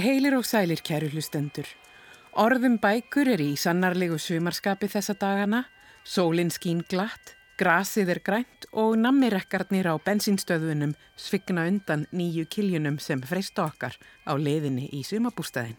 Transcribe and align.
Heilir 0.00 0.32
og 0.38 0.46
sælir, 0.48 0.80
kæru 0.80 1.10
hlustendur. 1.12 1.66
Orðum 2.40 2.78
bækur 2.80 3.28
er 3.34 3.40
í 3.42 3.50
sannarlegu 3.58 4.16
sumarskapi 4.22 4.88
þessa 4.88 5.16
dagana, 5.18 5.64
sólinn 6.08 6.52
skín 6.54 6.80
glatt, 6.88 7.34
grasið 7.60 8.10
er 8.14 8.20
grænt 8.24 8.66
og 8.72 8.96
nammirekkarnir 8.98 9.90
á 9.92 9.94
bensinstöðunum 10.00 10.96
svigna 11.20 11.66
undan 11.68 12.06
nýju 12.16 12.46
kiljunum 12.48 12.98
sem 12.98 13.20
freysta 13.20 13.66
okkar 13.68 13.96
á 14.24 14.32
leiðinni 14.34 14.88
í 14.96 15.04
sumabústæðin. 15.04 15.78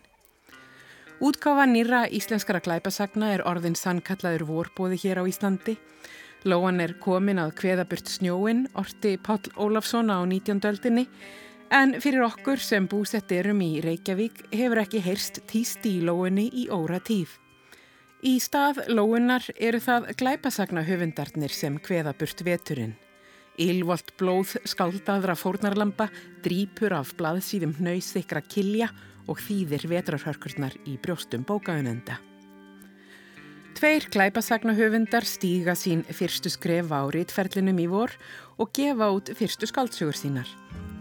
Útkáfa 1.21 1.67
nýra 1.69 2.05
íslenskara 2.09 2.61
glæpasagna 2.61 3.33
er 3.35 3.45
orðin 3.45 3.77
sannkallaður 3.77 4.47
vorbóði 4.49 4.97
hér 5.03 5.21
á 5.21 5.23
Íslandi. 5.29 5.77
Lóan 6.45 6.81
er 6.81 6.95
komin 6.97 7.41
að 7.41 7.53
kveðaburt 7.59 8.09
snjóin, 8.09 8.65
orti 8.73 9.17
Pál 9.21 9.41
Ólafsson 9.57 10.09
á 10.09 10.17
19. 10.25 10.61
öldinni, 10.65 11.05
En 11.71 11.93
fyrir 12.03 12.25
okkur 12.25 12.59
sem 12.59 12.83
búsett 12.91 13.31
erum 13.31 13.61
í 13.63 13.77
Reykjavík 13.79 14.41
hefur 14.51 14.81
ekki 14.81 14.99
heyrst 15.05 15.37
týst 15.47 15.85
í 15.87 16.01
lóunni 16.03 16.49
í 16.51 16.65
óra 16.67 16.97
tíð. 16.99 17.37
Í 18.21 18.35
stað 18.37 18.83
lóunnar 18.93 19.47
eru 19.57 19.79
það 19.81 20.11
glæpasagna 20.19 20.83
höfundarnir 20.85 21.53
sem 21.57 21.79
kveða 21.81 22.11
burt 22.13 22.43
veturinn. 22.45 22.91
Ylvolt 23.57 24.13
blóð 24.19 24.59
skáldaðra 24.69 25.33
fórnarlampa, 25.33 26.05
drípur 26.45 26.93
af 26.93 27.15
blaðsýðum 27.17 27.73
hnaussikra 27.79 28.43
kilja 28.45 28.91
og 29.25 29.41
þýðir 29.41 29.87
vetrarhörkurnar 29.89 30.77
í 30.85 30.99
brjóstum 31.01 31.47
bókaunenda. 31.49 32.19
Tveir 33.73 34.05
glæpasagna 34.13 34.77
höfundar 34.77 35.25
stíga 35.25 35.73
sín 35.73 36.05
fyrstu 36.05 36.53
skref 36.53 36.93
á 36.93 37.01
rítferlinum 37.09 37.81
í 37.81 37.89
vor 37.89 38.13
og 38.61 38.69
gefa 38.77 39.09
út 39.17 39.33
fyrstu 39.33 39.65
skáltsugur 39.65 40.13
sínar. 40.13 40.49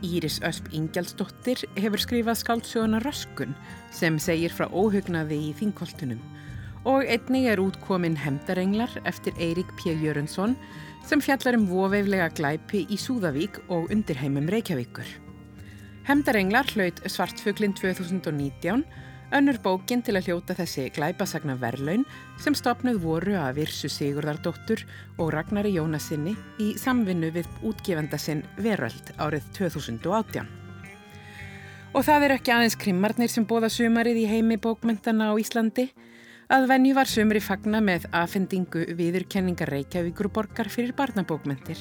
Íris 0.00 0.40
Ösp 0.40 0.72
Ingjaldsdóttir 0.72 1.68
hefur 1.76 2.00
skrifað 2.00 2.40
skáldsjóna 2.46 3.04
Röskun 3.04 3.52
sem 3.92 4.16
segir 4.16 4.56
frá 4.56 4.72
óhugnaði 4.72 5.50
í 5.50 5.56
þingkoltunum 5.60 6.22
og 6.84 7.04
einnig 7.04 7.48
er 7.50 7.60
útkomin 7.60 8.16
Hemdarenglar 8.16 8.92
eftir 9.04 9.36
Eirik 9.38 9.72
P. 9.76 9.92
Jörundsson 9.92 10.56
sem 11.06 11.20
fjallar 11.20 11.58
um 11.58 11.66
voveiflega 11.68 12.30
glæpi 12.36 12.86
í 12.88 12.98
Súðavík 13.00 13.60
og 13.68 13.92
undirheimum 13.92 14.48
Reykjavíkur. 14.52 15.06
Hemdarenglar 16.08 16.68
hlaut 16.74 17.02
Svartfuglin 17.06 17.76
2019 17.76 18.84
Önnur 19.30 19.60
bókin 19.62 20.00
til 20.02 20.16
að 20.18 20.26
hljóta 20.26 20.56
þessi 20.58 20.88
glæpasagna 20.90 21.54
verlaun 21.60 22.02
sem 22.42 22.54
stopnuð 22.58 22.96
voru 22.98 23.36
að 23.38 23.60
Virsu 23.60 23.86
Sigurðardóttur 23.86 24.82
og 25.22 25.30
Ragnari 25.30 25.70
Jónasinni 25.76 26.32
í 26.58 26.72
samvinnu 26.80 27.30
við 27.36 27.46
útgefenda 27.62 28.18
sinn 28.18 28.42
Veröld 28.58 29.12
árið 29.22 29.46
2018. 29.54 30.50
Og 31.94 32.06
það 32.06 32.26
er 32.26 32.34
ekki 32.40 32.54
aðeins 32.56 32.78
krimmarnir 32.82 33.30
sem 33.30 33.46
bóða 33.46 33.70
sumarið 33.70 34.18
í 34.24 34.26
heimi 34.32 34.58
bókmyndana 34.58 35.30
á 35.30 35.34
Íslandi. 35.38 35.86
Að 36.50 36.66
venju 36.66 36.96
var 36.96 37.06
sumri 37.06 37.38
fagna 37.38 37.78
með 37.78 38.08
aðfendingu 38.10 38.84
viðurkenningar 38.98 39.70
Reykjavíkurborgar 39.70 40.70
fyrir 40.72 40.96
barnabókmyndir. 40.98 41.78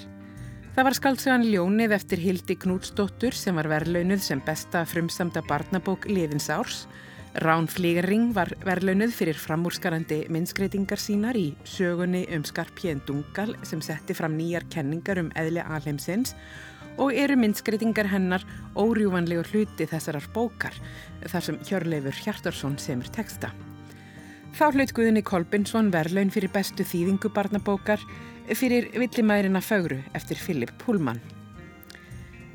Það 0.75 0.85
var 0.85 0.97
skaldsagan 0.97 1.45
Ljónið 1.49 1.95
eftir 1.97 2.21
Hildi 2.21 2.55
Knútsdóttur 2.61 3.33
sem 3.33 3.57
var 3.57 3.69
verlaunuð 3.71 4.21
sem 4.21 4.43
besta 4.45 4.83
frumsamda 4.85 5.41
barnabók 5.49 6.05
liðins 6.05 6.51
árs 6.53 6.83
Rán 7.37 7.67
Flígerring 7.69 8.33
var 8.33 8.49
verlaunuð 8.65 9.13
fyrir 9.13 9.37
framúrskarandi 9.37 10.23
minnskreitingar 10.33 10.99
sínar 10.99 11.37
í 11.37 11.51
sögunni 11.63 12.23
um 12.33 12.43
Skarpjén 12.45 13.03
Dungal 13.05 13.53
sem 13.61 13.83
setti 13.85 14.17
fram 14.17 14.33
nýjar 14.37 14.65
kenningar 14.73 15.21
um 15.21 15.29
eðli 15.37 15.61
alheimsins 15.61 16.33
og 16.97 17.13
eru 17.13 17.37
minnskreitingar 17.37 18.09
hennar 18.09 18.45
órjúvanlegur 18.73 19.53
hluti 19.53 19.85
þessarar 19.89 20.25
bókar 20.33 20.73
þar 21.27 21.49
sem 21.51 21.61
Hjörleifur 21.69 22.17
Hjartarsson 22.25 22.79
semur 22.81 23.13
texta. 23.13 23.53
Þá 24.57 24.65
hlaut 24.73 24.91
Guðni 24.97 25.21
Kolbinsson 25.23 25.91
verlaun 25.93 26.31
fyrir 26.33 26.51
bestu 26.53 26.83
þýðingu 26.87 27.29
barnabókar 27.35 28.01
fyrir 28.57 28.89
Villimærina 28.97 29.61
Fögru 29.61 29.99
eftir 30.17 30.39
Filip 30.41 30.73
Pullmann. 30.81 31.21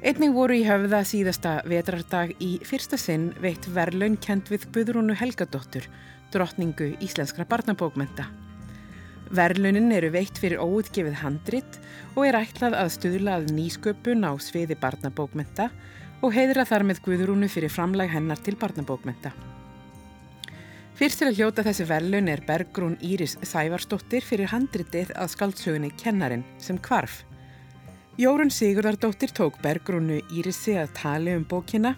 Einning 0.05 0.35
voru 0.37 0.59
í 0.59 0.65
höfða 0.67 1.01
síðasta 1.09 1.53
vetrardag 1.65 2.35
í 2.43 2.59
fyrsta 2.67 2.99
sinn 3.01 3.31
veitt 3.41 3.65
verlaun 3.73 4.19
kent 4.21 4.51
við 4.53 4.67
Guðrúnu 4.75 5.17
Helgadóttur, 5.17 5.87
drottningu 6.35 6.91
íslenskra 7.01 7.47
barnabókmenta. 7.49 8.27
Verlaunin 9.33 9.89
eru 9.95 10.11
veitt 10.13 10.37
fyrir 10.37 10.61
óutgefið 10.61 11.17
handrit 11.23 11.81
og 12.13 12.27
er 12.27 12.43
ætlað 12.43 12.77
að 12.83 12.93
stuðlað 12.99 13.49
nýsköpun 13.55 14.29
á 14.29 14.37
sviði 14.37 14.77
barnabókmenta 14.77 15.71
og 16.21 16.37
heiðra 16.37 16.69
þar 16.69 16.91
með 16.91 17.05
Guðrúnu 17.09 17.49
fyrir 17.49 17.73
framlag 17.73 18.13
hennar 18.13 18.45
til 18.45 18.59
barnabókmenta. 18.61 19.33
Fyrst 20.95 21.19
til 21.19 21.27
að 21.27 21.39
hljóta 21.41 21.63
þessi 21.67 21.85
verlaun 21.91 22.29
er 22.31 22.41
Bergrún 22.47 22.93
Íris 23.03 23.33
Sævarsdóttir 23.43 24.23
fyrir 24.23 24.47
handritið 24.53 25.09
að 25.19 25.33
skaldsögunni 25.33 25.91
Kennarin 25.99 26.45
sem 26.63 26.79
kvarf. 26.79 27.25
Jórun 28.15 28.53
Sigurðardóttir 28.55 29.35
tók 29.35 29.59
Bergrúnu 29.65 30.21
Írisi 30.31 30.77
að 30.79 30.95
tali 30.95 31.35
um 31.35 31.43
bókina, 31.51 31.97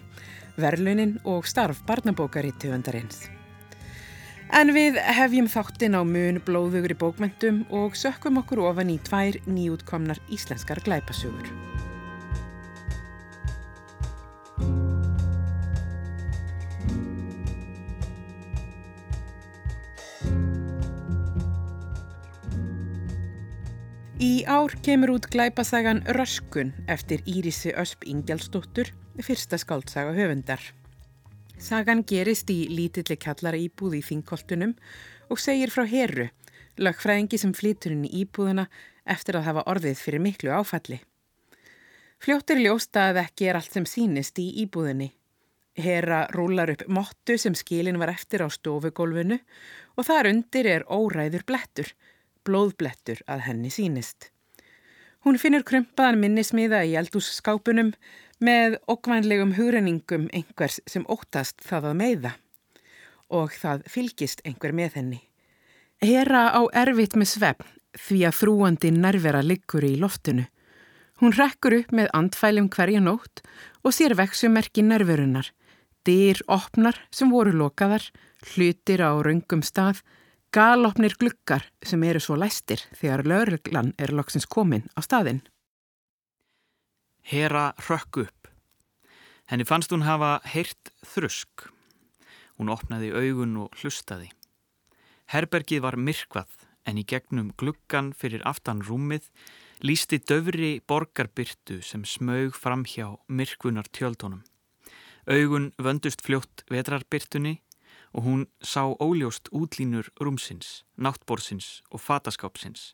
verlunin 0.57 1.19
og 1.29 1.45
starf 1.45 1.85
barnabókar 1.85 2.49
í 2.49 2.55
töfundarins. 2.57 3.27
En 4.49 4.73
við 4.73 4.97
hefjum 4.97 5.45
þáttinn 5.45 5.93
á 5.93 6.01
mun 6.01 6.41
blóðugur 6.41 6.97
í 6.97 6.97
bókmentum 6.97 7.67
og 7.69 7.93
sökkum 7.93 8.41
okkur 8.41 8.65
ofan 8.65 8.89
í 8.89 8.97
tvær 9.05 9.37
nýjútkomnar 9.45 10.25
íslenskar 10.33 10.81
glæpasugur. 10.81 11.76
Í 24.17 24.41
ár 24.49 24.73
kemur 24.81 25.11
út 25.13 25.27
glæpasagan 25.29 25.99
Röskun 26.17 26.71
eftir 26.89 27.21
Írisi 27.29 27.69
Ösp 27.77 28.01
Ingjaldsdóttur, 28.09 28.89
fyrsta 29.21 29.59
skáldsaga 29.61 30.15
höfundar. 30.15 30.57
Sagan 31.61 32.01
gerist 32.01 32.49
í 32.49 32.65
lítilli 32.65 33.13
kallara 33.21 33.59
íbúð 33.61 33.99
í 33.99 34.01
þingkoltunum 34.07 34.73
og 35.29 35.37
segir 35.37 35.69
frá 35.69 35.85
herru, 35.85 36.25
lögfræðingi 36.81 37.37
sem 37.37 37.53
flytur 37.53 37.93
inn 37.93 38.07
í 38.09 38.23
íbúðuna 38.23 38.65
eftir 39.05 39.37
að 39.37 39.51
hafa 39.51 39.67
orðið 39.69 40.01
fyrir 40.01 40.25
miklu 40.25 40.49
áfalli. 40.49 40.97
Fljóttir 42.17 42.63
ljósta 42.63 43.11
að 43.11 43.21
ekki 43.27 43.51
er 43.51 43.61
allt 43.61 43.77
sem 43.77 43.85
sínist 43.85 44.41
í 44.41 44.49
íbúðinni. 44.65 45.11
Herra 45.77 46.25
rúlar 46.33 46.73
upp 46.73 46.87
mottu 46.89 47.37
sem 47.37 47.53
skilin 47.53 48.01
var 48.01 48.09
eftir 48.17 48.41
á 48.41 48.49
stofugólfinu 48.49 49.37
og 49.93 50.09
þar 50.09 50.33
undir 50.33 50.73
er 50.73 50.89
óræður 50.89 51.45
blettur, 51.45 51.93
blóðblettur 52.47 53.21
að 53.27 53.45
henni 53.49 53.71
sínist. 53.73 54.31
Hún 55.27 55.39
finnur 55.41 55.65
krumpaðan 55.67 56.21
minnismiða 56.21 56.83
í 56.87 56.95
eldússkápunum 56.99 57.93
með 58.39 58.77
okkvænlegum 58.87 59.55
hugreningum 59.57 60.27
einhvers 60.33 60.79
sem 60.87 61.05
óttast 61.11 61.59
það 61.65 61.91
að 61.91 61.97
meiða 62.01 62.35
og 63.33 63.55
það 63.59 63.83
fylgist 63.91 64.43
einhver 64.47 64.71
með 64.71 65.01
henni. 65.01 65.19
Hera 65.99 66.47
á 66.53 66.61
erfitt 66.77 67.17
með 67.17 67.33
svefn 67.33 67.73
því 67.97 68.19
að 68.29 68.37
þrúandi 68.39 68.91
nærvera 68.93 69.41
liggur 69.43 69.83
í 69.83 69.95
loftinu. 69.99 70.45
Hún 71.17 71.33
rekkur 71.33 71.79
upp 71.79 71.93
með 71.97 72.11
andfælum 72.13 72.69
hverja 72.69 73.01
nótt 73.01 73.41
og 73.81 73.95
sér 73.97 74.13
veksumerki 74.19 74.83
nærverunar. 74.85 75.49
Dyr 76.05 76.43
opnar 76.47 76.99
sem 77.11 77.31
voru 77.33 77.51
lokaðar, 77.57 78.05
hlutir 78.53 79.01
á 79.01 79.11
raungum 79.17 79.63
stað, 79.65 80.03
galopnir 80.53 81.15
glukkar 81.19 81.65
sem 81.83 82.03
eru 82.07 82.21
svo 82.23 82.37
læstir 82.39 82.81
þegar 82.95 83.25
lögreglan 83.27 83.93
er 83.99 84.13
loksins 84.15 84.47
komin 84.47 84.87
á 84.95 85.03
staðinn. 85.03 85.43
Hera 87.27 87.73
rökk 87.89 88.23
upp. 88.23 88.47
Henni 89.47 89.67
fannst 89.67 89.91
hún 89.91 90.05
hafa 90.07 90.39
heyrt 90.47 90.91
þrusk. 91.03 91.67
Hún 92.57 92.71
opnaði 92.71 93.11
augun 93.11 93.57
og 93.65 93.75
hlustaði. 93.81 94.31
Herbergið 95.27 95.83
var 95.83 95.99
myrkvað 95.99 96.49
en 96.87 96.99
í 96.99 97.03
gegnum 97.03 97.51
gluggan 97.59 98.13
fyrir 98.15 98.43
aftan 98.47 98.79
rúmið 98.81 99.27
lísti 99.83 100.21
döfri 100.23 100.77
borgarbyrtu 100.87 101.81
sem 101.83 102.05
smög 102.07 102.55
fram 102.55 102.85
hjá 102.87 103.17
myrkvunar 103.27 103.91
tjöldónum. 103.91 104.45
Augun 105.27 105.73
vöndust 105.77 106.23
fljótt 106.23 106.63
vetrarbyrtunni 106.71 107.57
og 108.15 108.23
hún 108.23 108.43
sá 108.61 108.83
óljóst 108.99 109.49
útlínur 109.51 110.09
rúmsins, 110.19 110.83
náttbórsins 110.95 111.81
og 111.91 112.01
fataskápsins. 112.01 112.93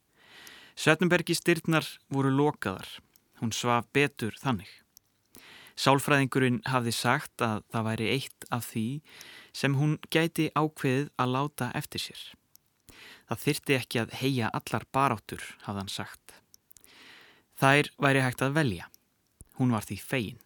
Svetenbergi 0.75 1.35
styrnar 1.37 1.85
voru 2.09 2.31
lokaðar. 2.33 2.87
Hún 3.41 3.53
svaf 3.53 3.85
betur 3.93 4.33
þannig. 4.41 4.69
Sálfræðingurinn 5.77 6.61
hafði 6.69 6.93
sagt 6.93 7.41
að 7.41 7.63
það 7.73 7.87
væri 7.89 8.09
eitt 8.13 8.47
af 8.53 8.69
því 8.69 8.87
sem 9.53 9.75
hún 9.77 9.97
gæti 10.13 10.49
ákveðið 10.53 11.09
að 11.17 11.33
láta 11.33 11.69
eftir 11.77 12.03
sér. 12.03 12.23
Það 13.29 13.43
þyrti 13.45 13.77
ekki 13.79 14.01
að 14.01 14.15
heia 14.19 14.49
allar 14.53 14.85
baráttur, 14.93 15.43
hafði 15.65 15.81
hann 15.81 15.93
sagt. 15.93 16.37
Þær 17.57 17.89
væri 18.01 18.25
hægt 18.25 18.43
að 18.45 18.57
velja. 18.57 18.89
Hún 19.57 19.73
var 19.73 19.85
því 19.85 19.97
fegin. 20.01 20.41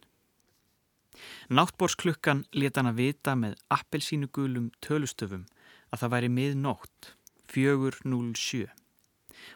Náttbórsklukkan 1.49 2.43
leta 2.53 2.81
hann 2.81 2.91
að 2.91 3.01
vita 3.01 3.35
með 3.39 3.55
appelsínugulum 3.73 4.69
tölustöfum 4.83 5.45
að 5.91 6.01
það 6.01 6.13
væri 6.13 6.29
miðnótt, 6.33 7.11
4.07. 7.53 8.67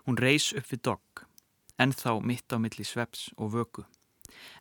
Hún 0.07 0.19
reys 0.21 0.51
upp 0.55 0.69
við 0.71 0.83
dogg, 0.87 1.23
ennþá 1.81 2.17
mitt 2.23 2.53
á 2.53 2.57
milli 2.61 2.85
sveps 2.87 3.29
og 3.37 3.53
vöku, 3.55 3.85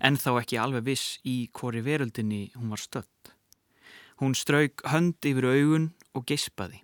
ennþá 0.03 0.37
ekki 0.43 0.61
alveg 0.61 0.87
viss 0.91 1.19
í 1.25 1.49
hvori 1.55 1.83
veröldinni 1.87 2.51
hún 2.57 2.73
var 2.75 2.83
stött. 2.83 3.35
Hún 4.21 4.37
strauk 4.37 4.83
hönd 4.91 5.25
yfir 5.25 5.47
augun 5.49 5.93
og 6.13 6.27
geispaði. 6.29 6.83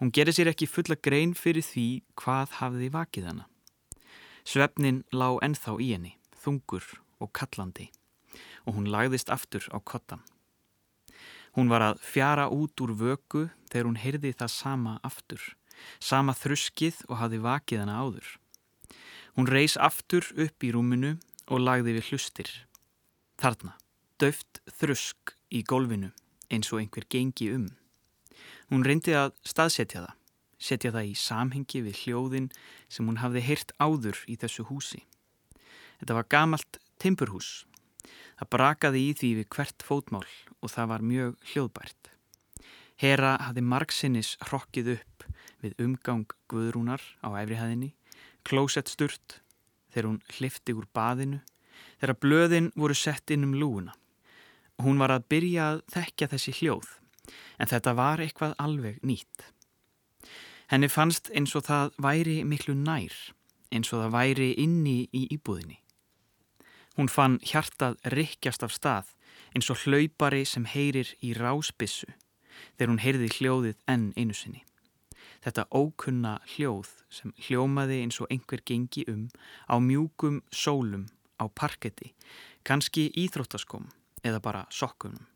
Hún 0.00 0.10
gerði 0.10 0.40
sér 0.40 0.50
ekki 0.50 0.66
fulla 0.66 0.96
grein 0.98 1.34
fyrir 1.38 1.62
því 1.62 1.88
hvað 2.18 2.56
hafði 2.60 2.88
vakið 2.94 3.28
hana. 3.30 3.44
Svefnin 4.44 5.04
lá 5.14 5.36
ennþá 5.44 5.76
í 5.80 5.92
henni, 5.94 6.16
þungur 6.42 6.88
og 7.22 7.30
kallandi 7.36 7.92
og 8.64 8.78
hún 8.78 8.88
lagðist 8.90 9.30
aftur 9.32 9.66
á 9.70 9.78
kottan. 9.80 10.22
Hún 11.54 11.70
var 11.70 11.84
að 11.86 12.00
fjara 12.02 12.48
út 12.50 12.80
úr 12.82 12.94
vöku 12.98 13.48
þegar 13.70 13.86
hún 13.86 14.00
heyrði 14.00 14.32
það 14.34 14.50
sama 14.50 14.94
aftur, 15.06 15.42
sama 16.00 16.34
þruskið 16.34 17.04
og 17.08 17.20
hafði 17.20 17.40
vakið 17.44 17.84
hana 17.84 18.00
áður. 18.02 18.26
Hún 19.34 19.50
reys 19.50 19.76
aftur 19.78 20.26
upp 20.38 20.64
í 20.66 20.72
rúminu 20.74 21.16
og 21.50 21.62
lagði 21.62 21.96
við 21.96 22.10
hlustir. 22.10 22.50
Þarna, 23.38 23.74
döft 24.18 24.60
þrusk 24.80 25.34
í 25.50 25.62
gólfinu 25.66 26.12
eins 26.50 26.70
og 26.72 26.80
einhver 26.80 27.06
gengi 27.10 27.50
um. 27.54 27.68
Hún 28.70 28.84
reyndi 28.86 29.14
að 29.14 29.34
staðsetja 29.46 30.04
það, 30.04 30.14
setja 30.58 30.92
það 30.94 31.10
í 31.10 31.14
samhengi 31.18 31.82
við 31.84 32.00
hljóðin 32.04 32.48
sem 32.88 33.06
hún 33.06 33.20
hafði 33.22 33.44
heyrt 33.46 33.74
áður 33.78 34.22
í 34.30 34.38
þessu 34.40 34.66
húsi. 34.70 35.02
Þetta 36.00 36.18
var 36.18 36.30
gamalt 36.30 36.78
timpurhús. 37.02 37.64
Það 38.38 38.50
brakaði 38.56 39.04
í 39.04 39.12
því 39.18 39.30
við 39.38 39.48
hvert 39.54 39.84
fótmál 39.86 40.26
og 40.60 40.72
það 40.72 40.90
var 40.90 41.06
mjög 41.06 41.36
hljóðbært. 41.52 42.10
Hera 42.98 43.34
hafði 43.42 43.64
margsinnis 43.66 44.34
hrokkið 44.48 44.94
upp 44.96 45.26
við 45.64 45.78
umgang 45.82 46.26
guðrúnar 46.50 47.02
á 47.24 47.28
efrihæðinni, 47.40 47.94
klósett 48.46 48.90
sturt 48.92 49.40
þegar 49.94 50.08
hún 50.10 50.22
hlifti 50.36 50.74
úr 50.74 50.86
baðinu, 50.94 51.40
þegar 52.00 52.20
blöðin 52.22 52.70
voru 52.74 52.96
sett 52.98 53.30
inn 53.30 53.46
um 53.46 53.54
lúuna. 53.58 53.94
Hún 54.82 54.98
var 54.98 55.14
að 55.14 55.28
byrja 55.30 55.68
að 55.70 55.82
þekkja 55.94 56.30
þessi 56.34 56.56
hljóð, 56.58 56.88
en 57.62 57.70
þetta 57.70 57.94
var 57.94 58.22
eitthvað 58.22 58.56
alveg 58.58 58.98
nýtt. 59.06 59.50
Henni 60.72 60.90
fannst 60.90 61.30
eins 61.36 61.54
og 61.54 61.66
það 61.68 61.94
væri 62.02 62.40
miklu 62.48 62.74
nær, 62.74 63.14
eins 63.70 63.92
og 63.92 64.04
það 64.04 64.14
væri 64.16 64.50
inni 64.64 64.98
í 65.14 65.26
íbúðinni. 65.36 65.78
Hún 66.94 67.10
fann 67.10 67.40
hjartað 67.42 67.98
rikkjast 68.14 68.62
af 68.62 68.74
stað 68.74 69.10
eins 69.54 69.70
og 69.70 69.80
hlaupari 69.82 70.44
sem 70.46 70.66
heyrir 70.68 71.10
í 71.22 71.32
rásbissu 71.34 72.12
þegar 72.76 72.92
hún 72.92 73.02
heyrði 73.02 73.30
hljóðið 73.34 73.80
enn 73.90 74.12
einu 74.16 74.36
sinni. 74.36 74.62
Þetta 75.44 75.66
ókunna 75.74 76.38
hljóð 76.54 76.90
sem 77.12 77.34
hljómaði 77.46 78.00
eins 78.04 78.20
og 78.22 78.30
einhver 78.32 78.62
gengi 78.64 79.04
um 79.10 79.26
á 79.68 79.76
mjúkum 79.82 80.40
sólum 80.54 81.08
á 81.36 81.50
parketti, 81.50 82.14
kannski 82.64 83.10
íþróttaskom 83.12 83.90
eða 84.24 84.40
bara 84.40 84.64
sokkunum. 84.70 85.26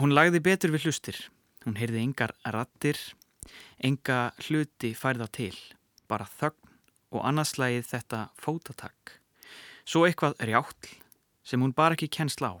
Hún 0.00 0.14
lagði 0.16 0.40
betur 0.40 0.72
við 0.72 0.86
hlustir. 0.88 1.18
Hún 1.66 1.76
heyrði 1.78 2.00
engar 2.02 2.32
rattir, 2.54 2.98
enga 3.78 4.32
hluti 4.48 4.94
færða 4.98 5.28
til, 5.30 5.54
bara 6.10 6.26
þögn 6.26 6.72
og 7.12 7.26
annarslægið 7.28 7.90
þetta 7.92 8.22
fótatakk. 8.40 9.21
Svo 9.84 10.04
eitthvað 10.06 10.38
rjáttl 10.46 10.98
sem 11.42 11.62
hún 11.62 11.74
bara 11.74 11.96
ekki 11.96 12.10
kennsla 12.12 12.54
á. 12.54 12.56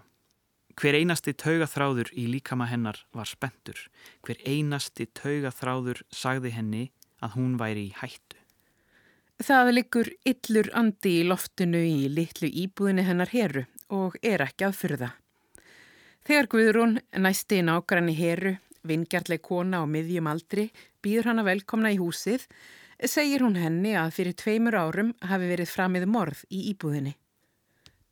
Hver 0.78 0.96
einasti 0.96 1.34
taugaþráður 1.36 2.10
í 2.16 2.26
líkama 2.32 2.66
hennar 2.70 2.98
var 3.12 3.28
spentur. 3.28 3.78
Hver 4.24 4.40
einasti 4.48 5.06
taugaþráður 5.06 6.02
sagði 6.10 6.54
henni 6.56 6.84
að 7.22 7.36
hún 7.36 7.58
væri 7.60 7.90
í 7.90 7.96
hættu. 8.00 8.38
Það 9.42 9.72
liggur 9.74 10.08
yllur 10.28 10.70
andi 10.78 11.16
í 11.20 11.26
loftinu 11.26 11.80
í 11.82 12.08
litlu 12.10 12.48
íbúðinu 12.48 13.04
hennar 13.06 13.32
heru 13.32 13.64
og 13.92 14.16
er 14.22 14.44
ekki 14.44 14.68
að 14.68 14.78
fyrða. 14.78 15.10
Þegar 16.22 16.48
Guðrún 16.52 17.00
næsti 17.18 17.58
nágranni 17.66 18.14
heru, 18.14 18.54
vingjartleg 18.86 19.42
kona 19.42 19.82
á 19.82 19.84
miðjum 19.90 20.28
aldri, 20.30 20.68
býður 21.02 21.32
hana 21.32 21.44
velkomna 21.46 21.90
í 21.90 21.98
húsið, 21.98 22.46
segir 23.08 23.42
hún 23.42 23.56
henni 23.58 23.96
að 23.98 24.14
fyrir 24.18 24.36
tveimur 24.38 24.76
árum 24.78 25.12
hafi 25.26 25.48
verið 25.50 25.70
framið 25.70 26.06
morð 26.10 26.44
í 26.50 26.68
íbúðinni. 26.72 27.14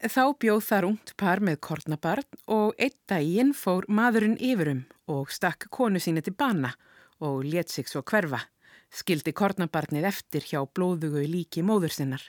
Þá 0.01 0.23
bjóð 0.41 0.63
þar 0.65 0.87
ungt 0.89 1.13
par 1.21 1.43
með 1.45 1.59
kornabarn 1.67 2.39
og 2.49 2.79
einn 2.81 2.97
daginn 3.11 3.53
fór 3.53 3.85
maðurinn 3.93 4.39
yfirum 4.41 4.87
og 5.13 5.29
stakk 5.35 5.69
konu 5.69 6.01
síni 6.01 6.23
til 6.25 6.33
bana 6.33 6.73
og 7.21 7.45
let 7.45 7.69
sig 7.69 7.89
svo 7.89 8.01
hverfa, 8.01 8.41
skildi 8.89 9.35
kornabarnið 9.37 10.09
eftir 10.09 10.47
hjá 10.49 10.65
blóðugu 10.65 11.27
líki 11.29 11.61
móður 11.61 11.93
sinnar. 11.93 12.25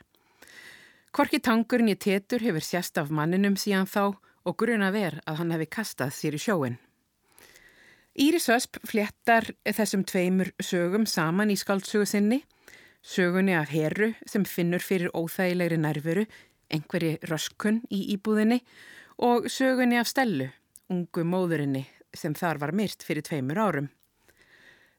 Korki 1.16 1.40
tangurinn 1.40 1.92
í 1.92 1.96
tétur 1.96 2.44
hefur 2.44 2.64
sérst 2.64 3.00
af 3.00 3.10
manninum 3.10 3.56
síðan 3.56 3.88
þá 3.88 4.04
og 4.44 4.58
gruna 4.60 4.92
ver 4.92 5.22
að 5.26 5.40
hann 5.40 5.56
hefði 5.56 5.72
kastað 5.72 6.14
sér 6.16 6.36
í 6.36 6.44
sjóin. 6.44 6.78
Íris 8.20 8.50
Ösp 8.52 8.76
fléttar 8.84 9.46
þessum 9.64 10.02
tveimur 10.04 10.50
sögum 10.60 11.06
saman 11.08 11.52
í 11.54 11.56
skaldsögu 11.56 12.04
sinni, 12.10 12.42
sögunni 13.00 13.54
af 13.56 13.72
herru 13.72 14.10
sem 14.28 14.44
finnur 14.44 14.84
fyrir 14.84 15.14
óþægilegri 15.16 15.78
nærveru 15.80 16.26
einhverji 16.76 17.22
röskun 17.30 17.80
í 17.88 18.02
íbúðinni 18.18 18.60
og 19.24 19.48
sögunni 19.48 19.96
af 20.00 20.10
Stellu, 20.12 20.50
ungu 20.92 21.24
móðurinni 21.24 21.86
sem 22.12 22.36
þar 22.36 22.60
var 22.60 22.76
myrt 22.76 23.08
fyrir 23.08 23.24
tveimur 23.24 23.64
árum. 23.64 23.88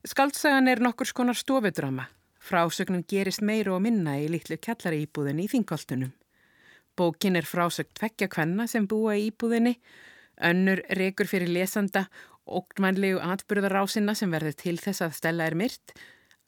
Skaldsagan 0.09 0.73
er 0.73 0.81
nokkur 0.81 1.07
skonar 1.07 1.37
stofudrama. 1.37 2.09
Frásögnum 2.43 3.05
gerist 3.07 3.45
meira 3.45 3.77
og 3.77 3.85
minna 3.85 4.17
í 4.19 4.27
litlu 4.33 4.57
kjallari 4.57 5.05
íbúðinni 5.05 5.45
í 5.45 5.53
þingoltunum. 5.53 6.17
Bókin 6.97 7.37
er 7.37 7.45
frásögn 7.45 7.93
tveggja 7.93 8.33
kvenna 8.33 8.67
sem 8.67 8.89
búa 8.89 9.15
í 9.21 9.29
íbúðinni, 9.29 9.77
önnur 10.43 10.81
rekur 10.99 11.29
fyrir 11.29 11.53
lesanda, 11.53 12.09
ógnmænlegu 12.47 13.21
atbyrðarásina 13.23 14.17
sem 14.19 14.33
verður 14.33 14.59
til 14.59 14.79
þess 14.81 15.05
að 15.05 15.17
Stella 15.19 15.47
er 15.47 15.59
myrt, 15.59 15.95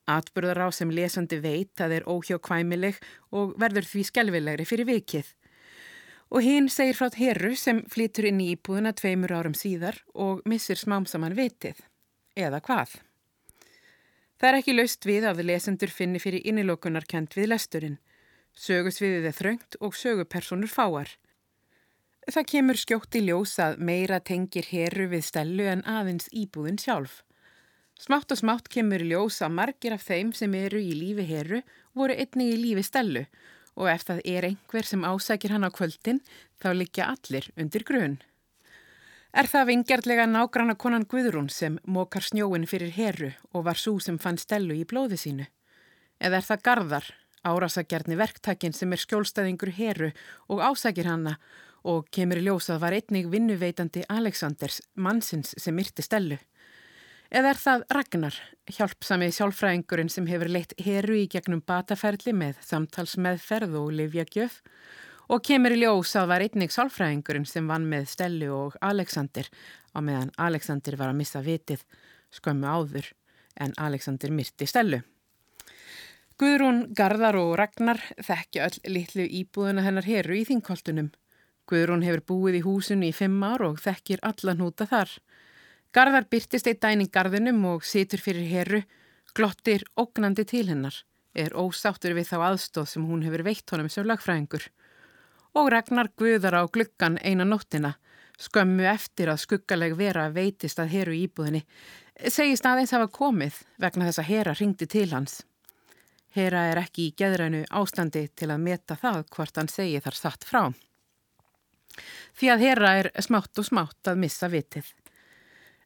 Atburðar 0.04 0.60
á 0.60 0.70
sem 0.72 0.90
lesandi 0.92 1.38
veit 1.40 1.80
að 1.80 1.96
er 1.98 2.08
óhjókvæmileg 2.10 2.98
og 3.32 3.54
verður 3.60 3.88
því 3.88 4.02
skelvilegri 4.10 4.66
fyrir 4.68 4.88
vikið. 4.90 5.30
Og 6.34 6.44
hinn 6.44 6.68
segir 6.72 6.98
frá 6.98 7.08
herru 7.16 7.54
sem 7.56 7.80
flytur 7.88 8.28
inn 8.28 8.42
í 8.42 8.50
íbúðuna 8.52 8.92
tveimur 8.96 9.32
árum 9.32 9.56
síðar 9.56 10.02
og 10.12 10.42
missir 10.48 10.80
smámsaman 10.80 11.36
vitið. 11.36 11.80
Eða 12.36 12.60
hvað? 12.64 12.98
Það 14.36 14.48
er 14.50 14.58
ekki 14.58 14.74
laust 14.74 15.06
við 15.08 15.28
að 15.30 15.44
lesendur 15.46 15.92
finni 15.94 16.20
fyrir 16.20 16.44
innilokunarkent 16.44 17.36
við 17.38 17.52
lesturinn. 17.54 18.00
Sögusviðið 18.52 19.28
er 19.30 19.36
þröngt 19.38 19.78
og 19.80 19.96
sögupersonur 19.96 20.68
fáar. 20.70 21.08
Það 22.24 22.46
kemur 22.48 22.78
skjótt 22.80 23.16
í 23.18 23.20
ljós 23.26 23.58
að 23.60 23.80
meira 23.84 24.16
tengir 24.24 24.64
herru 24.70 25.10
við 25.12 25.26
stelu 25.26 25.66
en 25.68 25.82
aðeins 25.84 26.30
íbúðin 26.32 26.78
sjálf. 26.80 27.18
Smátt 28.00 28.32
og 28.32 28.38
smátt 28.40 28.70
kemur 28.72 29.02
í 29.04 29.10
ljós 29.10 29.42
að 29.44 29.52
margir 29.58 29.94
af 29.94 30.06
þeim 30.06 30.30
sem 30.32 30.54
eru 30.56 30.80
í 30.80 30.94
lífi 30.96 31.26
heru 31.28 31.60
voru 31.92 32.16
einnig 32.16 32.54
í 32.54 32.60
lífi 32.62 32.84
stelu 32.86 33.26
og 33.76 33.90
ef 33.90 34.06
það 34.08 34.22
er 34.30 34.46
einhver 34.48 34.88
sem 34.88 35.04
ásækir 35.04 35.52
hann 35.52 35.66
á 35.68 35.70
kvöldin 35.74 36.22
þá 36.62 36.68
liggja 36.72 37.10
allir 37.12 37.50
undir 37.60 37.84
grun. 37.84 38.16
Er 39.34 39.50
það 39.50 39.68
vingjartlega 39.72 40.24
nágranna 40.30 40.76
konan 40.78 41.04
Guðrún 41.10 41.50
sem 41.50 41.76
mókar 41.84 42.24
snjóin 42.24 42.64
fyrir 42.70 42.94
heru 42.94 43.32
og 43.52 43.66
var 43.68 43.76
svo 43.76 43.98
sem 44.00 44.16
fann 44.16 44.38
stelu 44.38 44.78
í 44.78 44.86
blóði 44.88 45.18
sínu? 45.20 45.48
Eða 46.22 46.40
er 46.40 46.48
það 46.48 46.64
Garðar, 46.68 47.06
árásagjarni 47.44 48.16
verktakinn 48.16 48.72
sem 48.72 48.94
er 48.94 49.02
skjólstæðingur 49.02 49.74
heru 49.74 50.12
og 50.48 50.62
ásækir 50.62 51.10
hanna 51.10 51.36
og 51.84 52.08
kemur 52.14 52.40
í 52.40 52.44
ljós 52.46 52.70
að 52.72 52.82
var 52.82 52.96
einnig 52.96 53.28
vinnuveitandi 53.32 54.04
Aleksanders, 54.08 54.80
mannsins 54.94 55.54
sem 55.60 55.76
myrti 55.76 56.04
stelu? 56.04 56.38
Eða 57.34 57.50
er 57.50 57.58
það 57.58 57.84
Ragnar, 57.96 58.36
hjálpsamið 58.70 59.32
sjálfræðingurinn 59.34 60.10
sem 60.12 60.26
hefur 60.28 60.50
leitt 60.52 60.74
heru 60.84 61.16
í 61.18 61.24
gegnum 61.30 61.64
bataferli 61.66 62.34
með 62.36 62.60
samtalsmeðferð 62.62 63.74
og 63.80 63.90
livjagjöf 63.98 64.60
og 65.32 65.42
kemur 65.44 65.74
í 65.74 65.80
ljós 65.80 66.12
að 66.20 66.30
var 66.30 66.44
einnig 66.44 66.74
sjálfræðingurinn 66.74 67.48
sem 67.48 67.66
vann 67.68 67.88
með 67.90 68.06
Stellu 68.12 68.52
og 68.54 68.76
Alexander 68.84 69.48
á 69.96 69.98
meðan 70.04 70.30
Alexander 70.36 70.98
var 71.00 71.10
að 71.10 71.20
missa 71.22 71.42
vitið 71.42 71.82
skömmu 72.34 72.70
áður 72.70 73.10
en 73.60 73.74
Alexander 73.80 74.32
myrti 74.34 74.68
Stellu. 74.68 75.00
Guðrún, 76.38 76.88
Garðar 76.98 77.38
og 77.38 77.52
Ragnar 77.60 78.00
þekkja 78.18 78.66
öll 78.66 78.94
litlu 78.96 79.26
íbúðuna 79.42 79.84
hennar 79.86 80.06
heru 80.06 80.34
í 80.34 80.46
þingkoltunum. 80.48 81.12
Guðrún 81.70 82.04
hefur 82.04 82.22
búið 82.28 82.58
í 82.58 82.64
húsinu 82.66 83.08
í 83.08 83.14
fimm 83.16 83.40
ár 83.46 83.64
og 83.64 83.80
þekkir 83.80 84.20
allan 84.26 84.60
húta 84.60 84.86
þar. 84.90 85.10
Garðar 85.94 86.26
byrtist 86.28 86.68
eitt 86.68 86.82
dæning 86.82 87.10
garðinum 87.14 87.62
og 87.70 87.84
situr 87.88 88.20
fyrir 88.20 88.48
herru, 88.50 88.80
glottir 89.34 89.86
ógnandi 89.96 90.44
til 90.44 90.66
hennar, 90.68 90.96
er 91.34 91.54
ósáttur 91.56 92.14
við 92.18 92.28
þá 92.32 92.38
aðstóð 92.50 92.88
sem 92.90 93.06
hún 93.08 93.24
hefur 93.24 93.44
veitt 93.46 93.70
honum 93.70 93.88
sem 93.88 94.06
lagfræðingur. 94.06 94.68
og 95.54 95.68
Ragnar 95.70 96.08
guðar 96.18 96.56
á 96.58 96.62
gluggan 96.66 97.18
eina 97.22 97.44
nóttina, 97.46 97.94
skömmu 98.42 98.82
eftir 98.90 99.30
að 99.30 99.42
skuggaleg 99.44 99.94
vera 99.94 100.26
veitist 100.34 100.80
að 100.82 100.90
heru 100.90 101.14
íbúðinni, 101.14 101.62
segist 102.26 102.66
aðeins 102.66 102.90
hafa 102.90 103.06
komið 103.06 103.60
vegna 103.78 104.08
þess 104.08 104.22
að 104.22 104.30
hera 104.32 104.54
ringdi 104.58 104.88
til 104.90 105.10
hans. 105.12 105.44
Hera 106.34 106.64
er 106.72 106.80
ekki 106.82 107.06
í 107.06 107.14
geðrænu 107.14 107.62
ástandi 107.70 108.26
til 108.34 108.50
að 108.50 108.64
meta 108.66 108.98
það 108.98 109.22
hvort 109.30 109.60
hann 109.60 109.70
segi 109.70 110.02
þar 110.02 110.18
satt 110.18 110.46
frá. 110.48 110.64
Því 112.34 112.50
að 112.54 112.64
Hera 112.66 112.92
er 113.00 113.10
smátt 113.22 113.58
og 113.60 113.66
smátt 113.68 114.10
að 114.10 114.20
missa 114.24 114.50
vitið. 114.50 114.86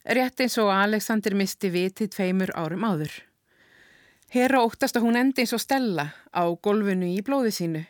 Rétt 0.09 0.41
eins 0.41 0.57
og 0.63 0.71
Alexander 0.73 1.35
misti 1.37 1.69
vitið 1.69 2.15
tveimur 2.15 2.55
árum 2.57 2.87
áður. 2.89 3.13
Hera 4.33 4.63
óttast 4.65 4.97
að 4.97 5.05
hún 5.05 5.19
endi 5.21 5.45
eins 5.45 5.53
og 5.57 5.61
Stella 5.61 6.07
á 6.33 6.45
golfinu 6.65 7.11
í 7.13 7.21
blóði 7.25 7.53
sínu, 7.53 7.83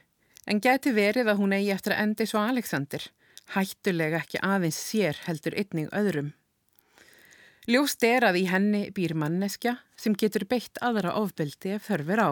en 0.47 0.63
geti 0.63 0.95
verið 0.95 1.31
að 1.31 1.41
hún 1.43 1.55
eigi 1.55 1.71
eftir 1.75 1.95
að 1.95 2.03
endi 2.03 2.25
eins 2.25 2.35
og 2.35 2.43
Alexander, 2.43 3.07
hættulega 3.55 4.21
ekki 4.23 4.43
aðeins 4.43 4.79
sér 4.79 5.23
heldur 5.27 5.55
ytning 5.59 5.91
öðrum. 5.95 6.33
Ljóst 7.69 8.03
er 8.07 8.25
að 8.25 8.41
í 8.41 8.45
henni 8.49 8.87
býr 8.97 9.13
manneskja 9.19 9.77
sem 9.99 10.15
getur 10.17 10.47
beitt 10.49 10.79
aðra 10.81 11.15
ofbeldi 11.21 11.75
ef 11.77 11.91
þörfur 11.91 12.23
á. 12.25 12.31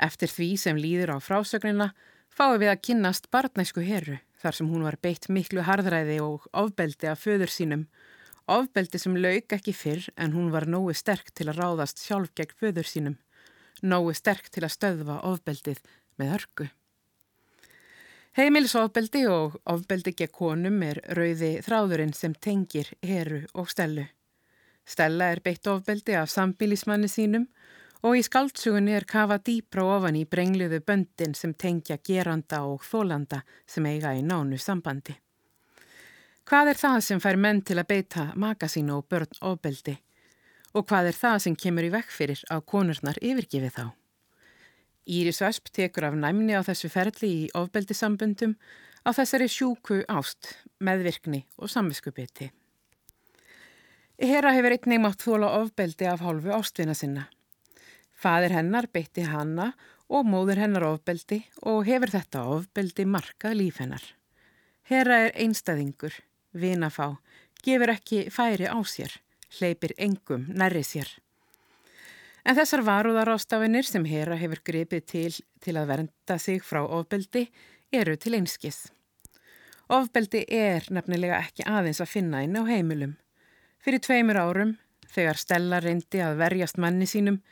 Eftir 0.00 0.30
því 0.32 0.50
sem 0.58 0.80
líður 0.80 1.14
á 1.14 1.16
frásögnina 1.20 1.92
fáum 2.32 2.56
við 2.62 2.72
að 2.72 2.82
kynnast 2.88 3.28
barnæsku 3.30 3.84
herru 3.84 4.16
þar 4.44 4.58
sem 4.58 4.68
hún 4.68 4.84
var 4.84 4.98
beitt 5.00 5.30
miklu 5.32 5.64
harðræði 5.64 6.18
og 6.20 6.44
ofbeldi 6.52 7.08
af 7.08 7.24
föður 7.24 7.52
sínum, 7.52 7.86
ofbeldi 8.44 9.00
sem 9.00 9.16
lauk 9.16 9.56
ekki 9.56 9.72
fyrr 9.72 10.10
en 10.20 10.34
hún 10.36 10.50
var 10.52 10.68
nógu 10.68 10.92
sterk 10.96 11.32
til 11.32 11.48
að 11.48 11.62
ráðast 11.62 12.02
sjálf 12.04 12.34
gegn 12.36 12.56
föður 12.60 12.90
sínum, 12.90 13.18
nógu 13.80 14.12
sterk 14.14 14.50
til 14.52 14.66
að 14.66 14.74
stöðva 14.76 15.22
ofbeldið 15.30 15.80
með 16.20 16.34
hörku. 16.34 16.68
Heimilisofbeldi 18.34 19.24
og 19.30 19.56
ofbeldi 19.70 20.12
gegn 20.18 20.34
konum 20.34 20.82
er 20.82 21.00
rauði 21.16 21.54
þráðurinn 21.64 22.12
sem 22.18 22.34
tengir 22.34 22.90
heru 23.00 23.44
og 23.54 23.70
stelu. 23.72 24.04
Stella 24.84 25.30
er 25.32 25.40
beitt 25.40 25.64
ofbeldi 25.70 26.18
af 26.18 26.28
sambílismanni 26.28 27.08
sínum 27.08 27.46
og 28.04 28.18
í 28.18 28.22
skaldsugunni 28.24 28.92
er 28.92 29.06
kafa 29.08 29.38
dýpra 29.40 29.84
ofan 29.96 30.18
í 30.20 30.26
brengluðu 30.28 30.82
böndin 30.84 31.32
sem 31.36 31.54
tengja 31.56 31.96
geranda 32.04 32.60
og 32.68 32.84
þólanda 32.84 33.40
sem 33.66 33.86
eiga 33.88 34.12
í 34.12 34.20
nánu 34.20 34.58
sambandi. 34.60 35.16
Hvað 36.44 36.74
er 36.74 36.80
það 36.80 36.98
sem 37.06 37.20
fær 37.24 37.38
menn 37.40 37.62
til 37.64 37.78
að 37.80 37.88
beita 37.88 38.24
magasínu 38.36 38.98
og 38.98 39.06
börn 39.08 39.38
ofbeldi? 39.40 39.94
Og 40.76 40.84
hvað 40.84 41.08
er 41.08 41.16
það 41.16 41.36
sem 41.46 41.56
kemur 41.56 41.86
í 41.86 41.92
vekk 41.94 42.10
fyrir 42.12 42.42
að 42.52 42.66
konurnar 42.68 43.20
yfirgifið 43.24 43.72
þá? 43.78 43.86
Íris 45.08 45.40
Ösp 45.44 45.70
tekur 45.72 46.10
af 46.10 46.18
næmni 46.18 46.52
á 46.52 46.60
þessu 46.64 46.90
ferli 46.92 47.30
í 47.30 47.48
ofbeldisambundum 47.56 48.52
á 49.04 49.10
þessari 49.16 49.48
sjúku 49.48 50.02
ást, 50.08 50.50
meðvirkni 50.80 51.46
og 51.56 51.72
samviskupiti. 51.72 52.50
Hera 54.20 54.52
hefur 54.52 54.76
einnig 54.76 55.00
mátt 55.00 55.24
þóla 55.24 55.54
ofbeldi 55.62 56.08
af 56.08 56.20
hálfu 56.24 56.52
ástvinna 56.52 56.96
sinna. 56.96 57.24
Fadir 58.24 58.54
hennar 58.56 58.86
beitti 58.88 59.26
hanna 59.28 59.74
og 60.08 60.24
móður 60.24 60.62
hennar 60.62 60.86
ofbeldi 60.88 61.42
og 61.68 61.82
hefur 61.84 62.12
þetta 62.14 62.44
ofbeldi 62.54 63.04
markað 63.04 63.58
líf 63.58 63.80
hennar. 63.82 64.04
Hera 64.88 65.18
er 65.26 65.34
einstæðingur, 65.44 66.14
vinafá, 66.56 67.18
gefur 67.64 67.92
ekki 67.92 68.22
færi 68.32 68.64
á 68.64 68.80
sér, 68.88 69.12
hleypir 69.58 69.92
engum 70.00 70.46
nærri 70.48 70.80
sér. 70.88 71.10
En 72.44 72.56
þessar 72.56 72.84
varúðarástafinir 72.84 73.84
sem 73.88 74.04
Hera 74.08 74.36
hefur 74.40 74.62
gripið 74.64 75.04
til 75.08 75.34
til 75.64 75.76
að 75.80 75.90
vernda 75.92 76.36
sig 76.40 76.64
frá 76.64 76.80
ofbeldi 76.80 77.46
eru 77.92 78.16
til 78.20 78.38
einskis. 78.38 78.86
Ofbeldi 79.92 80.46
er 80.48 80.84
nefnilega 80.92 81.42
ekki 81.44 81.64
aðeins 81.68 82.00
að 82.00 82.12
finna 82.12 82.40
inn 82.44 82.56
á 82.56 82.64
heimilum. 82.68 83.18
Fyrir 83.84 84.00
tveimur 84.00 84.40
árum, 84.40 84.72
þegar 85.12 85.40
Stella 85.40 85.80
reyndi 85.84 86.24
að 86.24 86.40
verjast 86.40 86.80
manni 86.80 87.08
sínum, 87.08 87.42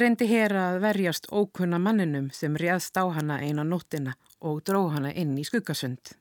reyndi 0.00 0.26
Hera 0.28 0.70
að 0.72 0.82
verjast 0.84 1.26
ókunna 1.32 1.78
manninum 1.80 2.28
sem 2.34 2.56
réðst 2.60 2.96
á 3.00 3.04
hana 3.16 3.40
eina 3.40 3.64
nóttina 3.64 4.16
og 4.44 4.62
dró 4.68 4.86
hana 4.92 5.12
inn 5.12 5.36
í 5.40 5.44
skuggasund. 5.46 6.12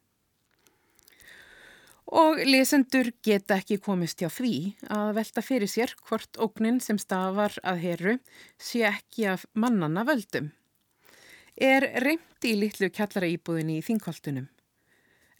Og 2.15 2.39
lesendur 2.45 3.09
geta 3.25 3.57
ekki 3.59 3.79
komist 3.83 4.21
hjá 4.21 4.29
því 4.29 4.55
að 4.93 5.15
velta 5.17 5.41
fyrir 5.43 5.71
sér 5.71 5.95
hvort 6.05 6.37
óknin 6.37 6.77
sem 6.79 6.99
stafar 7.01 7.57
að 7.65 7.81
Heru 7.81 8.17
sé 8.61 8.85
ekki 8.87 9.25
af 9.33 9.47
mannana 9.53 10.05
völdum. 10.07 10.51
Er 11.55 11.87
reyndi 12.03 12.51
í 12.53 12.59
litlu 12.61 12.91
kjallara 12.93 13.31
íbúðinni 13.31 13.79
í 13.79 13.85
þingkoltunum. 13.85 14.47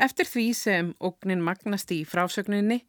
Eftir 0.02 0.28
því 0.28 0.48
sem 0.58 0.94
óknin 1.00 1.44
magnast 1.44 1.92
í 1.96 2.02
frásögninni, 2.08 2.82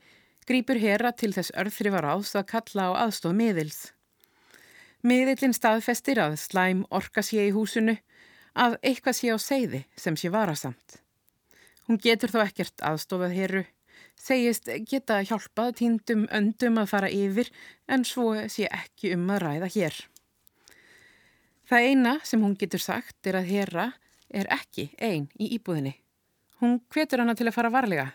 grýpur 0.46 0.80
Hera 0.80 1.12
til 1.12 1.34
þess 1.36 1.54
örþrifar 1.54 2.06
áðs 2.16 2.34
að 2.38 2.48
kalla 2.54 2.90
á 2.90 2.92
aðstóð 3.06 3.36
miðils. 3.38 3.80
Miðillin 5.06 5.52
staðfestir 5.54 6.18
að 6.18 6.32
slæm 6.42 6.80
orka 6.90 7.22
sé 7.22 7.44
í 7.46 7.52
húsinu, 7.54 7.92
að 8.58 8.78
eitthvað 8.82 9.14
sé 9.18 9.28
á 9.30 9.38
seiði 9.38 9.82
sem 9.94 10.16
sé 10.18 10.32
varasamt. 10.34 10.96
Hún 11.86 12.00
getur 12.02 12.32
þó 12.32 12.40
ekkert 12.42 12.82
aðstofað 12.82 13.34
herru, 13.36 13.62
segist 14.18 14.66
geta 14.90 15.20
hjálpað 15.28 15.76
tíndum 15.80 16.24
öndum 16.34 16.80
að 16.82 16.90
fara 16.90 17.10
yfir 17.12 17.52
en 17.86 18.02
svo 18.08 18.32
sé 18.50 18.66
ekki 18.66 19.12
um 19.14 19.28
að 19.30 19.42
ræða 19.44 19.68
hér. 19.76 20.00
Það 21.70 21.86
eina 21.90 22.14
sem 22.26 22.42
hún 22.42 22.56
getur 22.58 22.82
sagt 22.82 23.30
er 23.30 23.38
að 23.38 23.52
herra 23.52 23.86
er 24.26 24.50
ekki 24.56 24.88
einn 24.98 25.28
í 25.38 25.52
íbúðinni. 25.54 25.94
Hún 26.58 26.80
hvetur 26.90 27.22
hana 27.22 27.36
til 27.38 27.46
að 27.46 27.54
fara 27.60 27.70
varlega. 27.70 28.08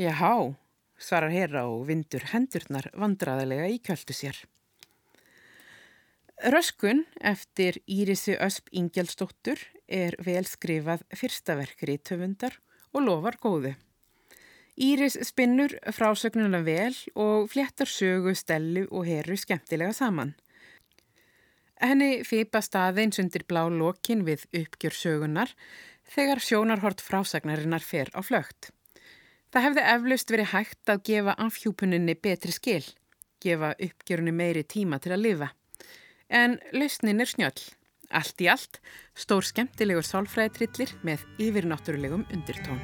Jáhá, 0.00 0.56
svarar 0.98 1.30
herra 1.30 1.68
og 1.70 1.86
vindur 1.86 2.26
hendurnar 2.32 2.90
vandraðilega 2.98 3.70
í 3.70 3.78
kjöldu 3.84 4.16
sér. 4.16 4.42
Röskun 6.42 7.04
eftir 7.20 7.78
Írisi 7.86 8.34
Ösp 8.34 8.68
Ingjálsdóttur 8.72 9.60
er 9.86 10.16
vel 10.18 10.44
skrifað 10.44 11.04
fyrstaverkri 11.14 11.98
töfundar 12.02 12.58
og 12.92 13.06
lofar 13.06 13.38
góðu. 13.38 13.74
Íris 14.74 15.14
spinnur 15.22 15.76
frásögnuna 15.94 16.64
vel 16.66 16.96
og 17.14 17.46
fléttar 17.52 17.86
sögu, 17.86 18.34
stellu 18.34 18.88
og 18.90 19.06
heru 19.06 19.36
skemmtilega 19.38 19.94
saman. 19.94 20.34
Henni 21.78 22.24
fýpa 22.26 22.62
staðeins 22.62 23.20
undir 23.22 23.46
blá 23.46 23.68
lokin 23.70 24.26
við 24.26 24.48
uppgjör 24.50 24.98
sögunar 24.98 25.54
þegar 26.10 26.42
sjónarhort 26.42 27.00
frásagnarinnar 27.00 27.82
fer 27.82 28.10
á 28.10 28.20
flögt. 28.26 28.72
Það 29.54 29.68
hefði 29.68 29.90
eflaust 29.94 30.30
verið 30.34 30.50
hægt 30.50 30.90
að 30.90 31.04
gefa 31.06 31.38
afhjúpuninni 31.38 32.18
betri 32.18 32.50
skil, 32.50 32.86
gefa 33.38 33.76
uppgjörunni 33.78 34.34
meiri 34.34 34.64
tíma 34.66 34.98
til 34.98 35.14
að 35.14 35.28
lifa. 35.28 35.54
En 36.34 36.56
lausnin 36.74 37.22
er 37.22 37.30
snjöll. 37.30 37.60
Allt 38.10 38.42
í 38.42 38.48
allt, 38.50 38.80
stór 39.14 39.46
skemmtilegur 39.46 40.02
sálfræðitrillir 40.06 40.96
með 41.06 41.22
yfirnáttúrulegum 41.38 42.24
undirtón. 42.34 42.80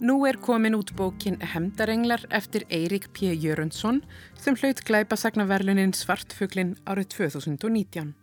Nú 0.00 0.16
er 0.24 0.40
komin 0.40 0.78
út 0.78 0.94
bókin 0.96 1.36
Hemdarenglar 1.44 2.24
eftir 2.32 2.64
Eirik 2.72 3.10
P. 3.12 3.34
Jörundsson 3.36 4.00
sem 4.40 4.56
hlaut 4.56 4.80
glæpasagnaverlunin 4.88 5.92
Svartfuglin 5.92 6.78
árið 6.88 7.12
2019. 7.20 8.16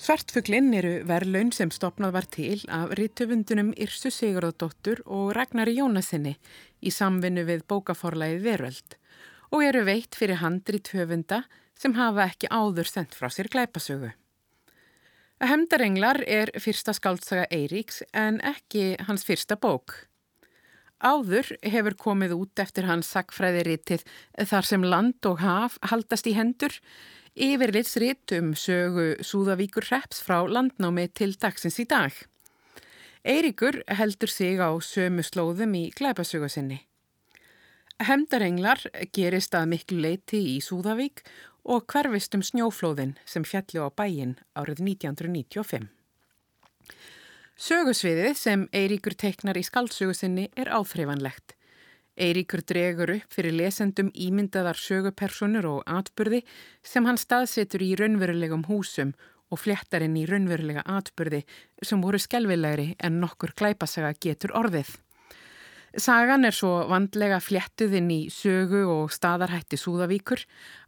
Svartfuglinn 0.00 0.72
eru 0.72 0.90
verlaun 1.04 1.50
sem 1.52 1.68
stopnað 1.68 2.14
var 2.14 2.26
til 2.32 2.62
af 2.72 2.94
rítöfundunum 2.96 3.74
Irsu 3.84 4.08
Sigurðardóttur 4.08 5.02
og 5.04 5.34
Ragnari 5.36 5.74
Jónasinni 5.76 6.38
í 6.80 6.92
samvinnu 6.96 7.44
við 7.44 7.66
bókaforlæði 7.68 8.38
Veröld 8.46 8.96
og 9.50 9.66
eru 9.66 9.82
veitt 9.84 10.16
fyrir 10.16 10.40
handri 10.40 10.80
töfunda 10.80 11.42
sem 11.76 11.98
hafa 12.00 12.30
ekki 12.30 12.48
áður 12.48 12.88
sendt 12.88 13.18
frá 13.18 13.28
sér 13.28 13.52
glæpasögu. 13.52 14.14
Hemdarenglar 15.44 16.22
er 16.24 16.54
fyrsta 16.56 16.96
skaldsaga 16.96 17.44
Eiríks 17.52 18.00
en 18.16 18.40
ekki 18.40 18.94
hans 19.04 19.28
fyrsta 19.28 19.60
bók. 19.60 19.98
Áður 21.04 21.52
hefur 21.60 22.00
komið 22.08 22.38
út 22.40 22.64
eftir 22.64 22.88
hans 22.88 23.12
sakfræðiritið 23.12 24.08
þar 24.48 24.72
sem 24.72 24.84
land 24.96 25.28
og 25.28 25.44
haf 25.44 25.76
haldast 25.92 26.28
í 26.28 26.38
hendur 26.40 26.80
yfirlitsrit 27.36 28.34
um 28.38 28.52
sögu 28.58 29.14
Súðavíkur 29.22 29.86
reps 29.90 30.22
frá 30.24 30.42
landnámi 30.48 31.06
til 31.14 31.34
dagsins 31.38 31.78
í 31.82 31.86
dag. 31.86 32.12
Eiríkur 33.24 33.82
heldur 33.86 34.32
sig 34.32 34.58
á 34.58 34.70
sömu 34.80 35.22
slóðum 35.22 35.74
í 35.76 35.90
glæpasögu 35.92 36.48
sinni. 36.48 36.80
Hemdarenglar 38.00 38.80
gerist 39.12 39.54
að 39.54 39.70
miklu 39.74 40.00
leiti 40.00 40.40
í 40.56 40.58
Súðavík 40.64 41.20
og 41.68 41.84
hverfist 41.92 42.34
um 42.34 42.42
snjóflóðin 42.42 43.16
sem 43.28 43.44
fjalli 43.44 43.76
á 43.76 43.92
bæin 43.92 44.38
árið 44.56 44.80
1995. 44.86 45.90
Sögusviðið 47.60 48.36
sem 48.40 48.68
Eiríkur 48.72 49.12
teiknar 49.20 49.58
í 49.60 49.64
skaldsögu 49.66 50.16
sinni 50.16 50.48
er 50.56 50.72
áþreifanlegt. 50.72 51.59
Eiríkur 52.18 52.64
dregur 52.66 53.12
upp 53.14 53.34
fyrir 53.34 53.54
lesendum 53.54 54.10
ímyndaðar 54.14 54.78
sögupersonur 54.80 55.68
og 55.70 55.84
atbyrði 55.86 56.42
sem 56.82 57.06
hann 57.06 57.20
staðsetur 57.20 57.84
í 57.86 57.92
raunverulegum 58.00 58.66
húsum 58.68 59.14
og 59.50 59.60
fléttar 59.62 60.04
inn 60.06 60.18
í 60.18 60.26
raunverulega 60.28 60.82
atbyrði 60.86 61.44
sem 61.82 62.02
voru 62.02 62.18
skelvilegri 62.22 62.94
en 62.98 63.20
nokkur 63.22 63.54
glæpasaga 63.58 64.12
getur 64.20 64.54
orðið. 64.58 64.90
Sagan 65.98 66.46
er 66.46 66.54
svo 66.54 66.84
vandlega 66.86 67.40
fléttuð 67.42 67.96
inn 67.98 68.10
í 68.14 68.18
sögu 68.30 68.84
og 68.92 69.10
staðarhætti 69.10 69.74
Súðavíkur 69.74 70.44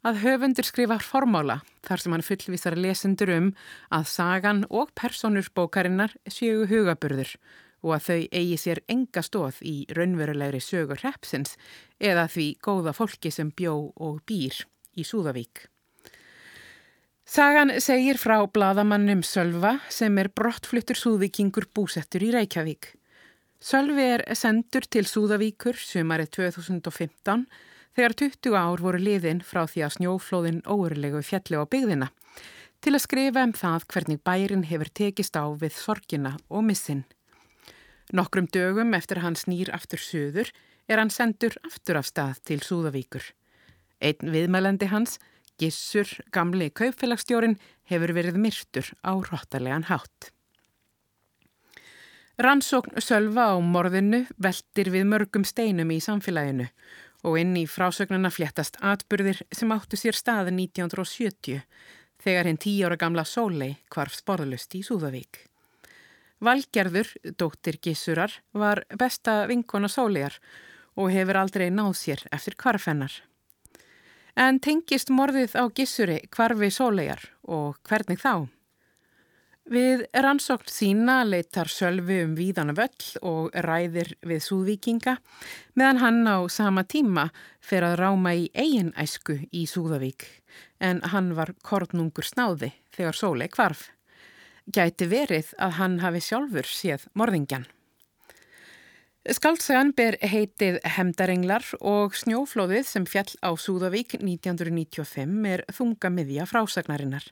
að 0.07 0.21
höfundur 0.23 0.69
skrifar 0.69 1.03
formála 1.03 1.59
þar 1.83 2.03
sem 2.05 2.15
hann 2.15 2.23
fullvisar 2.23 2.77
lesendur 2.79 3.33
um 3.35 3.49
að 3.91 4.07
sagan 4.13 4.63
og 4.71 4.95
personur 4.95 5.49
bókarinnar 5.59 6.15
séu 6.31 6.69
hugaburður 6.71 7.35
og 7.83 7.97
að 7.97 8.07
þau 8.07 8.21
eigi 8.39 8.59
sér 8.61 8.81
enga 8.91 9.23
stóð 9.27 9.59
í 9.67 9.75
raunverulegri 9.95 10.63
sögur 10.63 11.03
repsins 11.03 11.57
eða 11.99 12.29
því 12.31 12.47
góða 12.63 12.95
fólki 12.97 13.33
sem 13.35 13.51
bjó 13.51 13.75
og 13.97 14.23
býr 14.27 14.63
í 14.99 15.05
Súðavík. 15.07 15.67
Sagan 17.33 17.71
segir 17.81 18.19
frá 18.21 18.41
bladamannum 18.45 19.23
Sölva 19.25 19.77
sem 19.89 20.19
er 20.19 20.29
brottfluttur 20.29 20.99
súðvikingur 20.99 21.69
búsettur 21.75 22.25
í 22.27 22.33
Reykjavík. 22.35 22.91
Sölvi 23.63 24.09
er 24.17 24.25
sendur 24.37 24.85
til 24.91 25.07
Súðavíkur 25.07 25.79
sumarið 25.79 26.33
2015 26.39 27.47
þegar 27.97 28.17
20 28.19 28.59
ár 28.59 28.83
voru 28.83 29.01
liðin 29.01 29.41
frá 29.47 29.63
því 29.71 29.87
að 29.87 29.95
snjóflóðin 29.97 30.61
óurlegu 30.67 31.23
fjalli 31.25 31.57
á 31.57 31.65
byggðina 31.65 32.11
til 32.83 32.97
að 32.97 33.05
skrifa 33.05 33.45
um 33.47 33.53
það 33.55 33.85
hvernig 33.95 34.23
bærin 34.27 34.65
hefur 34.67 34.91
tekist 34.91 35.39
á 35.39 35.47
við 35.55 35.77
sorgina 35.79 36.35
og 36.51 36.67
missin. 36.67 37.05
Nokkrum 38.11 38.49
dögum 38.51 38.95
eftir 38.99 39.23
hans 39.23 39.47
nýr 39.47 39.71
aftur 39.73 40.03
söður 40.03 40.51
er 40.91 40.99
hann 40.99 41.13
sendur 41.13 41.55
aftur 41.67 42.01
af 42.01 42.09
stað 42.11 42.43
til 42.49 42.61
Súðavíkur. 42.65 43.23
Einn 44.03 44.33
viðmælandi 44.35 44.91
hans, 44.91 45.19
Gissur, 45.61 46.09
gamli 46.35 46.73
kaupfélagsstjórin, 46.75 47.59
hefur 47.87 48.15
verið 48.17 48.41
myrtur 48.41 48.89
á 49.07 49.15
róttalegan 49.15 49.87
hátt. 49.87 50.33
Rannsókn 52.43 52.99
Sölva 52.99 53.53
á 53.53 53.57
morðinu 53.61 54.25
veldir 54.41 54.91
við 54.91 55.07
mörgum 55.07 55.45
steinum 55.47 55.93
í 55.93 56.01
samfélaginu 56.03 56.67
og 57.23 57.39
inn 57.39 57.55
í 57.61 57.69
frásögnuna 57.71 58.33
fléttast 58.35 58.81
atbyrðir 58.83 59.45
sem 59.55 59.71
áttu 59.71 60.01
sér 60.01 60.17
staði 60.19 60.57
1970 60.57 61.63
þegar 62.25 62.49
hinn 62.49 62.59
tí 62.59 62.75
ára 62.83 62.99
gamla 62.99 63.27
Sólei 63.29 63.77
kvarf 63.93 64.17
sporðlust 64.19 64.75
í 64.75 64.83
Súðavík. 64.87 65.52
Valgerður, 66.43 67.07
dóttir 67.39 67.79
Gissurar, 67.79 68.33
var 68.53 68.83
besta 68.99 69.45
vinkona 69.47 69.89
sólegar 69.89 70.41
og 70.99 71.13
hefur 71.15 71.39
aldrei 71.39 71.69
náð 71.71 71.93
sér 71.97 72.25
eftir 72.35 72.57
kvarfennar. 72.59 73.13
En 74.35 74.59
tengist 74.65 75.13
morðið 75.13 75.55
á 75.61 75.65
Gissuri 75.71 76.19
kvarfi 76.33 76.73
sólegar 76.73 77.23
og 77.45 77.79
hvernig 77.87 78.19
þá? 78.19 78.49
Við 79.71 80.03
rannsókn 80.11 80.73
sína 80.73 81.21
leitar 81.23 81.71
Sölvi 81.71 82.19
um 82.25 82.33
víðana 82.35 82.75
völl 82.75 83.21
og 83.23 83.53
ræðir 83.55 84.17
við 84.27 84.41
Súðvíkinga 84.43 85.15
meðan 85.79 86.01
hann 86.03 86.27
á 86.27 86.43
sama 86.51 86.83
tíma 86.83 87.29
fer 87.63 87.87
að 87.87 88.01
ráma 88.01 88.35
í 88.35 88.49
eigin 88.51 88.91
æsku 88.99 89.39
í 89.55 89.63
Súðavík 89.71 90.27
en 90.83 91.05
hann 91.15 91.37
var 91.39 91.55
kornungur 91.63 92.27
snáði 92.27 92.73
þegar 92.91 93.15
sóle 93.15 93.49
kvarf. 93.53 93.93
Gæti 94.71 95.09
verið 95.11 95.55
að 95.59 95.79
hann 95.81 96.01
hafi 96.05 96.21
sjálfur 96.23 96.69
séð 96.69 97.09
morðingjan. 97.19 97.65
Skaldsagan 99.23 99.93
ber 99.95 100.17
heitið 100.19 100.81
Hemdarenglar 100.97 101.67
og 101.79 102.15
snjóflóðið 102.19 102.87
sem 102.87 103.05
fjall 103.07 103.31
á 103.43 103.55
Súðavík 103.55 104.17
1995 104.19 105.47
er 105.47 105.63
þunga 105.71 106.11
miðja 106.11 106.47
frásagnarinnar. 106.51 107.29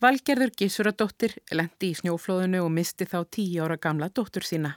Valgerður 0.00 0.52
Gísuradóttir 0.56 1.34
lendi 1.52 1.90
í 1.92 1.96
snjóflóðinu 1.98 2.62
og 2.64 2.72
misti 2.72 3.08
þá 3.08 3.18
tíu 3.28 3.64
ára 3.64 3.76
gamla 3.76 4.08
dóttur 4.08 4.44
sína. 4.48 4.76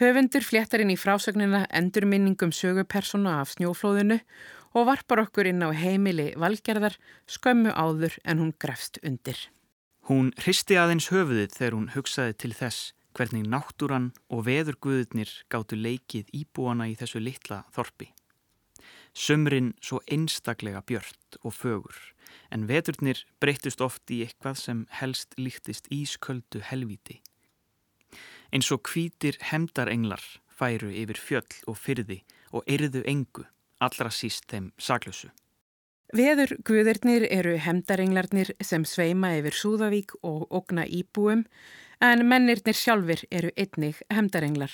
Höfundur 0.00 0.44
fléttar 0.44 0.82
inn 0.82 0.92
í 0.92 0.98
frásagnina 1.00 1.64
endurminningum 1.70 2.52
sögupersona 2.52 3.38
af 3.40 3.54
snjóflóðinu 3.54 4.18
og 4.74 4.88
varpar 4.88 5.22
okkur 5.22 5.52
inn 5.52 5.62
á 5.64 5.70
heimili 5.70 6.32
Valgerðar 6.34 6.96
skömmu 7.30 7.70
áður 7.72 8.18
en 8.24 8.42
hún 8.42 8.52
grefst 8.58 8.98
undir. 9.06 9.38
Hún 10.04 10.34
hristi 10.36 10.76
aðeins 10.76 11.06
höfuðið 11.08 11.54
þegar 11.54 11.74
hún 11.78 11.92
hugsaði 11.94 12.34
til 12.42 12.50
þess 12.52 12.92
hvernig 13.16 13.46
náttúran 13.48 14.10
og 14.28 14.42
veðurguðurnir 14.44 15.30
gáttu 15.48 15.78
leikið 15.80 16.28
íbúana 16.36 16.90
í 16.90 16.96
þessu 17.00 17.22
litla 17.22 17.62
þorpi. 17.72 18.10
Sömrin 19.16 19.70
svo 19.80 20.02
einstaklega 20.12 20.82
björt 20.84 21.38
og 21.40 21.54
fögur 21.56 21.96
en 22.52 22.66
veðurnir 22.68 23.22
breytist 23.40 23.80
oft 23.80 24.12
í 24.12 24.20
eitthvað 24.26 24.58
sem 24.60 24.82
helst 24.98 25.38
líktist 25.40 25.88
ísköldu 25.88 26.60
helvíti. 26.68 27.22
Eins 28.52 28.68
og 28.76 28.82
kvítir 28.84 29.38
hemdarenglar 29.40 30.22
færu 30.52 30.92
yfir 30.92 31.16
fjöll 31.16 31.62
og 31.64 31.80
fyrði 31.80 32.20
og 32.52 32.68
erðu 32.68 33.06
engu, 33.08 33.46
allra 33.80 34.12
síst 34.12 34.50
þeim 34.52 34.68
saklösu. 34.76 35.32
Veður 36.14 36.52
guðirnir 36.62 37.24
eru 37.26 37.56
hemdarenglarnir 37.58 38.52
sem 38.62 38.84
sveima 38.86 39.32
yfir 39.34 39.56
Súðavík 39.58 40.12
og 40.22 40.44
okna 40.54 40.84
íbúum 40.86 41.40
en 41.98 42.22
mennirnir 42.30 42.76
sjálfur 42.78 43.24
eru 43.34 43.50
einnig 43.58 43.98
hemdarenglar. 44.14 44.70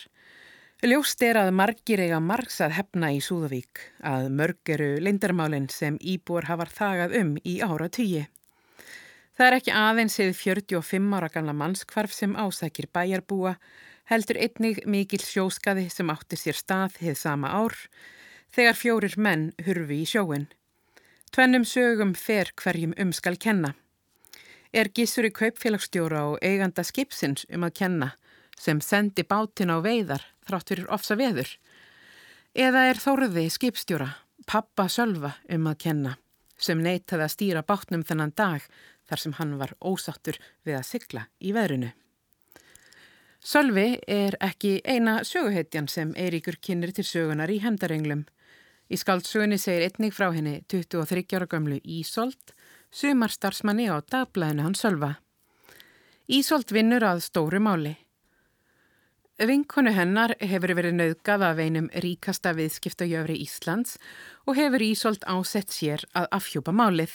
Ljóst 0.84 1.24
er 1.24 1.40
að 1.40 1.54
margir 1.56 2.02
eiga 2.04 2.18
margs 2.20 2.60
að 2.60 2.76
hefna 2.76 3.08
í 3.16 3.22
Súðavík, 3.24 3.80
að 4.04 4.28
mörg 4.36 4.74
eru 4.76 4.90
lindarmálinn 5.00 5.70
sem 5.72 5.96
íbúar 6.04 6.50
hafar 6.50 6.74
þagað 6.76 7.16
um 7.22 7.32
í 7.40 7.56
ára 7.64 7.88
tugi. 7.88 8.26
Það 9.32 9.48
er 9.48 9.58
ekki 9.62 9.76
aðeinsið 9.80 10.36
45 10.44 11.10
ára 11.16 11.32
gamla 11.32 11.56
mannskvarf 11.56 12.12
sem 12.12 12.36
ásækir 12.36 12.92
bæjarbúa, 12.92 13.56
heldur 14.12 14.36
einnig 14.36 14.84
mikil 14.84 15.24
sjóskaði 15.24 15.88
sem 15.88 16.12
átti 16.12 16.36
sér 16.36 16.60
stað 16.60 17.00
hið 17.00 17.20
sama 17.24 17.56
ár, 17.64 17.80
þegar 18.52 18.82
fjórir 18.84 19.16
menn 19.16 19.52
hurfi 19.64 20.04
í 20.04 20.08
sjóin. 20.16 20.50
Tvennum 21.30 21.62
sögum 21.64 22.10
fer 22.18 22.48
hverjum 22.58 22.90
um 22.98 23.12
skal 23.14 23.36
kenna. 23.38 23.76
Er 24.74 24.88
gísur 24.90 25.28
í 25.28 25.30
kaupfélagsstjóra 25.30 26.24
og 26.32 26.40
eiganda 26.42 26.82
skipsins 26.82 27.44
um 27.54 27.66
að 27.68 27.76
kenna 27.78 28.08
sem 28.58 28.80
sendi 28.82 29.22
bátin 29.22 29.70
á 29.70 29.78
veiðar 29.78 30.24
þrátt 30.48 30.72
fyrir 30.72 30.90
ofsa 30.90 31.14
veður? 31.20 31.52
Eða 32.50 32.82
er 32.90 32.98
þóruði 32.98 33.46
skipstjóra, 33.46 34.08
pappa 34.42 34.88
Sölva 34.90 35.36
um 35.54 35.70
að 35.70 35.78
kenna 35.86 36.16
sem 36.58 36.82
neytaði 36.82 37.24
að 37.28 37.34
stýra 37.36 37.62
bátnum 37.62 38.02
þennan 38.02 38.34
dag 38.34 38.66
þar 39.06 39.22
sem 39.22 39.38
hann 39.38 39.54
var 39.62 39.76
ósattur 39.78 40.40
við 40.66 40.80
að 40.80 40.88
sykla 40.88 41.24
í 41.38 41.54
veðrunu? 41.54 41.92
Sölvi 43.40 44.00
er 44.10 44.34
ekki 44.42 44.80
eina 44.82 45.20
söguhetjan 45.24 45.86
sem 45.88 46.10
Eiríkur 46.18 46.58
kynir 46.58 46.90
til 46.92 47.06
sögunar 47.06 47.54
í 47.54 47.62
hendarenglum. 47.62 48.26
Í 48.90 48.98
skaldsögunni 48.98 49.54
segir 49.62 49.86
einnig 49.86 50.14
frá 50.16 50.32
henni 50.34 50.64
23 50.66 51.36
ára 51.38 51.46
gömlu 51.46 51.78
Ísolt, 51.86 52.56
sumarstarfsmanni 52.90 53.86
á 53.86 54.02
dagblæðinu 54.02 54.66
hans 54.66 54.82
Sölva. 54.82 55.12
Ísolt 56.26 56.74
vinnur 56.74 57.06
að 57.06 57.22
stóru 57.22 57.60
máli. 57.62 57.94
Vinkonu 59.40 59.94
hennar 59.94 60.34
hefur 60.42 60.74
verið 60.76 60.98
nauðgað 60.98 61.46
af 61.46 61.62
einum 61.62 61.86
ríkasta 62.02 62.50
viðskiptajöfri 62.58 63.38
Íslands 63.46 63.94
og 64.44 64.58
hefur 64.58 64.82
Ísolt 64.84 65.22
ásett 65.22 65.70
sér 65.70 66.02
að 66.12 66.26
afhjúpa 66.36 66.74
málið. 66.74 67.14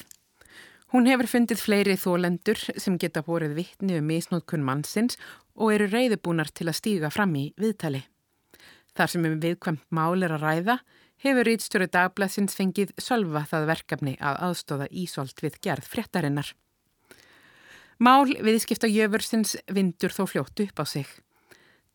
Hún 0.96 1.12
hefur 1.12 1.28
fundið 1.28 1.60
fleiri 1.60 2.00
þólendur 2.00 2.62
sem 2.80 2.96
geta 2.98 3.22
borið 3.26 3.60
vittni 3.60 4.00
um 4.00 4.08
misnótkun 4.08 4.64
mannsins 4.64 5.20
og 5.60 5.76
eru 5.76 5.92
reyðubúnar 5.92 6.56
til 6.56 6.72
að 6.72 6.80
stíga 6.80 7.12
fram 7.12 7.36
í 7.36 7.50
viðtali. 7.60 8.06
Þar 8.96 9.12
sem 9.12 9.28
um 9.28 9.42
viðkvæmt 9.44 9.84
mál 9.92 10.24
er 10.24 10.34
að 10.38 10.46
ræða, 10.48 10.78
hefur 11.30 11.48
Rítstjóri 11.48 11.88
dagblæsins 11.92 12.56
fengið 12.58 12.94
sölva 13.02 13.46
það 13.50 13.68
verkefni 13.72 14.16
að 14.20 14.40
aðstóða 14.48 14.88
Ísolt 14.92 15.42
við 15.44 15.60
gerð 15.66 15.90
fréttarinnar. 15.90 16.52
Mál 18.00 18.28
viðskipta 18.44 18.90
jöfursins 18.92 19.56
vindur 19.72 20.12
þó 20.12 20.26
fljótt 20.28 20.60
upp 20.66 20.82
á 20.82 20.86
sig. 20.86 21.08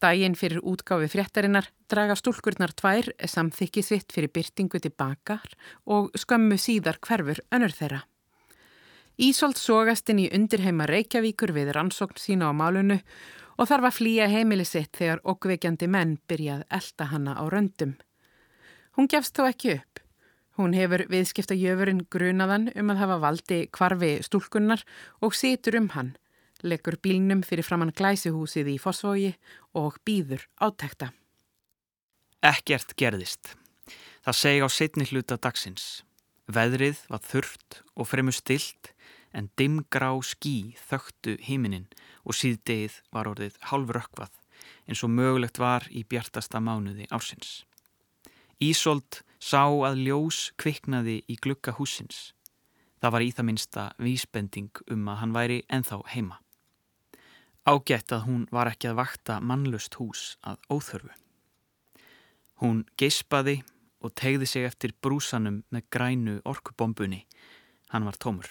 Dægin 0.01 0.35
fyrir 0.39 0.63
útgáfi 0.65 1.11
fréttarinnar 1.13 1.67
draga 1.93 2.17
stúlkurnar 2.17 2.73
tvær 2.73 3.11
samþykki 3.21 3.83
sitt 3.85 4.15
fyrir 4.15 4.33
byrtingu 4.33 4.81
til 4.81 4.95
bakar 4.97 5.45
og 5.85 6.09
skömmu 6.17 6.57
síðar 6.57 6.97
hverfur 7.05 7.43
önnur 7.53 7.77
þeirra. 7.77 8.01
Ísolt 9.21 9.61
sógast 9.61 10.09
inn 10.09 10.23
í 10.23 10.31
undirheima 10.33 10.87
Reykjavíkur 10.89 11.53
við 11.53 11.75
rannsókn 11.77 12.17
sína 12.17 12.49
á 12.49 12.57
málunu 12.57 12.97
og 13.61 13.69
þarf 13.69 13.91
að 13.91 13.99
flýja 13.99 14.29
heimili 14.33 14.65
sitt 14.65 14.97
þegar 14.97 15.21
okkveikjandi 15.29 15.89
menn 15.93 16.17
byrjað 16.25 16.65
elda 16.73 17.11
hanna 17.13 17.37
á 17.37 17.45
röndum. 17.53 17.99
Hún 18.97 19.09
gefst 19.11 19.37
þó 19.37 19.47
ekki 19.49 19.77
upp. 19.79 20.01
Hún 20.59 20.75
hefur 20.77 21.07
viðskipta 21.09 21.57
jöfurinn 21.57 22.03
grunaðan 22.13 22.69
um 22.77 22.91
að 22.93 23.01
hafa 23.01 23.21
valdi 23.23 23.61
kvarfi 23.73 24.11
stúlkunnar 24.27 24.83
og 25.25 25.37
situr 25.39 25.79
um 25.79 25.89
hann, 25.95 26.11
leggur 26.63 26.99
bílnum 27.01 27.45
fyrir 27.47 27.65
framann 27.65 27.95
glæsihúsið 27.97 28.75
í 28.75 28.77
Fossvogi 28.83 29.33
og 29.79 29.97
býður 30.05 30.45
átækta. 30.61 31.13
Ekkert 32.45 32.97
gerðist. 33.01 33.55
Það 34.25 34.39
segi 34.43 34.65
á 34.65 34.69
setni 34.69 35.07
hluta 35.09 35.39
dagsins. 35.41 36.03
Veðrið 36.51 37.07
var 37.09 37.23
þurft 37.25 37.81
og 37.95 38.11
fremur 38.11 38.35
stilt 38.37 38.93
en 39.33 39.49
dimgrá 39.57 40.11
skí 40.27 40.75
þögtu 40.91 41.39
híminin 41.47 41.87
og 42.27 42.37
síðdegið 42.37 43.01
var 43.15 43.31
orðið 43.31 43.57
hálfrökkvað 43.71 44.35
eins 44.91 45.03
og 45.07 45.13
mögulegt 45.15 45.61
var 45.63 45.87
í 45.89 46.03
bjartasta 46.05 46.61
mánuði 46.61 47.07
ársins. 47.15 47.63
Ísolt 48.61 49.23
sá 49.41 49.65
að 49.65 50.03
ljós 50.05 50.51
kviknaði 50.61 51.23
í 51.25 51.39
glukka 51.41 51.73
húsins. 51.79 52.35
Það 53.01 53.15
var 53.15 53.25
í 53.25 53.31
það 53.33 53.47
minsta 53.49 53.85
vísbending 53.97 54.83
um 54.93 55.09
að 55.09 55.21
hann 55.23 55.33
væri 55.33 55.59
enþá 55.73 56.01
heima. 56.13 56.37
Ágætt 57.65 58.13
að 58.13 58.27
hún 58.27 58.43
var 58.53 58.69
ekki 58.69 58.91
að 58.91 58.99
vakta 59.01 59.39
mannlust 59.41 59.97
hús 59.97 60.35
að 60.45 60.61
óþörfu. 60.69 61.13
Hún 62.61 62.85
geispaði 63.01 63.63
og 64.05 64.13
tegði 64.17 64.49
sig 64.49 64.69
eftir 64.69 64.93
brúsanum 65.01 65.63
með 65.73 65.89
grænu 65.89 66.37
orkubombunni. 66.45 67.25
Hann 67.89 68.05
var 68.05 68.21
tómur. 68.21 68.51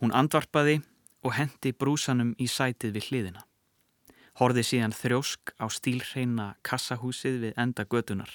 Hún 0.00 0.16
andvarpaði 0.16 0.80
og 1.20 1.36
hendi 1.36 1.76
brúsanum 1.76 2.32
í 2.40 2.48
sætið 2.48 2.96
við 2.96 3.10
hliðina. 3.10 3.44
Horði 4.40 4.64
síðan 4.64 4.96
þrjósk 4.96 5.52
á 5.60 5.68
stílreina 5.68 6.54
kassahúsið 6.64 7.40
við 7.44 7.56
enda 7.60 7.84
gödunar. 7.84 8.32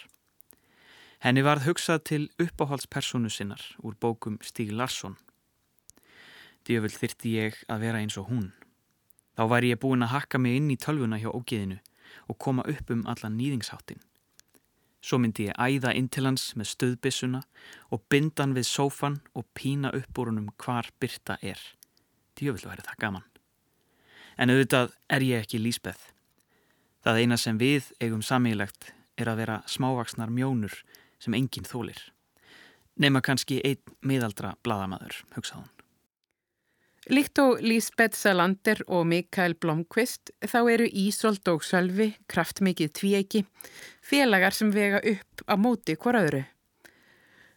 Henni 1.22 1.44
varð 1.46 1.68
hugsað 1.68 2.00
til 2.10 2.24
uppáhaldspersonu 2.42 3.30
sinnar 3.30 3.62
úr 3.86 3.94
bókum 3.94 4.40
Stíg 4.42 4.72
Larsson. 4.74 5.20
Djöful 6.66 6.90
þyrti 6.96 7.34
ég 7.36 7.60
að 7.70 7.84
vera 7.84 8.00
eins 8.02 8.16
og 8.18 8.32
hún. 8.32 8.48
Þá 9.38 9.44
væri 9.52 9.70
ég 9.70 9.80
búin 9.84 10.02
að 10.02 10.16
hakka 10.16 10.40
mig 10.42 10.58
inn 10.58 10.72
í 10.74 10.80
tölvuna 10.82 11.20
hjá 11.22 11.30
ógeðinu 11.30 11.78
og 12.26 12.40
koma 12.42 12.66
upp 12.66 12.90
um 12.90 13.04
allan 13.06 13.38
nýðingsháttin. 13.38 14.02
Svo 15.02 15.20
myndi 15.22 15.46
ég 15.46 15.62
æða 15.62 15.94
inn 15.94 16.08
til 16.10 16.26
hans 16.26 16.56
með 16.58 16.72
stöðbissuna 16.72 17.44
og 17.94 18.02
bindan 18.10 18.56
við 18.58 18.66
sófan 18.72 19.20
og 19.38 19.46
pína 19.54 19.94
upp 19.94 20.18
úr 20.18 20.32
honum 20.34 20.50
hvar 20.58 20.90
byrta 20.98 21.38
er. 21.42 21.62
Djöfull 22.34 22.66
væri 22.66 22.88
það 22.88 22.98
gaman. 23.06 23.28
En 24.42 24.50
auðvitað 24.50 24.98
er 25.06 25.28
ég 25.28 25.46
ekki 25.46 25.62
lísbeð. 25.62 26.02
Það 27.06 27.22
eina 27.22 27.38
sem 27.38 27.62
við 27.62 27.94
eigum 28.02 28.26
samílegt 28.26 28.90
er 29.22 29.30
að 29.30 29.44
vera 29.44 29.62
smávaksnar 29.70 30.34
mjónur 30.34 30.74
sem 31.22 31.38
enginn 31.38 31.68
þólir. 31.68 32.02
Nefna 33.00 33.22
kannski 33.24 33.62
einn 33.66 33.96
miðaldra 34.06 34.56
bladamadur, 34.66 35.22
hugsaðun. 35.38 35.70
Líkt 37.10 37.40
og 37.42 37.64
Lísbeth 37.66 38.14
Salander 38.14 38.84
og 38.86 39.08
Mikael 39.10 39.56
Blomqvist 39.58 40.30
þá 40.46 40.60
eru 40.70 40.86
Ísolt 40.86 41.48
og 41.50 41.64
Sölvi 41.66 42.12
kraftmikið 42.30 42.92
tvíegi, 43.00 43.42
félagar 44.06 44.54
sem 44.54 44.70
vega 44.70 45.02
upp 45.02 45.42
á 45.50 45.58
móti 45.58 45.96
hvoraðuru. 45.98 46.44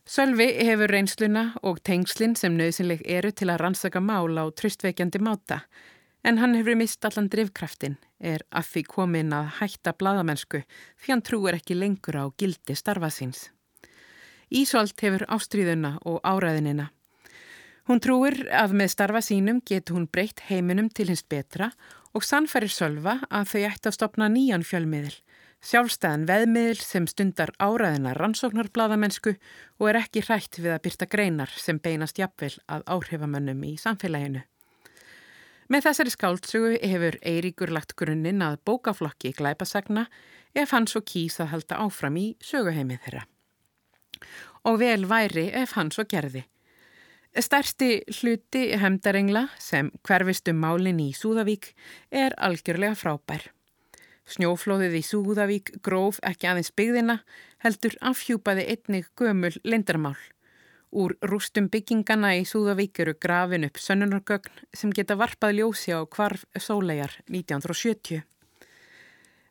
Sölvi 0.09 0.47
hefur 0.65 0.89
reynsluna 0.89 1.45
og 1.65 1.83
tengslinn 1.85 2.35
sem 2.37 2.57
nöðsynleg 2.57 3.05
eru 3.05 3.33
til 3.33 3.51
að 3.53 3.61
rannsaka 3.63 4.01
mál 4.01 4.33
á 4.41 4.45
tröstveikjandi 4.49 5.21
máta, 5.21 5.61
en 6.25 6.41
hann 6.41 6.57
hefur 6.57 6.79
mist 6.81 7.05
allan 7.05 7.29
drivkraftin, 7.29 7.99
er 8.19 8.43
að 8.51 8.71
því 8.73 8.83
komin 8.89 9.33
að 9.37 9.51
hætta 9.61 9.93
bladamennsku 9.93 10.63
því 10.65 11.13
hann 11.13 11.23
trúir 11.23 11.59
ekki 11.59 11.77
lengur 11.77 12.17
á 12.17 12.25
gildi 12.41 12.77
starfa 12.79 13.11
síns. 13.13 13.51
Ísolt 14.49 15.01
hefur 15.05 15.27
ástríðuna 15.29 15.99
og 16.09 16.21
áræðinina. 16.25 16.89
Hún 17.85 18.01
trúir 18.01 18.47
að 18.49 18.73
með 18.81 18.95
starfa 18.95 19.21
sínum 19.21 19.61
getur 19.69 19.99
hún 19.99 20.09
breytt 20.09 20.41
heiminum 20.49 20.89
til 20.89 21.11
hins 21.11 21.25
betra 21.29 21.69
og 22.17 22.25
sannferir 22.25 22.73
Sölva 22.73 23.19
að 23.29 23.51
þau 23.51 23.63
ætti 23.69 23.91
að 23.91 23.97
stopna 23.99 24.31
nýjan 24.33 24.65
fjölmiðil, 24.65 25.13
sjálfstæðan 25.65 26.25
veðmiðil 26.31 26.81
sem 26.81 27.09
stundar 27.11 27.53
áræðina 27.59 28.15
rannsóknarbladamennsku 28.17 29.35
og 29.81 29.91
er 29.91 30.01
ekki 30.01 30.25
hrætt 30.25 30.63
við 30.63 30.73
að 30.73 30.83
byrta 30.89 31.11
greinar 31.13 31.53
sem 31.61 31.83
beinast 31.83 32.21
jafnvel 32.21 32.55
að 32.65 32.89
áhrifamönnum 32.97 33.65
í 33.69 33.77
samfélaginu. 33.81 34.47
Með 35.73 35.87
þessari 35.87 36.13
skáltsugu 36.13 36.73
hefur 36.85 37.17
Eiríkur 37.25 37.73
lagt 37.73 37.95
grunninn 37.97 38.43
að 38.45 38.59
bókaflokki 38.69 39.33
glæpasagna 39.39 40.07
ef 40.55 40.75
hann 40.77 40.89
svo 40.91 41.01
kýs 41.01 41.41
að 41.41 41.53
halda 41.55 41.79
áfram 41.87 42.19
í 42.21 42.27
söguheimið 42.45 43.01
þeirra. 43.07 43.23
Og 44.69 44.79
vel 44.81 45.07
væri 45.09 45.49
ef 45.57 45.75
hann 45.79 45.93
svo 45.95 46.05
gerði. 46.09 46.45
Stærsti 47.35 48.05
hluti 48.21 48.69
hemdarengla 48.79 49.49
sem 49.59 49.89
hverfist 50.07 50.47
um 50.53 50.61
málinn 50.63 51.01
í 51.03 51.09
Súðavík 51.17 51.73
er 52.15 52.37
algjörlega 52.39 52.95
frábær. 52.95 53.49
Snjóflóðið 54.31 55.01
í 55.01 55.03
Súðavík 55.05 55.75
gróf 55.85 56.21
ekki 56.25 56.49
aðeins 56.49 56.71
byggðina, 56.77 57.19
heldur 57.65 57.97
afhjúpaði 58.01 58.69
einnig 58.77 59.11
gömul 59.19 59.53
lindarmál. 59.65 60.17
Úr 60.95 61.17
rústum 61.27 61.67
byggingana 61.75 62.37
í 62.39 62.45
Súðavík 62.47 63.01
eru 63.03 63.17
grafin 63.19 63.67
upp 63.67 63.81
sönnunargögn 63.83 64.61
sem 64.79 64.93
geta 64.95 65.17
varpað 65.19 65.57
ljósi 65.59 65.91
á 65.91 66.07
kvarf 66.07 66.45
sólegar 66.55 67.17
1970. 67.27 68.23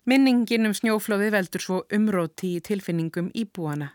Minningin 0.08 0.70
um 0.70 0.76
snjóflóðið 0.78 1.34
veldur 1.36 1.66
svo 1.66 1.82
umróti 1.92 2.54
í 2.56 2.62
tilfinningum 2.64 3.28
íbúana. 3.36 3.90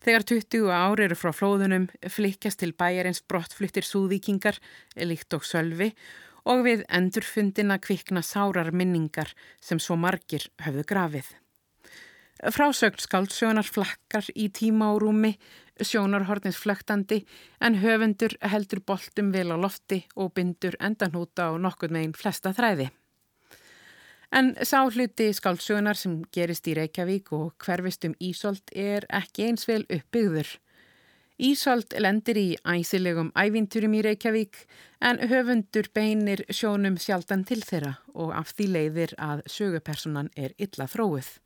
Þegar 0.00 0.24
20 0.32 0.72
ár 0.72 1.04
eru 1.04 1.20
frá 1.20 1.34
flóðunum 1.36 1.90
flikjast 2.08 2.62
til 2.64 2.72
bæjarins 2.72 3.20
brottfluttir 3.20 3.84
súðvíkingar, 3.84 4.56
líkt 4.96 5.36
og 5.36 5.44
sölvi 5.44 5.92
og 6.48 6.64
við 6.64 6.86
endurfundina 6.88 7.76
kvikna 7.84 8.24
sárar 8.24 8.72
minningar 8.72 9.36
sem 9.60 9.76
svo 9.76 10.00
margir 10.00 10.48
höfðu 10.64 10.88
grafið. 10.88 11.28
Frásögn 12.42 12.98
skáldsögunar 12.98 13.68
flakkar 13.68 14.26
í 14.34 14.48
tíma 14.50 14.88
og 14.96 15.04
rúmi, 15.04 15.36
sjónarhornins 15.80 16.58
flöktandi 16.60 17.22
en 17.60 17.78
höfundur 17.80 18.34
heldur 18.42 18.82
boltum 18.86 19.32
vel 19.32 19.54
á 19.54 19.56
lofti 19.56 20.02
og 20.16 20.34
bindur 20.36 20.76
endanhúta 20.80 21.48
á 21.48 21.52
nokkur 21.56 21.94
meginn 21.94 22.16
flesta 22.16 22.52
þræði. 22.52 22.90
En 24.32 24.54
sá 24.64 24.80
hluti 24.88 25.28
skálsugunar 25.36 25.98
sem 26.00 26.22
gerist 26.32 26.68
í 26.68 26.76
Reykjavík 26.78 27.32
og 27.36 27.52
hverfist 27.60 28.06
um 28.08 28.14
Ísolt 28.16 28.72
er 28.72 29.04
ekki 29.12 29.50
eins 29.50 29.68
vel 29.68 29.82
uppbyggður. 29.84 30.48
Ísolt 31.42 31.92
lendir 32.00 32.38
í 32.40 32.48
æsilegum 32.64 33.32
ævinturum 33.36 33.98
í 33.98 34.02
Reykjavík 34.06 34.62
en 35.04 35.20
höfundur 35.28 35.90
beinir 35.92 36.44
sjónum 36.48 36.96
sjaldan 36.96 37.44
til 37.44 37.60
þeirra 37.60 37.96
og 38.14 38.32
af 38.38 38.54
því 38.56 38.68
leiðir 38.76 39.16
að 39.18 39.44
sögupersonan 39.50 40.32
er 40.36 40.56
illa 40.56 40.88
þróið. 40.88 41.41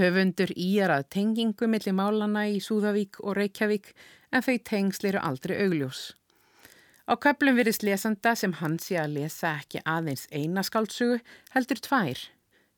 Höfundur 0.00 0.48
íjar 0.56 0.94
að 0.94 1.10
tengingu 1.12 1.66
millir 1.68 1.92
málana 1.92 2.46
í 2.48 2.56
Súðavík 2.64 3.18
og 3.20 3.34
Reykjavík 3.36 3.90
en 4.32 4.44
þau 4.46 4.56
tengsl 4.64 5.10
eru 5.10 5.20
aldrei 5.20 5.58
augljós. 5.60 6.14
Á 7.04 7.20
köplum 7.20 7.58
virðist 7.58 7.84
lesanda 7.84 8.32
sem 8.38 8.54
hans 8.62 8.86
sé 8.88 8.96
að 9.02 9.18
lesa 9.18 9.50
ekki 9.58 9.82
aðeins 9.84 10.24
eina 10.32 10.64
skáldsögu 10.64 11.18
heldur 11.52 11.82
tvær. 11.84 12.22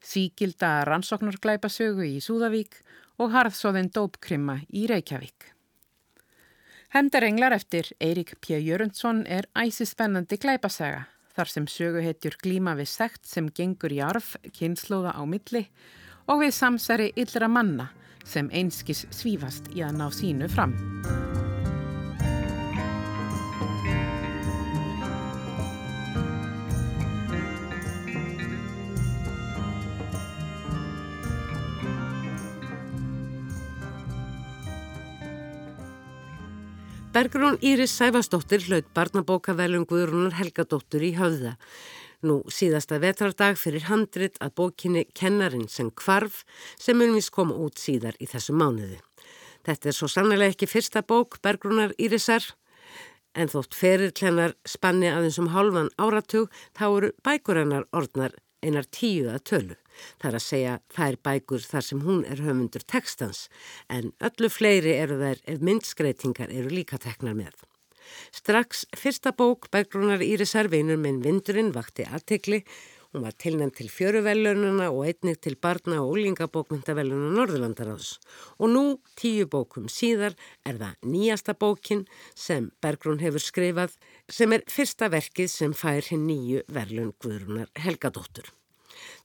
Síkilda 0.02 0.72
rannsóknarglæpasögu 0.88 2.08
í 2.08 2.18
Súðavík 2.24 2.80
og 3.22 3.30
harðsóðin 3.36 3.92
dópkrymma 3.94 4.58
í 4.74 4.88
Reykjavík. 4.90 5.52
Hemdarenglar 6.96 7.54
eftir 7.54 7.94
Eirik 8.02 8.34
P. 8.42 8.58
Jörundsson 8.58 9.22
er 9.30 9.46
æsispennandi 9.54 10.42
glæpasaga 10.42 11.06
þar 11.36 11.54
sem 11.54 11.70
söguhetjur 11.70 12.40
glíma 12.42 12.74
við 12.74 12.90
sekt 12.90 13.28
sem 13.30 13.46
gengur 13.46 13.94
í 13.94 14.02
arf, 14.02 14.34
kynnslóða 14.58 15.14
á 15.14 15.22
milli 15.22 15.68
og 16.32 16.40
við 16.40 16.54
samsari 16.56 17.10
yllra 17.20 17.48
manna 17.52 17.90
sem 18.24 18.48
einskis 18.56 19.04
svífast 19.12 19.68
í 19.76 19.82
að 19.84 19.98
ná 19.98 20.06
sínu 20.14 20.48
fram. 20.48 20.72
Bergrún 37.12 37.58
Íris 37.60 37.92
Sæfastóttir 37.92 38.62
hlaut 38.64 38.86
barnabókavelun 38.96 39.84
Guðrúnar 39.84 40.38
Helgadóttur 40.38 41.04
í 41.04 41.12
höfða. 41.18 41.58
Nú 42.22 42.36
síðasta 42.54 43.00
vetrardag 43.02 43.56
fyrir 43.58 43.88
handrit 43.88 44.36
að 44.38 44.52
bókinni 44.60 45.08
Kennarin 45.10 45.66
sem 45.66 45.88
kvarf 45.90 46.44
sem 46.78 46.94
munvis 46.94 47.32
koma 47.34 47.56
út 47.58 47.82
síðar 47.82 48.14
í 48.22 48.28
þessu 48.30 48.54
mánuði. 48.54 49.00
Þetta 49.66 49.90
er 49.90 49.96
svo 49.96 50.08
sannlega 50.10 50.52
ekki 50.52 50.68
fyrsta 50.70 51.02
bók 51.02 51.40
Bergrúnar 51.42 51.96
Írisar 51.98 52.46
en 53.34 53.50
þótt 53.50 53.74
ferir 53.74 54.14
klennar 54.14 54.54
spanni 54.68 55.10
aðeins 55.10 55.40
um 55.42 55.50
hálfan 55.50 55.90
áratug 55.98 56.46
þá 56.78 56.86
eru 56.86 57.12
bækurinnar 57.26 57.88
orðnar 57.90 58.38
einar 58.62 58.86
tíu 58.86 59.26
að 59.32 59.42
tölu. 59.50 59.76
Það 60.22 60.28
er 60.30 60.38
að 60.38 60.46
segja 60.46 60.78
þær 60.94 61.20
bækur 61.26 61.66
þar 61.66 61.88
sem 61.88 62.06
hún 62.06 62.22
er 62.22 62.44
höfundur 62.46 62.86
textans 62.86 63.48
en 63.90 64.14
öllu 64.22 64.52
fleiri 64.52 64.94
eru 64.94 65.18
þær 65.18 65.42
ef 65.42 65.66
myndskreitingar 65.66 66.54
eru 66.54 66.70
líka 66.70 67.02
teknar 67.02 67.34
með. 67.34 67.54
Strax 68.32 68.86
fyrsta 68.96 69.32
bók 69.36 69.70
bækrunar 69.72 70.22
Írisar 70.24 70.70
vinur 70.72 71.00
minn 71.00 71.22
Vindurinn 71.24 71.72
vakti 71.74 72.06
aðtekli. 72.08 72.62
Hún 73.12 73.26
var 73.26 73.34
tilnæmt 73.36 73.76
til 73.76 73.90
fjöruvellununa 73.92 74.86
og 74.88 75.04
einnig 75.04 75.40
til 75.44 75.58
barna- 75.60 76.00
og 76.00 76.14
úlingabókmyndavelluna 76.14 77.34
Norðurlandaráðs. 77.36 78.16
Og 78.56 78.72
nú, 78.72 78.84
tíu 79.20 79.44
bókum 79.44 79.90
síðar, 79.92 80.32
er 80.64 80.80
það 80.80 80.96
nýjasta 81.04 81.52
bókin 81.52 82.06
sem 82.34 82.70
Bergrún 82.80 83.20
hefur 83.20 83.44
skrifað 83.44 84.00
sem 84.28 84.52
er 84.56 84.64
fyrsta 84.64 85.12
verkið 85.12 85.52
sem 85.52 85.76
fær 85.76 86.08
hinn 86.08 86.24
nýju 86.24 86.64
verlun 86.72 87.12
Guðrunar 87.20 87.68
Helgadóttur. 87.76 88.48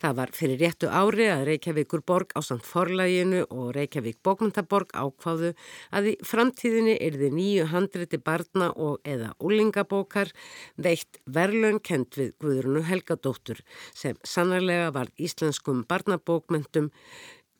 Það 0.02 0.18
var 0.20 0.34
fyrir 0.36 0.62
réttu 0.62 0.90
ári 0.90 1.28
að 1.32 1.46
Reykjavíkur 1.52 2.04
borg 2.08 2.34
á 2.38 2.42
samt 2.46 2.66
forlæginu 2.68 3.46
og 3.50 3.72
Reykjavík 3.78 4.20
bókmyndaborg 4.26 4.94
ákváðu 4.94 5.54
að 5.92 6.12
í 6.12 6.16
framtíðinni 6.26 6.98
erði 7.08 7.32
nýju 7.34 7.70
handriti 7.72 8.20
barna 8.20 8.70
og 8.74 9.00
eða 9.08 9.34
úlingabókar 9.44 10.34
veitt 10.76 11.22
verlaun 11.26 11.80
kent 11.80 12.20
við 12.20 12.36
Guðrunu 12.42 12.86
Helgadóttur 12.88 13.63
sem 13.96 14.18
sannarlega 14.24 14.94
var 14.96 15.12
íslenskum 15.18 15.86
barnabókmyndum 15.90 16.92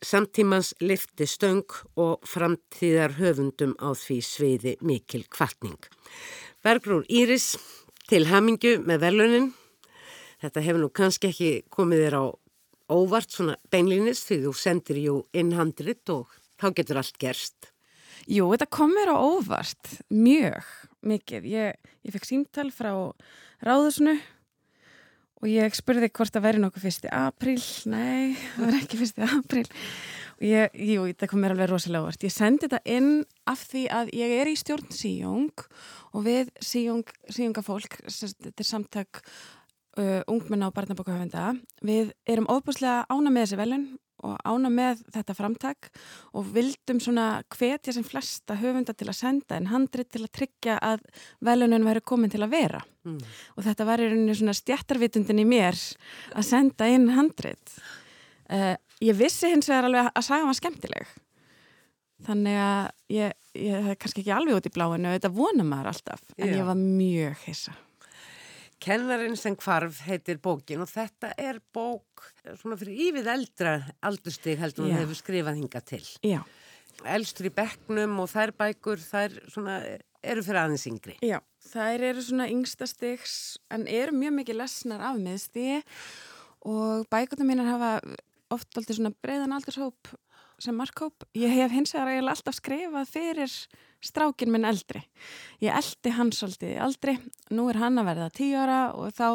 samtímans 0.04 0.74
lifti 0.82 1.26
stöng 1.26 1.66
og 1.98 2.22
framtíðar 2.28 3.18
höfundum 3.18 3.74
á 3.82 3.94
því 3.98 4.18
sviði 4.22 4.74
mikil 4.86 5.26
kvartning. 5.30 5.80
Bergrún 6.64 7.06
Íris 7.10 7.56
til 8.10 8.28
hamingu 8.30 8.78
með 8.86 9.02
verlaunin 9.06 9.50
Þetta 10.42 10.64
hefur 10.66 10.84
nú 10.84 10.92
kannski 10.94 11.32
ekki 11.32 11.52
komið 11.74 12.04
þér 12.06 12.18
á 12.22 12.26
óvart 12.94 13.34
svona 13.34 13.58
beinlinis 13.72 14.22
því 14.28 14.44
þú 14.46 14.54
sendir 14.56 15.00
jú 15.02 15.16
innhandrit 15.36 16.08
og 16.14 16.32
þá 16.62 16.70
getur 16.78 17.02
allt 17.02 17.18
gerst. 17.22 17.72
Jú, 18.28 18.50
þetta 18.52 18.68
kom 18.74 18.94
mér 18.96 19.14
á 19.14 19.18
óvart, 19.18 19.98
mjög 20.12 20.66
mikið. 21.08 21.48
Ég, 21.48 21.92
ég 22.04 22.16
fekk 22.16 22.28
símtal 22.28 22.70
frá 22.76 22.92
ráðusnu 23.64 24.18
og 25.38 25.50
ég 25.50 25.76
spurði 25.78 26.10
hvort 26.10 26.34
það 26.34 26.46
væri 26.48 26.62
nokkuð 26.62 26.88
fyrsti 26.88 27.12
apríl. 27.14 27.60
Nei, 27.90 28.38
það 28.56 28.64
var 28.66 28.80
ekki 28.80 29.02
fyrsti 29.02 29.28
apríl. 29.28 29.68
Og 30.38 30.46
ég, 30.46 30.74
jú, 30.78 31.06
þetta 31.10 31.30
kom 31.32 31.42
mér 31.42 31.56
alveg 31.56 31.72
rosalega 31.72 32.06
óvart. 32.06 32.26
Ég 32.26 32.34
sendi 32.34 32.68
þetta 32.68 32.82
inn 32.98 33.12
af 33.50 33.64
því 33.72 33.84
að 34.00 34.12
ég 34.18 34.34
er 34.38 34.52
í 34.52 34.58
stjórn 34.60 34.92
síjung 34.94 35.66
og 36.14 36.26
við 36.28 36.52
síjung, 36.62 37.06
síjungafólk, 37.34 38.00
þetta 38.06 38.54
er 38.54 38.68
samtak 38.68 39.22
uh, 40.00 40.22
ungmenna 40.32 40.70
og 40.70 40.76
barnabókahöfunda. 40.78 41.54
Við 41.86 42.12
erum 42.30 42.50
óbúslega 42.50 43.06
ána 43.10 43.32
með 43.32 43.48
þessi 43.48 43.60
velun 43.62 43.88
og 44.26 44.40
ána 44.50 44.70
með 44.74 45.04
þetta 45.14 45.36
framtak 45.38 45.90
og 46.34 46.48
vildum 46.56 47.00
svona 47.04 47.44
hvetja 47.54 47.94
sem 47.94 48.06
flesta 48.06 48.58
höfunda 48.58 48.96
til 48.98 49.10
að 49.12 49.20
senda 49.20 49.60
en 49.60 49.70
handrit 49.70 50.10
til 50.14 50.24
að 50.24 50.34
tryggja 50.40 50.80
að 50.82 51.06
velunum 51.46 51.86
væri 51.86 52.02
komin 52.02 52.34
til 52.34 52.42
að 52.46 52.56
vera. 52.56 52.82
Mm. 53.06 53.20
Og 53.56 53.68
þetta 53.68 53.88
var 53.88 54.02
í 54.02 54.10
rauninu 54.10 54.36
svona 54.38 54.58
stjættarvitundin 54.58 55.44
í 55.44 55.48
mér 55.48 55.78
að 56.34 56.50
senda 56.50 56.90
inn 56.90 57.12
handrit. 57.14 57.78
Uh, 58.50 58.74
ég 59.04 59.18
vissi 59.20 59.52
hins 59.52 59.70
vegar 59.70 59.90
alveg 59.90 60.12
að 60.14 60.28
saga 60.28 60.50
var 60.50 60.58
skemmtileg. 60.58 61.16
Þannig 62.26 62.56
að 62.58 62.86
ég, 63.14 63.34
ég 63.62 63.90
hef 63.92 64.00
kannski 64.02 64.24
ekki 64.24 64.34
alveg 64.34 64.58
út 64.58 64.70
í 64.70 64.74
bláinu, 64.74 65.12
þetta 65.14 65.30
vonar 65.36 65.68
maður 65.68 65.92
alltaf, 65.92 66.24
en 66.34 66.50
Já. 66.50 66.56
ég 66.58 66.66
var 66.66 66.80
mjög 66.80 67.44
hissa. 67.46 67.76
Kennarinn 68.84 69.38
sem 69.40 69.56
kvarf 69.58 70.04
heitir 70.06 70.38
bókin 70.42 70.84
og 70.84 70.90
þetta 70.92 71.32
er 71.42 71.60
bók 71.74 72.28
svona 72.60 72.78
fyrir 72.78 73.00
yfir 73.08 73.30
eldra 73.34 73.74
aldurstig 74.06 74.60
heldur 74.62 74.86
hún 74.86 75.00
hefur 75.00 75.18
skrifað 75.18 75.58
hinga 75.58 75.82
til. 75.82 76.04
Já. 76.26 76.42
Elstur 77.06 77.50
í 77.50 77.54
bekknum 77.54 78.16
og 78.22 78.30
þær 78.32 78.54
bækur 78.58 79.02
þær 79.02 79.36
svona, 79.54 79.80
eru 80.26 80.46
fyrir 80.46 80.62
aðeins 80.64 80.86
yngri. 80.90 81.18
Já, 81.26 81.40
þær 81.72 82.06
eru 82.12 82.24
svona 82.26 82.48
yngsta 82.54 82.88
stigs 82.90 83.36
en 83.74 83.86
eru 83.90 84.16
mjög 84.18 84.38
mikið 84.40 84.62
lesnar 84.62 85.04
af 85.10 85.20
miðstíði 85.22 85.82
og 86.68 87.06
bækurna 87.12 87.50
mínar 87.50 87.70
hafa 87.74 87.92
oft 88.54 88.78
alltaf 88.78 88.98
svona 88.98 89.14
breiðan 89.22 89.58
aldurshóp 89.58 90.14
sem 90.62 90.78
markhóp. 90.78 91.26
Ég 91.38 91.54
hef 91.54 91.74
hins 91.74 91.94
vegar 91.94 92.14
eiginlega 92.14 92.38
alltaf 92.38 92.58
skrifað 92.58 93.12
fyrir 93.12 93.54
strákin 94.04 94.52
minn 94.54 94.68
eldri. 94.68 95.02
Ég 95.64 95.74
eldi 95.74 96.14
hans 96.14 96.42
svolítið 96.42 96.78
aldri, 96.86 97.18
nú 97.56 97.68
er 97.72 97.80
hann 97.82 97.98
að 98.02 98.10
verða 98.12 98.30
tíu 98.38 98.58
ára 98.60 98.80
og 98.94 99.14
þá 99.18 99.28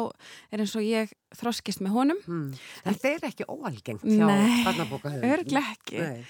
er 0.53 0.63
eins 0.63 0.75
og 0.79 0.87
ég 0.87 1.13
þroskist 1.37 1.83
með 1.83 1.95
honum. 1.97 2.19
Mm. 2.27 2.49
En 2.87 2.97
það 2.97 3.09
er 3.11 3.29
ekki 3.29 3.47
óalgengt 3.49 4.05
hjá 4.07 4.27
barnabókahöfum? 4.67 5.23
Nei, 5.23 5.33
örglega 5.35 5.73
ekki. 5.75 6.03
Nei. 6.03 6.27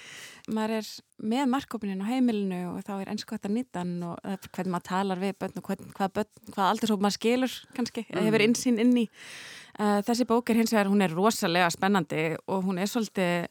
Maður 0.54 0.74
er 0.76 0.88
með 1.24 1.46
markkópinin 1.54 2.02
á 2.04 2.10
heimilinu 2.10 2.58
og 2.74 2.82
þá 2.84 2.92
er 2.98 3.10
eins 3.14 3.24
gott 3.28 3.46
að 3.48 3.54
nýta 3.54 3.80
hann 3.80 3.94
og 4.04 4.18
hvernig 4.52 4.74
maður 4.74 4.88
talar 4.90 5.22
við 5.22 5.38
börn 5.40 5.60
og 5.60 5.70
hvern, 5.70 5.94
hvað, 5.96 6.10
börn, 6.18 6.50
hvað 6.50 6.66
aldursóp 6.66 7.04
maður 7.04 7.16
skilur 7.16 7.54
kannski, 7.76 8.04
mm. 8.10 8.26
hefur 8.26 8.44
insýn 8.44 8.82
inn 8.82 8.92
í. 9.06 9.06
Uh, 9.74 9.98
þessi 10.06 10.26
bók 10.28 10.52
er 10.52 10.60
hins 10.60 10.74
vegar, 10.74 10.90
hún 10.92 11.02
er 11.02 11.14
rosalega 11.16 11.70
spennandi 11.72 12.26
og 12.44 12.60
hún 12.66 12.76
er 12.78 12.90
svolítið 12.90 13.48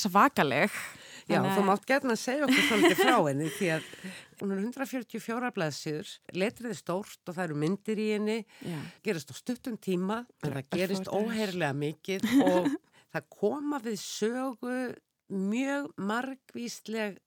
svakaleg 0.00 0.72
Já, 1.30 1.40
þú 1.54 1.64
mátt 1.68 1.86
gerna 1.88 2.16
að 2.16 2.22
segja 2.24 2.46
okkur 2.46 2.66
svolítið 2.66 3.00
frá 3.00 3.16
henni 3.28 3.48
því 3.54 3.70
að 3.76 3.88
hún 4.40 4.54
er 4.54 4.62
144 4.64 5.50
blæðsíður, 5.56 6.12
letriði 6.42 6.78
stórt 6.78 7.30
og 7.30 7.36
það 7.36 7.44
eru 7.46 7.58
myndir 7.62 8.00
í 8.00 8.08
henni, 8.14 8.38
Já. 8.64 8.78
gerast 9.06 9.32
á 9.32 9.34
stuttum 9.38 9.78
tíma, 9.80 10.22
en 10.44 10.56
það 10.56 10.70
gerist 10.76 11.10
óheirlega 11.12 11.76
mikið 11.76 12.28
og 12.50 12.70
það 13.14 13.28
koma 13.36 13.80
við 13.84 13.98
sögu 14.02 14.78
mjög 15.30 15.90
margvísleg 16.10 17.20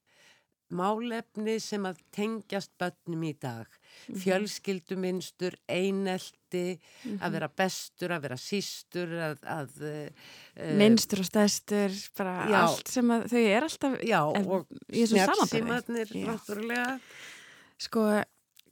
málefni 0.73 1.59
sem 1.61 1.85
að 1.85 2.01
tengjast 2.15 2.73
börnum 2.81 3.27
í 3.27 3.33
dag. 3.39 3.67
Mm 4.08 4.15
-hmm. 4.15 4.21
Fjölskylduminstur, 4.23 5.53
einelti, 5.67 6.79
mm 6.79 7.12
-hmm. 7.12 7.21
að 7.21 7.32
vera 7.32 7.49
bestur, 7.49 8.12
að 8.12 8.21
vera 8.21 8.38
sístur, 8.38 9.10
að... 9.29 9.38
að 9.43 9.69
uh, 9.82 10.77
Minstur 10.77 11.19
og 11.19 11.25
stæstur, 11.25 11.91
bara 12.17 12.36
já, 12.49 12.60
allt 12.62 12.88
sem 12.88 13.12
að 13.12 13.27
þau 13.32 13.43
er 13.43 13.63
alltaf 13.63 13.93
já, 14.03 14.21
og 14.23 14.67
snjálfsímatnir, 14.91 16.08
náttúrulega. 16.27 16.99
Sko, 17.77 18.23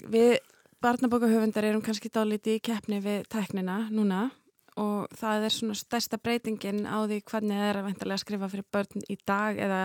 við 0.07 0.37
barnabókahöfundar 0.81 1.63
erum 1.63 1.81
kannski 1.81 2.09
dálítið 2.09 2.57
í 2.57 2.61
keppni 2.65 3.01
við 3.03 3.25
tæknina 3.29 3.87
núna 3.93 4.31
og 4.79 5.11
það 5.19 5.45
er 5.45 5.53
svona 5.53 5.75
stærsta 5.75 6.17
breytingin 6.21 6.85
á 6.87 7.03
því 7.03 7.19
hvernig 7.27 7.59
það 7.59 7.67
er 7.67 7.79
að 7.79 7.87
veintilega 7.89 8.21
skrifa 8.23 8.49
fyrir 8.51 8.67
börn 8.71 9.03
í 9.03 9.17
dag 9.27 9.59
eða 9.59 9.81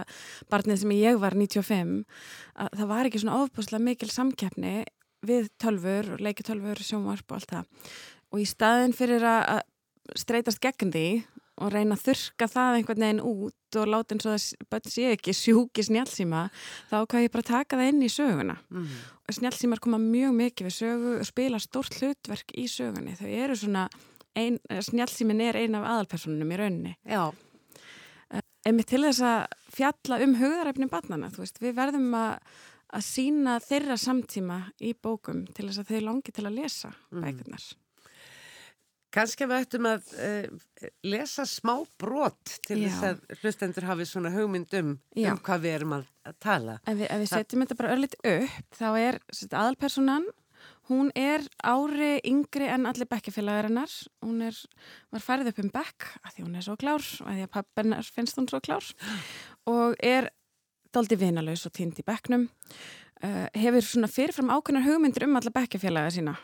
barnið 0.53 0.83
sem 0.83 0.95
ég 0.95 1.19
var 1.23 1.35
95 1.35 1.97
að 2.55 2.77
það 2.79 2.91
var 2.93 3.09
ekki 3.09 3.23
svona 3.23 3.41
ofbúslega 3.43 3.87
mikil 3.89 4.11
samkeppni 4.13 4.75
við 5.29 5.49
tölfur, 5.63 6.13
leikitölfur, 6.23 6.83
sjónvarp 6.83 7.31
og 7.31 7.39
allt 7.39 7.55
það 7.55 7.95
og 8.33 8.43
í 8.43 8.47
staðin 8.49 8.97
fyrir 8.97 9.27
að 9.27 9.65
streytast 10.17 10.63
gegn 10.63 10.93
því 10.95 11.09
og 11.57 11.71
reyna 11.73 11.97
að 11.97 12.11
þurka 12.11 12.49
það 12.53 12.79
einhvern 12.79 13.05
veginn 13.07 13.23
út 13.25 13.79
og 13.81 13.89
láta 13.89 14.15
eins 14.15 14.27
og 14.29 14.35
það 14.35 14.67
börn 14.73 14.91
sé 14.93 15.07
ekki 15.15 15.35
sjúki 15.35 15.85
snjálfsíma 15.87 16.43
þá 16.91 16.99
kann 17.09 17.25
ég 17.25 17.33
bara 17.33 17.49
taka 17.49 17.79
það 17.79 17.93
inn 17.93 18.05
í 18.05 18.11
söguna 18.13 18.59
mm. 18.69 18.91
snjálfsímar 19.39 19.81
koma 19.83 19.99
mjög 20.03 20.37
mikið 20.37 20.69
við 20.69 20.77
sögu 20.77 21.15
og 21.17 21.31
spila 21.31 21.63
stórt 21.63 21.97
hlutverk 21.97 22.53
í 22.61 22.67
sögunni 22.71 23.17
þau 23.17 23.31
eru 23.31 23.57
svona 23.57 23.87
ein, 24.37 24.61
eh, 24.71 24.83
snjálfsýmin 24.85 25.41
er 25.41 25.57
ein 25.57 25.75
af 25.75 25.87
aðalpersonunum 25.89 26.53
í 26.53 26.61
rauninni. 26.61 26.95
Já. 27.09 27.33
Eh, 28.31 28.43
einmitt 28.67 28.91
til 28.93 29.03
þess 29.07 29.23
að 29.25 29.47
fjalla 29.73 30.21
um 30.25 30.37
hugðarefni 30.41 30.89
barnana, 30.91 31.31
þú 31.33 31.45
veist, 31.45 31.61
við 31.63 31.77
verðum 31.79 32.11
að, 32.15 32.39
að 32.95 33.07
sína 33.07 33.57
þeirra 33.65 33.97
samtíma 34.01 34.61
í 34.85 34.93
bókum 34.95 35.45
til 35.57 35.69
þess 35.69 35.83
að 35.83 35.91
þau 35.91 36.07
langi 36.11 36.35
til 36.35 36.47
að 36.47 36.57
lesa 36.61 36.93
mm. 36.93 37.25
bækurnar. 37.25 37.67
Kanski 39.17 39.47
við 39.49 39.63
ættum 39.65 39.87
að 39.89 40.09
uh, 40.21 40.89
lesa 41.09 41.47
smá 41.49 41.75
brot 41.97 42.57
til 42.67 42.83
Já. 42.83 42.89
þess 42.89 43.07
að 43.09 43.39
hlustendur 43.41 43.87
hafi 43.89 44.07
svona 44.09 44.33
hugmynd 44.35 44.75
um, 44.77 44.97
um 45.23 45.39
hvað 45.47 45.63
við 45.65 45.77
erum 45.79 45.95
að, 45.97 46.11
að 46.29 46.41
tala. 46.45 46.81
Ef 46.85 46.99
við, 46.99 47.07
ef 47.09 47.23
við 47.23 47.31
setjum 47.33 47.65
þetta 47.65 47.79
bara 47.79 47.95
örlit 47.97 48.19
upp, 48.21 48.59
þá 48.77 48.89
er 49.01 49.23
aðalpersonan 49.47 50.29
Hún 50.87 51.11
er 51.19 51.43
ári 51.67 52.21
yngri 52.27 52.69
en 52.71 52.87
allir 52.87 53.09
bekkefélagarinnar. 53.11 53.91
Hún 54.23 54.45
er, 54.47 54.59
var 55.11 55.25
færið 55.25 55.51
upp 55.51 55.63
um 55.65 55.71
bekk 55.75 56.07
að 56.23 56.37
því 56.37 56.45
hún 56.47 56.59
er 56.59 56.67
svo 56.67 56.77
klár 56.79 57.07
og 57.25 57.31
að 57.31 57.39
því 57.39 57.47
að 57.47 57.55
pappennar 57.57 58.11
finnst 58.15 58.39
hún 58.39 58.47
svo 58.51 58.61
klár 58.63 58.87
og 59.73 59.97
er 59.99 60.31
daldi 60.95 61.19
vinalauðs 61.21 61.67
og 61.69 61.75
týnd 61.77 61.99
í 62.01 62.05
bekknum. 62.07 62.49
Uh, 63.25 63.47
hefur 63.57 63.85
svona 63.85 64.11
fyrirfram 64.13 64.53
ákveðnar 64.53 64.87
hugmyndir 64.87 65.27
um 65.27 65.39
alla 65.39 65.53
bekkefélaga 65.55 66.13
sína. 66.15 66.37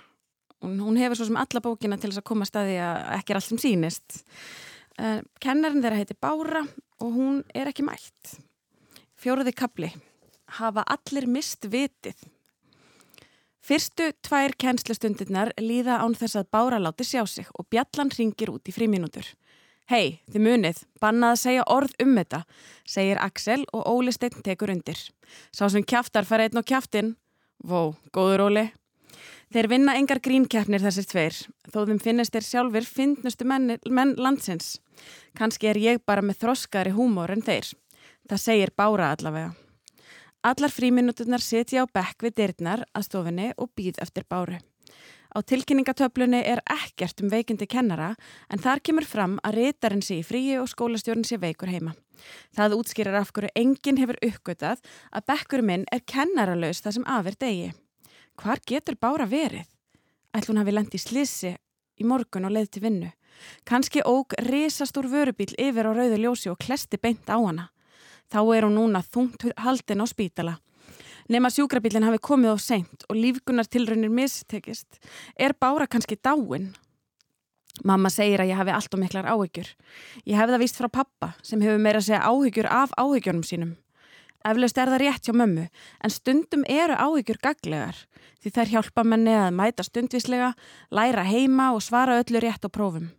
Hún, 0.63 0.79
hún 0.81 1.01
hefur 1.01 1.21
svo 1.21 1.29
sem 1.29 1.41
alla 1.41 1.65
bókina 1.65 1.99
til 2.01 2.11
þess 2.11 2.23
að 2.23 2.29
koma 2.31 2.49
staði 2.49 2.79
að 2.81 3.01
ekki 3.19 3.35
er 3.35 3.41
allt 3.41 3.51
sem 3.51 3.63
sínist. 3.63 4.23
Uh, 4.99 5.19
kennarinn 5.43 5.85
þeirra 5.85 6.01
heiti 6.01 6.17
Bára 6.17 6.65
og 7.03 7.17
hún 7.17 7.43
er 7.55 7.71
ekki 7.71 7.85
mætt. 7.87 8.37
Fjóruði 9.21 9.55
kapli. 9.57 9.93
Hafa 10.59 10.85
allir 10.93 11.29
mist 11.31 11.69
vitið 11.73 12.19
Fyrstu 13.63 14.09
tvær 14.27 14.57
kennslustundirnar 14.59 15.53
líða 15.63 16.01
án 16.03 16.17
þess 16.19 16.41
að 16.41 16.49
Bára 16.51 16.81
láti 16.83 17.07
sjá 17.07 17.23
sig 17.31 17.47
og 17.55 17.69
Bjallan 17.71 18.11
ringir 18.11 18.51
út 18.51 18.67
í 18.67 18.75
fríminútur. 18.75 19.23
Hei, 19.93 20.23
þið 20.33 20.41
munið, 20.41 20.79
bannað 21.05 21.35
að 21.35 21.41
segja 21.43 21.65
orð 21.69 21.91
um 22.01 22.15
þetta, 22.17 22.39
segir 22.89 23.19
Axel 23.21 23.59
og 23.77 23.83
Óli 23.91 24.15
Steinn 24.17 24.41
tekur 24.47 24.71
undir. 24.73 24.97
Sá 25.53 25.67
sem 25.69 25.85
kjaftar 25.85 26.25
fara 26.25 26.47
einn 26.47 26.57
á 26.57 26.65
kjaftin. 26.65 27.11
Vó, 27.61 27.93
góður 28.09 28.47
Óli. 28.47 28.63
Þeir 29.53 29.69
vinna 29.69 29.99
engar 30.01 30.23
grínkeppnir 30.25 30.81
þessir 30.81 31.11
tveir, 31.11 31.43
þó 31.69 31.83
þeim 31.91 32.01
finnist 32.01 32.33
þeir 32.33 32.49
sjálfur 32.49 32.89
finnnustu 32.89 33.45
menn, 33.45 33.77
menn 33.85 34.17
landsins. 34.17 34.79
Kanski 35.37 35.69
er 35.75 35.85
ég 35.85 36.01
bara 36.09 36.25
með 36.25 36.41
þroskari 36.47 36.97
húmór 36.97 37.37
en 37.37 37.45
þeir. 37.45 37.69
Það 38.33 38.45
segir 38.49 38.73
Bára 38.73 39.13
allavega. 39.13 39.53
Allar 40.41 40.73
fríminuturnar 40.73 41.45
setja 41.45 41.85
á 41.85 41.93
bekk 41.93 42.31
við 42.31 42.39
dyrnar 42.41 42.89
að 42.97 43.11
stofinni 43.11 43.53
og 43.61 43.75
býð 43.77 44.01
eftir 44.01 44.25
Báru. 44.25 44.57
Á 45.33 45.41
tilkynningatöflunni 45.41 46.43
er 46.45 46.61
ekkert 46.69 47.23
um 47.25 47.31
veikindi 47.33 47.67
kennara 47.67 48.11
en 48.53 48.61
þar 48.61 48.83
kemur 48.85 49.07
fram 49.09 49.39
að 49.41 49.57
reytarinn 49.59 50.05
sé 50.05 50.19
í 50.21 50.27
fríi 50.27 50.59
og 50.61 50.69
skólastjórn 50.69 51.25
sé 51.25 51.39
veikur 51.41 51.73
heima. 51.73 51.95
Það 52.53 52.77
útskýrar 52.77 53.17
af 53.23 53.33
hverju 53.33 53.53
enginn 53.57 54.01
hefur 54.03 54.21
uppgötað 54.23 54.83
að 55.11 55.27
bekkur 55.33 55.65
minn 55.65 55.87
er 55.93 56.05
kennaralaus 56.05 56.85
það 56.85 56.99
sem 56.99 57.09
afir 57.09 57.39
degi. 57.41 57.73
Hvar 58.37 58.61
getur 58.69 58.99
Bára 59.01 59.27
verið? 59.29 59.65
Ætlum 60.37 60.57
hún 60.57 60.63
hafi 60.63 60.77
lendi 60.77 61.01
í 61.01 61.03
slissi 61.03 61.57
í 62.01 62.07
morgun 62.09 62.49
og 62.49 62.53
leið 62.53 62.71
til 62.73 62.85
vinnu. 62.85 63.11
Kanski 63.65 64.05
óg 64.05 64.37
risastór 64.49 65.09
vörubíl 65.09 65.55
yfir 65.57 65.89
á 65.89 65.93
rauðu 65.97 66.21
ljósi 66.21 66.53
og 66.53 66.61
klesti 66.61 67.01
beint 67.01 67.29
á 67.33 67.41
hana. 67.41 67.71
Þá 68.33 68.41
er 68.57 68.67
hún 68.69 68.77
núna 68.77 69.03
þungt 69.05 69.49
haldin 69.61 70.05
á 70.05 70.07
spítala. 70.09 70.59
Nefn 71.31 71.47
að 71.47 71.57
sjúkrabílinn 71.57 72.07
hafi 72.07 72.23
komið 72.23 72.55
á 72.55 72.59
seint 72.59 73.05
og 73.09 73.19
lífgunartilraunir 73.19 74.11
mistekist. 74.11 74.99
Er 75.39 75.55
Bára 75.55 75.87
kannski 75.87 76.19
dáin? 76.19 76.73
Mamma 77.85 78.11
segir 78.13 78.43
að 78.43 78.51
ég 78.53 78.59
hafi 78.59 78.75
allt 78.75 78.95
og 78.95 79.01
miklar 79.01 79.29
áhyggjur. 79.33 79.71
Ég 80.29 80.37
hef 80.37 80.51
það 80.51 80.63
vist 80.65 80.77
frá 80.81 80.91
pappa 80.93 81.33
sem 81.43 81.63
hefur 81.63 81.81
meira 81.81 82.03
að 82.03 82.11
segja 82.11 82.27
áhyggjur 82.29 82.69
af 82.69 82.93
áhyggjörnum 83.01 83.47
sínum. 83.47 83.73
Eflaust 84.43 84.79
er 84.79 84.91
það 84.91 85.03
rétt 85.05 85.29
hjá 85.29 85.35
mömmu 85.39 85.69
en 86.03 86.13
stundum 86.13 86.65
eru 86.67 86.99
áhyggjur 86.99 87.39
gaglegar 87.43 87.99
því 88.43 88.51
þær 88.57 88.73
hjálpa 88.75 89.05
menni 89.07 89.35
að 89.39 89.55
mæta 89.55 89.85
stundvislega, 89.87 90.53
læra 90.91 91.23
heima 91.23 91.71
og 91.77 91.83
svara 91.87 92.19
öllu 92.21 92.43
rétt 92.43 92.67
á 92.67 92.71
prófum. 92.71 93.13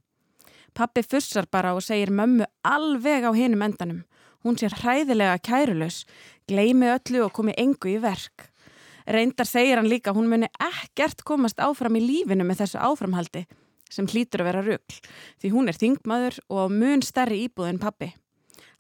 Pappi 0.76 1.04
fussar 1.06 1.48
bara 1.52 1.74
og 1.78 1.84
segir 1.86 2.12
mömmu 2.12 2.46
alveg 2.68 3.24
á 3.24 3.32
hinum 3.32 3.64
endanum. 3.64 4.04
Hún 4.44 4.58
sé 4.60 4.68
hræðilega 4.68 5.38
kærulös, 5.40 6.04
gleimi 6.48 6.90
öllu 6.92 7.24
og 7.26 7.34
komi 7.36 7.56
engu 7.58 7.94
í 7.94 8.00
verk. 8.04 8.50
Reyndar 9.08 9.48
segir 9.48 9.80
hann 9.80 9.90
líka 9.92 10.14
hún 10.16 10.30
muni 10.32 10.50
ekkert 10.64 11.24
komast 11.28 11.60
áfram 11.64 11.98
í 12.00 12.04
lífinu 12.04 12.46
með 12.48 12.64
þessu 12.64 12.84
áframhaldi 12.84 13.46
sem 13.94 14.08
hlýtur 14.10 14.42
að 14.42 14.50
vera 14.50 14.62
rugg 14.66 14.96
því 15.42 15.52
hún 15.54 15.70
er 15.70 15.78
þingmaður 15.78 16.40
og 16.50 16.72
mun 16.74 17.04
stærri 17.06 17.44
íbúð 17.46 17.70
en 17.70 17.82
pappi. 17.82 18.14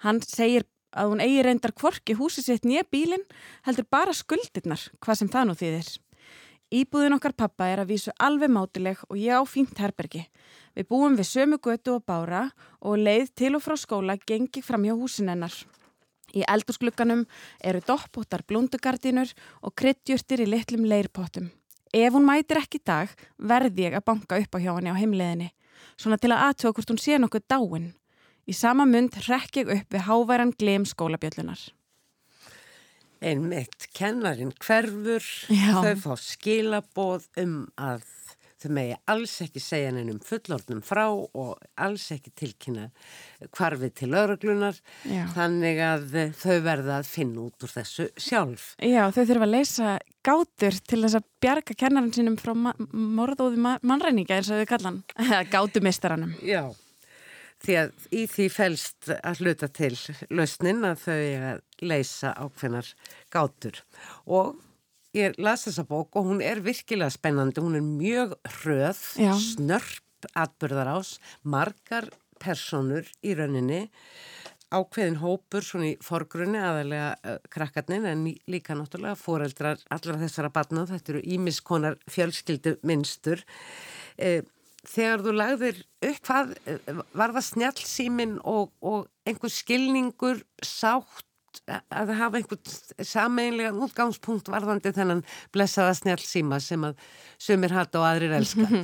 Hann 0.03 0.21
segir 0.25 0.65
að 0.93 1.11
hún 1.11 1.23
eigi 1.23 1.43
reyndar 1.45 1.73
kvorki 1.75 2.15
húsi 2.17 2.43
sitt 2.45 2.65
nýja 2.67 2.85
bílinn 2.91 3.25
heldur 3.67 3.87
bara 3.91 4.13
skuldirnar 4.15 4.81
hvað 5.03 5.19
sem 5.19 5.31
það 5.31 5.47
nú 5.49 5.57
þýðir. 5.59 5.91
Íbúðin 6.73 7.13
okkar 7.13 7.35
pappa 7.37 7.67
er 7.69 7.83
að 7.83 7.91
vísu 7.91 8.11
alveg 8.17 8.49
mátileg 8.49 9.01
og 9.05 9.17
ég 9.21 9.37
á 9.37 9.45
fínt 9.45 9.77
herbergi. 9.77 10.23
Við 10.73 10.87
búum 10.89 11.13
við 11.13 11.27
sömu 11.29 11.59
götu 11.61 11.99
og 11.99 12.05
bára 12.09 12.47
og 12.81 12.97
leið 12.97 13.29
til 13.37 13.51
og 13.53 13.61
frá 13.61 13.75
skóla 13.77 14.15
gengi 14.17 14.63
fram 14.65 14.87
hjá 14.87 14.95
húsinennar. 14.97 15.53
Í 16.33 16.41
eldursklukanum 16.49 17.27
eru 17.61 17.81
doppóttar 17.85 18.41
blúndugardinur 18.49 19.35
og 19.61 19.75
kryddjurtir 19.77 20.41
í 20.41 20.49
litlum 20.49 20.87
leirpottum. 20.89 21.51
Ef 21.93 22.17
hún 22.17 22.25
mætir 22.25 22.57
ekki 22.63 22.81
í 22.81 22.85
dag 22.89 23.13
verði 23.37 23.85
ég 23.85 23.99
að 23.99 24.07
banka 24.09 24.41
upp 24.41 24.57
á 24.57 24.63
hjá 24.63 24.71
henni 24.73 24.89
á 24.89 24.97
heimleðinni, 24.97 25.51
svona 25.93 26.17
til 26.17 26.33
að 26.33 26.47
aðtöða 26.47 26.73
hvort 26.73 26.95
hún 26.95 27.03
sé 27.05 27.21
nokkuð 27.21 27.45
dáin. 27.53 27.87
Í 28.49 28.53
sama 28.57 28.89
mund 28.89 29.13
rekk 29.29 29.61
ég 29.61 29.69
upp 29.77 29.93
við 29.93 30.07
háværan 30.09 30.57
gleim 30.57 30.89
skólabjöllunar. 30.89 31.69
Einmitt, 33.23 33.87
kennarin 33.95 34.51
hverfur, 34.59 35.23
Já. 35.47 35.79
þau 35.79 35.95
fá 36.03 36.13
skilaboð 36.19 37.29
um 37.39 37.55
að 37.79 38.03
þau 38.63 38.71
megi 38.75 38.95
alls 39.11 39.33
ekki 39.43 39.61
segja 39.63 39.91
henni 39.91 40.13
um 40.13 40.19
fullornum 40.23 40.81
frá 40.85 41.05
og 41.11 41.63
alls 41.83 42.05
ekki 42.15 42.31
tilkynna 42.39 42.89
hvarfið 43.55 43.93
til 43.99 44.11
öruglunar, 44.15 44.79
þannig 45.35 45.81
að 45.83 46.17
þau 46.39 46.57
verða 46.63 46.99
að 47.01 47.09
finna 47.11 47.43
út 47.47 47.65
úr 47.65 47.73
þessu 47.73 48.07
sjálf. 48.15 48.69
Já, 48.79 49.03
þau 49.11 49.23
þurfa 49.23 49.47
að 49.47 49.53
leysa 49.55 49.97
gátur 50.23 50.79
til 50.87 51.01
þess 51.03 51.19
að 51.19 51.27
bjarga 51.43 51.77
kennarin 51.83 52.15
sínum 52.15 52.39
frá 52.39 52.53
ma 52.55 52.75
morðóði 52.91 53.59
ma 53.63 53.75
mannræninga 53.83 54.39
eins 54.39 54.51
og 54.53 54.63
þau 54.63 54.71
kallan, 54.75 55.03
eða 55.25 55.43
gátumistaranum. 55.51 56.35
Já, 56.43 56.65
því 57.63 57.77
að 57.79 58.07
í 58.11 58.25
því 58.29 58.47
felst 58.51 59.09
að 59.15 59.41
hluta 59.43 59.69
til 59.71 59.93
lausnin 60.33 60.83
að 60.87 61.05
þau 61.05 61.15
eiga 61.15 61.51
að 61.53 61.63
leysa 61.83 62.33
ákveðnar 62.35 62.89
gátur. 63.33 63.81
Og 64.27 64.57
ég 65.15 65.37
las 65.41 65.67
þessa 65.67 65.87
bók 65.87 66.17
og 66.19 66.31
hún 66.31 66.43
er 66.43 66.63
virkilega 66.65 67.13
spennandi, 67.13 67.63
hún 67.63 67.79
er 67.79 67.85
mjög 67.85 68.35
hröð, 68.59 69.03
Já. 69.21 69.33
snörp 69.39 70.29
atbyrðarás, 70.39 71.17
margar 71.43 72.07
personur 72.43 73.07
í 73.23 73.35
rauninni 73.35 73.87
ákveðin 74.73 75.19
hópur 75.21 75.65
svona 75.65 75.91
í 75.91 75.93
forgrunni 76.01 76.59
aðalega 76.61 77.11
uh, 77.13 77.37
krakkarnir 77.53 78.07
en 78.09 78.25
líka 78.49 78.75
náttúrulega 78.77 79.19
foreldrar 79.19 79.81
allra 79.93 80.17
þessara 80.23 80.51
barna, 80.53 80.87
þetta 80.89 81.13
eru 81.13 81.23
ímiskonar 81.35 81.99
fjölskyldu 82.09 82.77
minnstur 82.87 83.43
eh, 84.17 84.41
þegar 84.89 85.21
þú 85.25 85.33
lagðir 85.39 85.83
upp 86.09 86.23
hvað, 86.27 86.55
var 87.15 87.35
það 87.37 87.45
snjallsímin 87.49 88.33
og, 88.43 88.71
og 88.83 89.05
einhver 89.29 89.53
skilningur 89.53 90.41
sátt 90.65 91.29
að 91.93 92.09
hafa 92.17 92.39
einhvern 92.39 93.05
sameinlegan 93.05 93.77
útgangspunkt 93.85 94.47
varðandi 94.49 94.89
þennan 94.95 95.19
blessaða 95.53 95.93
snjallsíma 95.99 96.57
sem 96.63 96.81
að 96.87 96.97
sumir 97.37 97.75
hata 97.77 98.01
og 98.01 98.07
aðrir 98.09 98.33
elska 98.39 98.65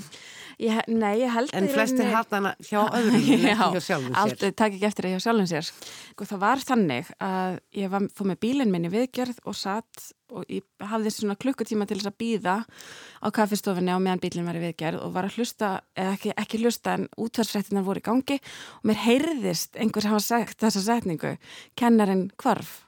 Ég, 0.59 0.75
nei, 0.91 1.21
ég 1.21 1.31
held 1.31 1.53
en 1.55 1.69
flestir 1.71 2.03
rauninni- 2.03 2.15
hata 2.17 2.35
hana 2.35 2.49
hjá 2.67 2.81
öðrum 2.99 3.45
Já, 3.47 3.61
hjá 3.73 3.79
sjálfum 3.79 4.11
sér 4.11 4.21
Aldrei 4.21 4.49
takk 4.59 4.73
ekki 4.75 4.87
eftir 4.89 5.07
það 5.07 5.13
hjá 5.15 5.21
sjálfum 5.23 5.47
sér. 5.47 5.69
Sko, 6.11 6.27
það 6.33 6.41
var 6.43 6.63
þannig 6.67 7.11
að 7.23 7.59
ég 7.79 7.93
var, 7.93 8.07
fór 8.19 8.27
með 8.33 8.39
bílinn 8.43 8.73
minni 8.73 8.91
viðgerð 8.91 9.39
og 9.47 9.55
satt 9.55 10.09
og 10.33 10.49
ég 10.51 10.65
hafði 10.91 11.13
svona 11.13 11.37
klukkutíma 11.39 11.87
til 11.89 11.99
þess 11.99 12.09
að 12.11 12.19
býða 12.21 12.55
á 12.65 13.27
kaffistofinni 13.35 13.93
á 13.93 13.99
meðan 14.01 14.21
bílinn 14.23 14.47
var 14.47 14.59
í 14.59 14.63
viðgerð 14.63 15.01
og 15.05 15.15
var 15.15 15.29
að 15.29 15.39
hlusta, 15.39 15.71
eða 15.97 16.17
ekki, 16.17 16.35
ekki 16.43 16.61
hlusta 16.63 16.97
en 16.97 17.07
útvarsrættinar 17.19 17.87
voru 17.87 18.03
í 18.03 18.05
gangi 18.05 18.37
og 18.79 18.85
mér 18.89 19.01
heyrðist 19.05 19.79
einhver 19.79 20.05
sem 20.05 20.13
hafa 20.13 20.25
sagt 20.27 20.61
þessa 20.61 20.85
setningu, 20.85 21.35
kennarinn 21.79 22.29
hvarf. 22.39 22.83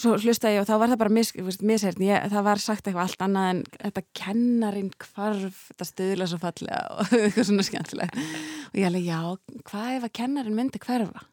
Svo 0.00 0.14
hlustaði 0.16 0.56
ég 0.56 0.62
og 0.62 0.68
þá 0.68 0.76
var 0.80 0.92
það 0.94 1.00
bara 1.02 1.12
mis, 1.12 1.30
misheirn, 1.60 2.04
ég, 2.06 2.28
það 2.32 2.46
var 2.46 2.62
sagt 2.62 2.86
eitthvað 2.86 3.02
allt 3.04 3.24
annað 3.26 3.48
en 3.50 3.58
þetta 3.74 4.04
kennarinn 4.16 4.92
hvarf, 5.04 5.58
þetta 5.68 5.88
stuðla 5.90 6.28
svo 6.30 6.38
fallega 6.40 6.78
og 6.94 7.12
eitthvað 7.18 7.50
svona 7.50 7.66
skemmtilega. 7.68 8.28
Og 8.70 8.80
ég 8.80 8.88
alveg, 8.88 9.10
já, 9.10 9.60
hvað 9.68 9.98
ef 9.98 10.08
að 10.08 10.14
kennarinn 10.22 10.56
myndi 10.56 10.80
hverfa? 10.80 11.26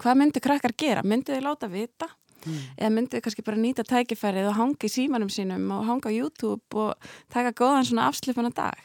Hvað 0.00 0.20
myndi 0.20 0.40
krakkar 0.44 0.76
gera? 0.80 1.04
Myndi 1.04 1.32
þið 1.32 1.46
láta 1.46 1.68
vita? 1.72 2.10
Eða 2.46 2.92
myndi 2.94 3.16
þið 3.16 3.24
kannski 3.26 3.46
bara 3.46 3.60
nýta 3.60 3.86
tækifærið 3.88 4.50
og 4.50 4.58
hanga 4.58 4.86
í 4.86 4.92
símanum 4.92 5.32
sínum 5.32 5.66
og 5.76 5.88
hanga 5.88 6.12
á 6.12 6.16
YouTube 6.16 6.84
og 6.84 7.10
taka 7.32 7.52
góðan 7.56 7.88
svona 7.90 8.08
afslipana 8.10 8.52
dag? 8.54 8.78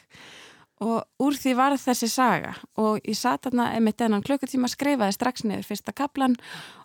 Og 0.84 1.24
úr 1.24 1.36
því 1.40 1.54
var 1.56 1.72
þessi 1.80 2.08
saga 2.12 2.52
og 2.76 2.98
ég 3.00 3.16
satt 3.16 3.46
þarna 3.46 3.70
einmitt 3.72 4.02
enn 4.04 4.20
klukkutíma 4.20 4.68
skrifaði 4.68 5.14
strax 5.16 5.46
niður 5.48 5.64
fyrsta 5.70 5.94
kaplan 5.96 6.36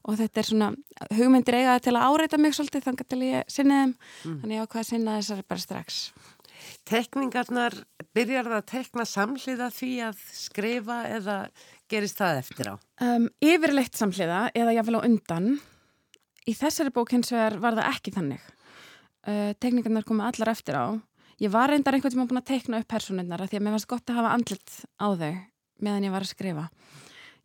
og 0.07 0.15
þetta 0.21 0.39
er 0.39 0.47
svona 0.47 0.69
hugmyndir 1.11 1.57
eigaði 1.59 1.89
til 1.89 1.95
að 1.97 2.05
áreita 2.07 2.39
mig 2.39 2.55
svolítið 2.55 2.85
þannig 2.87 3.09
til 3.11 3.21
ég 3.25 3.51
sinni 3.51 3.81
þeim 3.81 3.97
þannig 4.23 4.63
að 4.63 4.87
sinna 4.87 5.17
þessari 5.19 5.43
bara 5.51 5.65
strax. 5.65 6.05
Tekningarnar, 6.87 7.75
byrjar 8.15 8.47
það 8.47 8.57
að 8.57 8.69
tekna 8.71 9.05
samhliða 9.07 9.67
því 9.73 9.91
að 10.07 10.23
skrifa 10.35 10.97
eða 11.09 11.37
gerist 11.91 12.21
það 12.21 12.41
eftir 12.41 12.71
á? 12.71 12.75
Um, 13.03 13.27
yfirleitt 13.43 13.97
samhliða 13.97 14.41
eða 14.55 14.75
jáfnvel 14.77 15.01
á 15.01 15.07
undan 15.07 15.51
í 16.47 16.55
þessari 16.57 16.93
bók 16.93 17.13
hins 17.13 17.31
vegar 17.33 17.59
var 17.61 17.77
það 17.77 17.91
ekki 17.91 18.15
þannig. 18.15 18.49
Uh, 19.21 19.51
tekningarnar 19.61 20.07
komu 20.07 20.25
allar 20.25 20.53
eftir 20.53 20.77
á. 20.77 20.97
Ég 21.41 21.53
var 21.53 21.71
reyndar 21.71 21.97
einhvern 21.97 22.13
tíma 22.13 22.27
búin 22.29 22.41
að 22.41 22.49
tekna 22.51 22.81
upp 22.81 22.89
personunnar 22.89 23.41
því 23.47 23.59
að 23.59 23.65
mér 23.65 23.75
varst 23.77 23.89
gott 23.89 24.09
að 24.09 24.21
hafa 24.21 24.33
andlit 24.37 24.75
á 25.01 25.07
þau 25.09 25.33
meðan 25.81 26.05
ég 26.05 26.13
var 26.13 26.25
að 26.25 26.33
skrifa. 26.35 26.67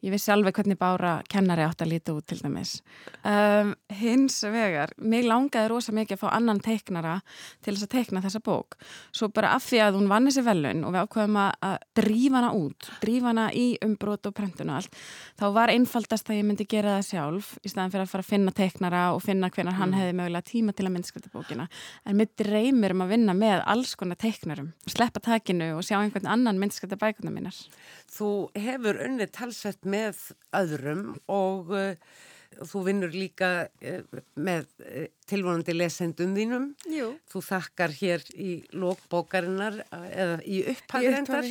Ég 0.04 0.12
vissi 0.12 0.28
alveg 0.28 0.58
hvernig 0.58 0.76
bára 0.76 1.22
kennari 1.24 1.64
átt 1.64 1.80
að 1.80 1.94
líta 1.94 2.12
út 2.12 2.26
til 2.28 2.36
dæmis. 2.42 2.76
Um, 3.24 3.70
hins 3.96 4.34
vegar, 4.44 4.90
mig 5.00 5.24
langaði 5.24 5.70
rosa 5.72 5.94
mikið 5.96 6.18
að 6.18 6.20
fá 6.20 6.26
annan 6.36 6.60
teiknara 6.60 7.14
til 7.64 7.72
þess 7.72 7.86
að 7.86 7.94
teikna 7.94 8.20
þessa 8.20 8.42
bók. 8.44 8.76
Svo 9.16 9.30
bara 9.32 9.54
af 9.56 9.64
því 9.64 9.80
að 9.86 9.96
hún 9.96 10.10
vann 10.10 10.28
þessi 10.28 10.44
velun 10.44 10.82
og 10.84 10.92
við 10.92 11.06
ákveðum 11.06 11.38
að, 11.40 11.78
drífa 11.96 12.36
hana 12.36 12.50
út, 12.58 12.90
drífa 13.00 13.30
hana 13.32 13.46
í 13.56 13.64
umbrot 13.86 14.28
og 14.28 14.36
prentun 14.36 14.74
og 14.74 14.82
allt, 14.82 15.00
þá 15.40 15.46
var 15.56 15.72
einfaldast 15.72 16.28
að 16.28 16.42
ég 16.42 16.46
myndi 16.50 16.68
gera 16.68 16.98
það 16.98 17.08
sjálf 17.08 17.50
í 17.62 17.72
staðan 17.72 17.96
fyrir 17.96 18.04
að 18.04 18.12
fara 18.12 18.26
að 18.26 18.30
finna 18.34 18.54
teiknara 18.60 19.02
og 19.16 19.24
finna 19.24 19.50
hvenar 19.56 19.80
hann 19.80 19.96
hefði 19.96 20.18
mögulega 20.20 20.50
tíma 20.52 20.76
til 20.76 20.90
að 20.90 20.94
myndskrita 20.98 21.32
bókina. 21.32 21.70
En 22.04 22.20
mitt 22.20 22.36
dreymir 22.36 22.92
um 22.92 23.06
að 23.06 23.16
vinna 23.16 23.32
með 23.38 23.64
alls 23.64 23.96
konar 23.96 24.20
teiknarum, 24.20 24.74
sleppa 24.84 25.24
takinu 25.24 25.72
og 25.78 25.88
sjá 25.88 25.96
einhvern 26.02 26.28
annan 26.36 26.60
myndskrita 26.60 27.00
bækuna 27.00 27.32
mínar. 27.32 27.56
Með 29.86 30.22
öðrum 30.56 31.02
og 31.30 31.70
uh, 31.74 32.16
þú 32.56 32.82
vinnur 32.86 33.12
líka 33.14 33.50
uh, 33.66 34.20
með 34.34 34.68
uh, 34.82 35.06
tilvonandi 35.30 35.76
lesendum 35.76 36.34
þínum. 36.36 36.70
Jú. 36.90 37.12
Þú 37.30 37.42
þakkar 37.48 37.94
hér 38.00 38.24
í 38.34 38.52
lókbókarinnar 38.74 39.80
eða 39.90 40.38
í 40.42 40.62
upphæðrendar. 40.72 41.50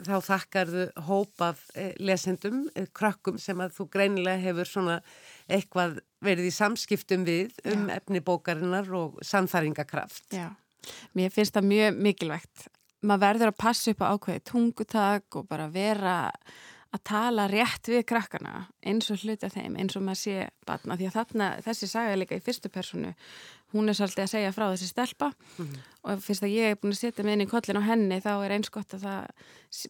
Þá 0.00 0.14
þakkar 0.30 0.72
þú 0.74 0.86
hóp 1.10 1.44
af 1.50 1.64
lesendum, 2.00 2.64
krökkum 2.96 3.40
sem 3.40 3.60
að 3.60 3.76
þú 3.78 3.88
greinilega 3.94 4.44
hefur 4.44 4.68
svona 4.68 5.00
eitthvað 5.50 6.00
verið 6.24 6.50
í 6.50 6.54
samskiptum 6.54 7.24
við 7.26 7.54
um 7.68 7.88
Já. 7.88 7.96
efni 7.96 8.20
bókarinnar 8.24 8.90
og 8.96 9.16
samþæringakraft. 9.24 10.28
Já, 10.36 10.50
mér 11.16 11.32
finnst 11.34 11.56
það 11.56 11.70
mjög 11.70 12.04
mikilvægt. 12.08 12.68
Maður 13.00 13.24
verður 13.24 13.50
að 13.54 13.60
passa 13.62 13.94
upp 13.94 14.02
á 14.04 14.12
ákveði 14.12 14.42
tungutak 14.50 15.40
og 15.40 15.46
bara 15.48 15.70
vera 15.72 16.16
að 16.90 17.02
tala 17.06 17.46
rétt 17.50 17.86
við 17.90 18.02
krakkana 18.10 18.64
eins 18.82 19.10
og 19.12 19.22
hluta 19.22 19.50
þeim, 19.52 19.76
eins 19.78 19.94
og 19.94 20.02
maður 20.02 20.20
sé 20.24 20.48
batna 20.66 20.96
því 20.98 21.06
að 21.06 21.16
þarna, 21.20 21.48
þessi 21.62 21.88
saga 21.90 22.16
líka 22.18 22.38
í 22.38 22.42
fyrstu 22.42 22.70
personu, 22.72 23.12
hún 23.70 23.86
er 23.86 23.94
svolítið 23.94 24.24
að 24.24 24.32
segja 24.32 24.50
frá 24.54 24.64
þessi 24.72 24.88
stelpa 24.90 25.28
mm 25.30 25.66
-hmm. 25.66 25.84
og 26.02 26.22
fyrst 26.24 26.42
að 26.42 26.54
ég 26.56 26.70
er 26.70 26.80
búin 26.80 26.94
að 26.94 26.98
setja 26.98 27.24
mig 27.24 27.32
inn 27.36 27.46
í 27.46 27.50
kollin 27.50 27.78
á 27.78 27.82
henni 27.86 28.18
þá 28.20 28.32
er 28.44 28.54
eins 28.56 28.70
gott 28.74 28.94
að 28.94 29.04
það 29.06 29.26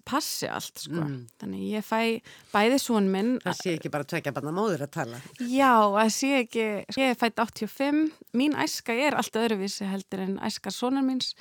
passi 0.05 0.46
allt 0.46 0.78
sko, 0.78 1.01
mm. 1.01 1.26
þannig 1.40 1.64
ég 1.72 1.84
fæ 1.84 2.20
bæði 2.53 2.78
svon 2.78 3.11
minn 3.11 3.38
Það 3.40 3.57
sé 3.62 3.74
ekki 3.78 3.90
bara 3.90 4.05
tvekja 4.05 4.32
banna 4.32 4.53
móður 4.53 4.84
að 4.84 4.90
tala 4.90 5.20
Já, 5.40 5.72
það 5.96 6.12
sé 6.12 6.28
ekki, 6.44 6.66
ég 7.01 7.11
er 7.11 7.16
fætt 7.16 7.40
85 7.40 8.12
mín 8.36 8.53
æska 8.53 8.92
er 8.92 9.16
allt 9.16 9.36
öðruvísi 9.36 9.88
heldur 9.88 10.20
en 10.20 10.38
æska 10.38 10.70
sonar 10.70 11.03
míns 11.03 11.34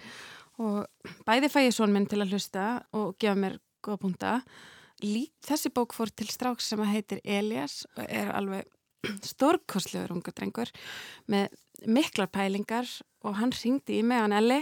og 0.57 0.87
bæði 1.27 1.51
fæ 1.51 1.67
ég 1.67 1.75
svon 1.75 1.91
minn 1.91 2.07
til 2.07 2.21
að 2.21 2.31
hlusta 2.31 2.83
og 2.93 3.17
gefa 3.19 3.35
mér 3.35 3.59
góða 3.83 3.97
punta 3.97 4.41
Lík, 5.03 5.31
þessi 5.45 5.71
bók 5.71 5.95
fór 5.95 6.11
til 6.11 6.27
stráks 6.27 6.67
sem 6.71 6.81
heitir 6.83 7.21
Elias 7.23 7.85
og 7.95 8.03
er 8.07 8.33
alveg 8.35 8.67
stórkostlegur 9.23 10.11
ungu 10.17 10.33
drengur 10.35 10.71
með 11.31 11.53
miklar 11.87 12.27
pælingar 12.31 12.89
og 13.23 13.37
hann 13.39 13.53
ringdi 13.55 13.99
í 13.99 14.03
mig 14.03 14.19
hann 14.19 14.35
Eli 14.35 14.59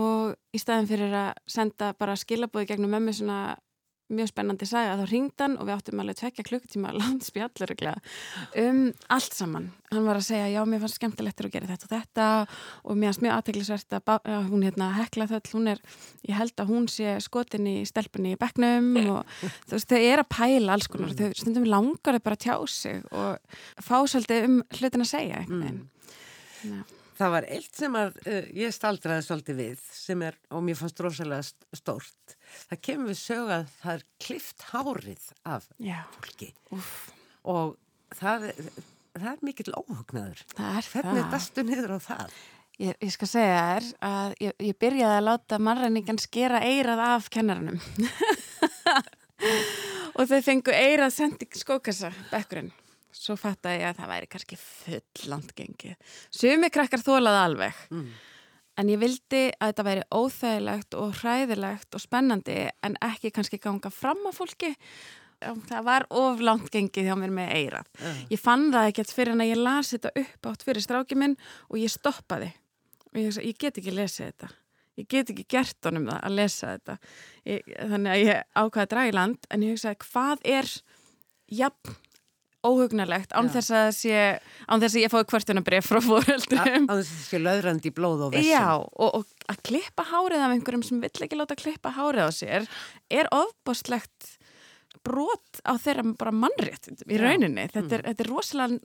og 0.00 0.36
í 0.54 0.60
staðin 0.60 0.88
fyrir 0.88 1.12
að 1.12 1.32
senda 1.50 1.92
bara 1.98 2.16
skilabóði 2.16 2.70
gegnum 2.70 2.94
mömmu 2.96 3.12
svona 3.16 3.58
mjög 4.10 4.30
spennandi 4.30 4.66
sagði 4.68 4.92
að 4.92 5.00
þá 5.00 5.10
ringd 5.10 5.42
hann 5.42 5.56
og 5.60 5.68
við 5.68 5.74
áttum 5.76 6.02
alveg 6.02 6.18
tvekja 6.20 6.46
klukkutíma 6.48 6.92
landspjallur 7.00 7.72
um 8.64 8.80
allt 9.16 9.36
saman. 9.36 9.70
Hann 9.90 10.06
var 10.06 10.20
að 10.20 10.26
segja 10.28 10.50
já 10.52 10.60
mér 10.68 10.82
fannst 10.84 11.00
skemmtilegt 11.00 11.40
að 11.42 11.54
gera 11.54 11.70
þetta 11.70 11.88
og 11.88 11.94
þetta 11.94 12.28
og 12.84 12.98
mér 13.00 13.10
fannst 13.10 13.24
mjög 13.24 13.36
aðteglisvert 13.36 13.98
að 14.00 14.50
hún 14.50 14.66
hérna 14.66 14.90
hekla 14.98 15.28
þöll, 15.32 15.42
hún 15.56 15.72
er, 15.72 15.82
ég 16.28 16.38
held 16.38 16.62
að 16.62 16.70
hún 16.74 16.86
sé 16.90 17.16
skotin 17.24 17.66
í 17.70 17.76
stelpunni 17.88 18.36
í 18.36 18.40
begnum 18.40 18.92
og 19.16 19.34
þú 19.40 19.76
veist 19.76 19.90
þau 19.90 19.98
er 19.98 20.22
að 20.22 20.30
pæla 20.36 20.76
alls 20.76 20.90
konar, 20.90 21.16
þau 21.18 21.34
stundum 21.38 21.68
langar 21.70 22.18
þau 22.18 22.24
bara 22.28 22.38
að 22.38 22.46
tjá 22.46 22.56
sig 22.70 23.02
og 23.10 23.58
fá 23.82 23.96
svolítið 24.04 24.48
um 24.50 24.62
hlutin 24.78 25.06
að 25.06 25.12
segja. 25.16 25.44
Mm. 25.48 25.84
Það 27.20 27.32
var 27.34 27.46
eitt 27.52 27.76
sem 27.76 27.96
að 28.00 28.14
uh, 28.24 28.46
ég 28.56 28.72
staldraði 28.72 29.24
svolítið 29.26 29.58
við 29.58 29.80
sem 29.92 30.22
er, 30.24 30.38
og 30.48 30.62
mér 30.64 30.78
fannst 30.78 31.02
rosalega 31.04 31.76
stórt. 31.76 32.36
Það 32.70 32.80
kemur 32.86 33.10
við 33.10 33.18
sög 33.20 33.50
að 33.58 33.74
það 33.82 33.92
er 33.98 34.06
klift 34.24 34.64
hárið 34.70 35.26
af 35.44 35.66
Já. 35.84 35.98
fólki 36.16 36.48
Úf. 36.72 36.94
og 37.44 37.76
það, 38.16 38.48
það 39.18 39.28
er 39.34 39.44
mikill 39.50 39.76
óhugnaður. 39.76 40.40
Er. 40.56 40.88
Hvernig 40.94 41.28
dastu 41.34 41.66
niður 41.68 41.94
á 41.96 41.98
það? 42.08 42.40
Ég, 42.80 42.96
ég 42.96 43.12
skal 43.12 43.28
segja 43.28 43.60
þér 43.60 43.88
að 44.08 44.34
ég, 44.40 44.52
ég 44.70 44.80
byrjaði 44.80 45.18
að 45.18 45.26
láta 45.26 45.60
mannræningan 45.60 46.20
skera 46.22 46.62
eirað 46.64 47.02
af 47.04 47.28
kennarannum 47.34 47.76
og 50.16 50.24
þau 50.30 50.40
fengu 50.46 50.72
eirað 50.72 51.12
sending 51.18 51.60
skókassa 51.60 52.08
bekkurinn 52.30 52.72
svo 53.14 53.36
fattaði 53.38 53.82
ég 53.82 53.90
að 53.90 54.00
það 54.00 54.12
væri 54.14 54.28
kannski 54.34 54.58
full 54.60 55.30
landgengið. 55.32 56.18
Sumi 56.34 56.70
krakkar 56.72 57.02
þólaði 57.04 57.40
alveg 57.44 57.80
mm. 57.90 58.04
en 58.82 58.92
ég 58.92 59.00
vildi 59.02 59.42
að 59.52 59.72
þetta 59.72 59.86
væri 59.88 60.04
óþægilegt 60.10 60.98
og 61.00 61.16
hræðilegt 61.22 61.98
og 61.98 62.04
spennandi 62.04 62.60
en 62.86 62.98
ekki 63.10 63.32
kannski 63.34 63.60
ganga 63.62 63.92
fram 63.94 64.22
á 64.26 64.32
fólki 64.34 64.74
það 65.40 65.84
var 65.86 66.04
of 66.12 66.40
landgengið 66.44 67.06
hjá 67.08 67.14
mér 67.16 67.30
með 67.32 67.52
eirað. 67.56 67.92
Uh. 68.00 68.24
Ég 68.34 68.40
fann 68.40 68.68
það 68.74 68.90
ekkert 68.90 69.14
fyrir 69.16 69.34
en 69.34 69.44
að 69.44 69.52
ég 69.54 69.60
lasi 69.60 69.96
þetta 69.96 70.24
upp 70.24 70.48
átt 70.50 70.66
fyrir 70.66 70.84
strákið 70.84 71.22
minn 71.22 71.36
og 71.70 71.78
ég 71.80 71.92
stoppaði 71.92 72.50
og 73.10 73.22
ég, 73.22 73.38
ég 73.48 73.56
get 73.58 73.80
ekki 73.80 73.94
lesið 73.94 74.30
þetta 74.30 74.50
ég 75.00 75.08
get 75.10 75.32
ekki 75.32 75.46
gert 75.50 75.88
honum 75.88 76.08
það 76.10 76.20
að 76.26 76.36
lesa 76.36 76.74
þetta 76.74 76.96
ég, 77.48 77.72
þannig 77.78 78.12
að 78.12 78.22
ég 78.24 78.44
ákvaði 78.54 78.84
að 78.84 78.92
draga 78.92 79.10
í 79.10 79.16
land 79.16 79.48
en 79.48 79.66
ég 79.66 79.74
hugsaði 79.76 80.00
hvað 80.04 80.46
er 80.56 80.70
jafn 81.60 81.98
óhugnarlegt 82.66 83.32
án 83.32 83.48
þess 83.52 83.72
að 83.72 83.90
sé 83.96 84.16
án 84.68 84.82
þess 84.82 84.96
að 84.96 85.04
ég 85.04 85.12
fái 85.12 85.22
hvertunabref 85.32 85.88
frá 85.88 86.00
fóreldrum 86.04 86.60
án 86.60 86.90
þess 86.90 87.12
að 87.12 87.14
það 87.14 87.24
sé 87.28 87.40
löðrandi 87.40 87.94
blóð 87.96 88.26
og 88.26 88.34
vessum. 88.34 88.50
Já, 88.50 88.66
og, 88.76 89.20
og 89.20 89.48
að 89.52 89.62
klippa 89.70 90.06
hárið 90.10 90.44
af 90.44 90.56
einhverjum 90.56 90.84
sem 90.86 91.00
vill 91.02 91.26
ekki 91.26 91.40
láta 91.40 91.58
klippa 91.58 91.94
hárið 91.96 92.28
á 92.28 92.30
sér 92.36 92.68
er 93.08 93.30
ofbostlegt 93.34 94.36
brot 95.06 95.62
á 95.64 95.72
þeirra 95.80 96.04
bara 96.18 96.32
mannrétt 96.34 96.90
í 97.06 97.18
rauninni, 97.20 97.64
þetta 97.72 97.96
er, 97.96 98.02
mm. 98.02 98.08
þetta 98.10 98.24
er 98.24 98.28
rosalega 98.28 98.80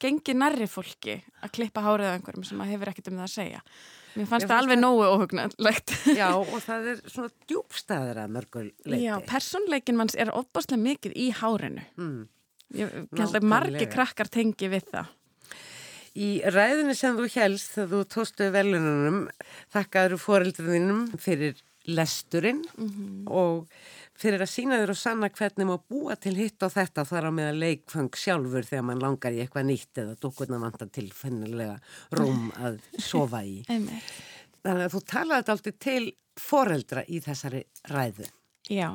gengi 0.00 0.34
nærri 0.36 0.68
fólki 0.70 1.18
að 1.42 1.52
klippa 1.56 1.82
hárið 1.84 2.08
af 2.08 2.18
einhverjum 2.18 2.46
sem 2.46 2.62
hefur 2.68 2.92
ekkert 2.92 3.10
um 3.10 3.18
það 3.20 3.26
að 3.26 3.34
segja. 3.34 3.62
Mér 4.18 4.28
fannst 4.30 4.48
það 4.48 4.62
alveg 4.62 4.80
nógu 4.80 5.04
óhugnarlegt 5.12 5.92
Já, 6.16 6.30
og 6.38 6.56
það 6.64 6.88
er 6.94 7.02
svona 7.12 7.28
djúbstæðir 7.50 8.20
að 8.22 8.32
mörguleiti 8.34 9.02
Já, 9.04 9.14
personleikin 9.28 9.98
manns 9.98 10.16
er 10.18 10.32
ofboslega 10.34 10.80
mikið 10.82 11.14
í 11.18 11.28
hárinu. 11.38 11.84
Mm. 12.00 12.24
Ég 12.76 12.90
held 13.16 13.38
að 13.38 13.46
margi 13.48 13.86
krakkar 13.88 14.28
tengi 14.32 14.68
við 14.68 14.90
það. 14.92 15.14
Í 16.18 16.28
ræðinu 16.50 16.96
sem 16.98 17.16
þú 17.16 17.28
helst 17.36 17.76
þegar 17.76 17.90
þú 17.92 18.00
tóstu 18.12 18.48
velununum 18.52 19.20
þakkaður 19.72 20.20
fóreldrinum 20.20 21.04
fyrir 21.20 21.60
lesturinn 21.88 22.64
mm 22.76 22.88
-hmm. 22.88 23.30
og 23.30 23.68
fyrir 24.18 24.42
að 24.42 24.50
sína 24.50 24.80
þér 24.80 24.90
og 24.90 24.98
sanna 24.98 25.28
hvernig 25.30 25.66
maður 25.66 25.84
búa 25.88 26.16
til 26.16 26.34
hitt 26.36 26.62
og 26.62 26.72
þetta 26.72 27.04
þar 27.04 27.28
á 27.28 27.32
með 27.32 27.48
að 27.48 27.60
leikfang 27.62 28.16
sjálfur 28.16 28.66
þegar 28.66 28.84
mann 28.84 29.00
langar 29.00 29.32
í 29.32 29.40
eitthvað 29.40 29.68
nýtt 29.70 30.00
eða 30.02 30.16
dúkurna 30.20 30.58
vantar 30.58 30.88
til 30.88 31.10
fennilega 31.12 31.78
rúm 32.10 32.50
að 32.58 32.80
sofa 32.98 33.44
í. 33.44 33.62
Þannig 34.64 34.84
að 34.84 34.92
þú 34.92 35.00
talaði 35.06 35.52
alltaf 35.52 35.78
til 35.78 36.12
foreldra 36.36 37.04
í 37.08 37.20
þessari 37.20 37.64
ræðu. 37.88 38.26
Já 38.68 38.90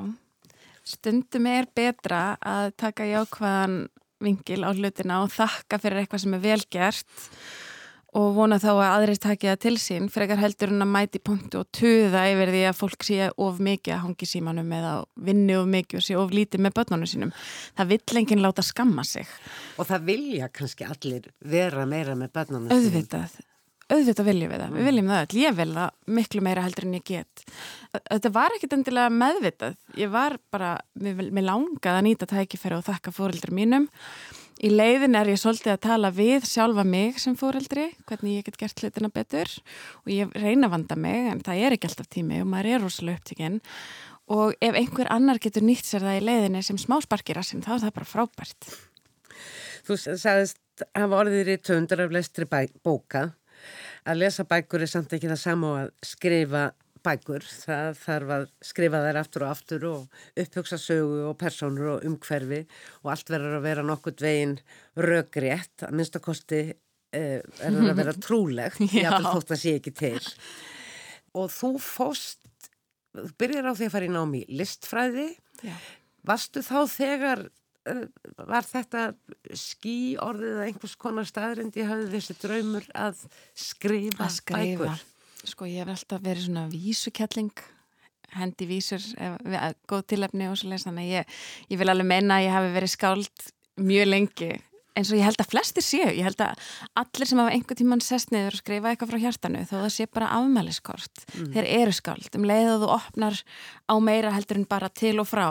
stundum 0.84 1.50
er 1.50 1.68
betra 1.76 2.22
að 2.44 2.72
taka 2.80 3.06
jákvæðan 3.08 3.84
vingil 4.24 4.64
á 4.64 4.70
hlutina 4.72 5.22
og 5.24 5.32
þakka 5.34 5.80
fyrir 5.82 6.02
eitthvað 6.02 6.24
sem 6.24 6.36
er 6.36 6.44
velgert 6.44 7.22
og 8.14 8.34
vona 8.36 8.60
þá 8.62 8.68
að 8.70 8.82
aðrið 8.88 9.20
takja 9.24 9.54
það 9.54 9.62
til 9.64 9.74
sín 9.82 10.04
frekar 10.12 10.38
heldur 10.38 10.70
en 10.70 10.84
að 10.84 10.92
mæti 10.94 11.20
punktu 11.24 11.62
og 11.64 11.70
tuða 11.74 12.22
yfir 12.30 12.52
því 12.54 12.60
að 12.68 12.76
fólk 12.78 13.06
sé 13.08 13.30
of 13.46 13.58
mikið 13.66 13.96
að 13.96 14.04
hangi 14.04 14.28
símanum 14.30 14.74
eða 14.76 14.92
vinni 15.28 15.56
of 15.58 15.66
mikið 15.72 15.98
og 15.98 16.06
sé 16.06 16.18
of 16.20 16.34
lítið 16.34 16.62
með 16.62 16.76
börnunum 16.78 17.10
sínum. 17.10 17.32
Það 17.74 17.90
vill 17.94 18.20
enginn 18.20 18.44
láta 18.44 18.62
skamma 18.66 19.06
sig. 19.08 19.26
Og 19.82 19.90
það 19.90 20.06
vilja 20.12 20.50
kannski 20.54 20.86
allir 20.86 21.26
vera 21.42 21.88
meira 21.90 22.14
með 22.18 22.30
börnunum 22.38 22.70
sínum. 22.70 22.86
Auðvitað 22.86 23.34
auðvitað 23.92 24.28
viljum 24.30 24.52
við 24.52 24.62
það, 24.62 24.70
við 24.70 24.80
mm. 24.80 24.86
viljum 24.88 25.10
það 25.10 25.24
öll, 25.24 25.40
ég 25.40 25.56
vil 25.58 25.72
það 25.74 26.14
miklu 26.18 26.44
meira 26.44 26.62
heldur 26.64 26.86
en 26.86 26.94
ég 26.96 27.04
get. 27.08 27.44
Þetta 27.96 28.30
var 28.34 28.54
ekkit 28.56 28.72
endilega 28.78 29.10
meðvitað. 29.12 29.76
Ég 30.00 30.14
var 30.14 30.38
bara, 30.54 30.70
mér 30.94 31.44
langaði 31.44 31.92
að 31.98 32.06
nýta 32.08 32.30
tækifæri 32.30 32.78
og 32.78 32.86
þakka 32.88 33.12
fóreldur 33.14 33.54
mínum. 33.54 33.90
Í 34.64 34.70
leiðin 34.70 35.18
er 35.18 35.28
ég 35.32 35.40
svolítið 35.40 35.74
að 35.74 35.82
tala 35.82 36.10
við 36.14 36.46
sjálfa 36.46 36.84
mig 36.86 37.18
sem 37.18 37.34
fóreldri 37.36 37.90
hvernig 38.06 38.38
ég 38.38 38.46
get 38.46 38.56
gert 38.60 38.80
hlutina 38.80 39.10
betur. 39.12 39.50
Og 40.04 40.10
ég 40.14 40.30
reyna 40.38 40.70
að 40.70 40.76
vanda 40.78 40.96
mig 40.96 41.30
en 41.32 41.42
það 41.44 41.62
er 41.66 41.76
ekki 41.76 41.90
alltaf 41.90 42.08
tími 42.08 42.40
og 42.40 42.48
maður 42.52 42.70
er 42.70 42.84
rosalega 42.84 43.18
upptíkinn 43.18 43.60
og 44.32 44.54
ef 44.64 44.74
einhver 44.78 45.10
annar 45.12 45.36
getur 45.42 45.66
nýtt 45.66 45.84
sér 45.84 46.00
það 46.06 46.16
í 46.16 46.24
leiðinni 46.24 46.62
sem 46.64 46.78
smá 46.80 46.96
sparkir 47.04 47.36
að 47.36 47.50
sinn 47.50 47.64
þá 47.66 47.74
er 47.74 47.82
það 47.82 47.96
bara 47.98 48.08
frábært. 48.08 48.70
Þú 49.84 49.98
sagðist 50.16 50.56
að 54.04 54.20
lesa 54.22 54.46
bækur 54.48 54.84
er 54.84 54.90
samt 54.90 55.12
ekki 55.16 55.30
það 55.30 55.40
sama 55.42 55.70
og 55.70 55.78
að 55.82 55.92
skrifa 56.06 56.64
bækur. 57.04 57.44
Það 57.44 57.98
þarf 58.00 58.32
að 58.36 58.46
skrifa 58.64 59.00
þær 59.04 59.18
aftur 59.20 59.44
og 59.44 59.52
aftur 59.52 59.86
og 59.90 60.20
upphugsa 60.40 60.78
sögu 60.80 61.20
og 61.28 61.36
personur 61.40 61.90
og 61.96 62.06
umhverfi 62.08 62.62
og 63.02 63.10
allt 63.14 63.32
verður 63.34 63.58
að 63.58 63.66
vera 63.66 63.86
nokkurt 63.86 64.24
veginn 64.24 64.56
röggrétt, 64.96 65.84
að 65.84 65.98
minnstakosti 65.98 66.62
eh, 66.70 67.40
er 67.42 67.80
að 67.80 67.98
vera 68.00 68.16
trúlegt, 68.26 68.80
ég 68.88 69.08
ætla 69.10 69.34
þótt 69.34 69.56
að 69.56 69.62
sé 69.64 69.76
ekki 69.80 69.94
til. 69.98 70.22
Og 71.34 71.50
þú 71.52 71.74
fóst, 71.82 72.70
þú 73.14 73.28
byrjar 73.42 73.68
á 73.68 73.72
því 73.74 73.90
að 73.90 73.94
fara 73.96 74.08
í 74.08 74.14
námi 74.14 74.44
listfræði, 74.54 75.28
Já. 75.66 75.76
varstu 76.26 76.62
þá 76.64 76.78
þegar 76.94 77.46
var 78.48 78.66
þetta 78.68 79.04
skí 79.56 80.14
orðið 80.22 80.58
að 80.58 80.66
einhvers 80.68 80.96
konar 81.00 81.28
staðrendi 81.28 81.84
hafði 81.86 82.10
þessi 82.16 82.36
draumur 82.40 82.88
að 82.96 83.24
skrifa, 83.52 84.26
að 84.26 84.36
skrifa. 84.38 84.90
bækur? 84.90 85.06
Sko 85.44 85.68
ég 85.68 85.82
hef 85.84 85.92
alltaf 85.92 86.22
verið 86.24 86.46
svona 86.46 86.66
vísukelling 86.72 87.64
hendi 88.34 88.66
vísur, 88.66 89.02
góð 89.86 90.06
tilefni 90.10 90.48
og 90.50 90.58
svo 90.58 90.70
leiðis 90.70 90.88
þannig 90.88 91.10
ég, 91.12 91.34
ég 91.70 91.80
vil 91.80 91.90
alveg 91.92 92.08
meina 92.08 92.40
að 92.40 92.46
ég 92.48 92.56
hafi 92.56 92.72
verið 92.74 92.94
skáld 92.94 93.44
mjög 93.78 94.08
lengi 94.10 94.50
eins 94.94 95.10
og 95.10 95.18
ég 95.18 95.26
held 95.26 95.40
að 95.42 95.50
flestir 95.50 95.84
séu, 95.84 96.10
ég 96.14 96.26
held 96.26 96.42
að 96.42 96.66
allir 97.00 97.28
sem 97.28 97.40
hafa 97.42 97.54
einhver 97.54 97.78
tíman 97.78 98.02
sest 98.04 98.30
niður 98.34 98.54
og 98.54 98.62
skrifa 98.62 98.92
eitthvað 98.92 99.10
frá 99.10 99.22
hjartanu 99.24 99.62
þó 99.66 99.74
það 99.74 99.88
sé 99.96 100.06
bara 100.06 100.30
afmæliskort 100.38 101.24
mm. 101.26 101.48
þeir 101.56 101.70
eru 101.80 101.94
skáld, 101.98 102.28
um 102.38 102.46
leið 102.46 102.70
að 102.74 102.84
þú 102.84 102.90
opnar 102.94 103.40
á 103.90 103.94
meira 104.02 104.34
heldur 104.34 104.60
en 104.60 104.68
bara 104.70 104.90
til 104.94 105.16
og 105.22 105.28
frá 105.30 105.48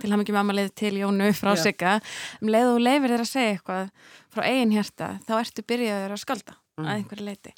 til 0.00 0.12
ham 0.12 0.24
ekki 0.24 0.36
mamma 0.36 0.56
leið 0.56 0.72
til 0.80 0.94
Jónu 1.00 1.32
frá 1.36 1.52
sigga, 1.58 1.98
um 2.40 2.52
leið 2.52 2.70
þú 2.70 2.78
leifir 2.86 3.14
þér 3.14 3.26
að 3.26 3.32
segja 3.32 3.56
eitthvað 3.56 3.92
frá 4.30 4.46
eigin 4.46 4.74
hjarta 4.76 5.10
þá 5.26 5.34
ertu 5.40 5.66
byrjaður 5.72 6.16
að 6.16 6.24
skálda 6.24 6.56
mm. 6.56 6.86
að 6.86 6.94
einhverju 6.96 7.28
leiti 7.28 7.54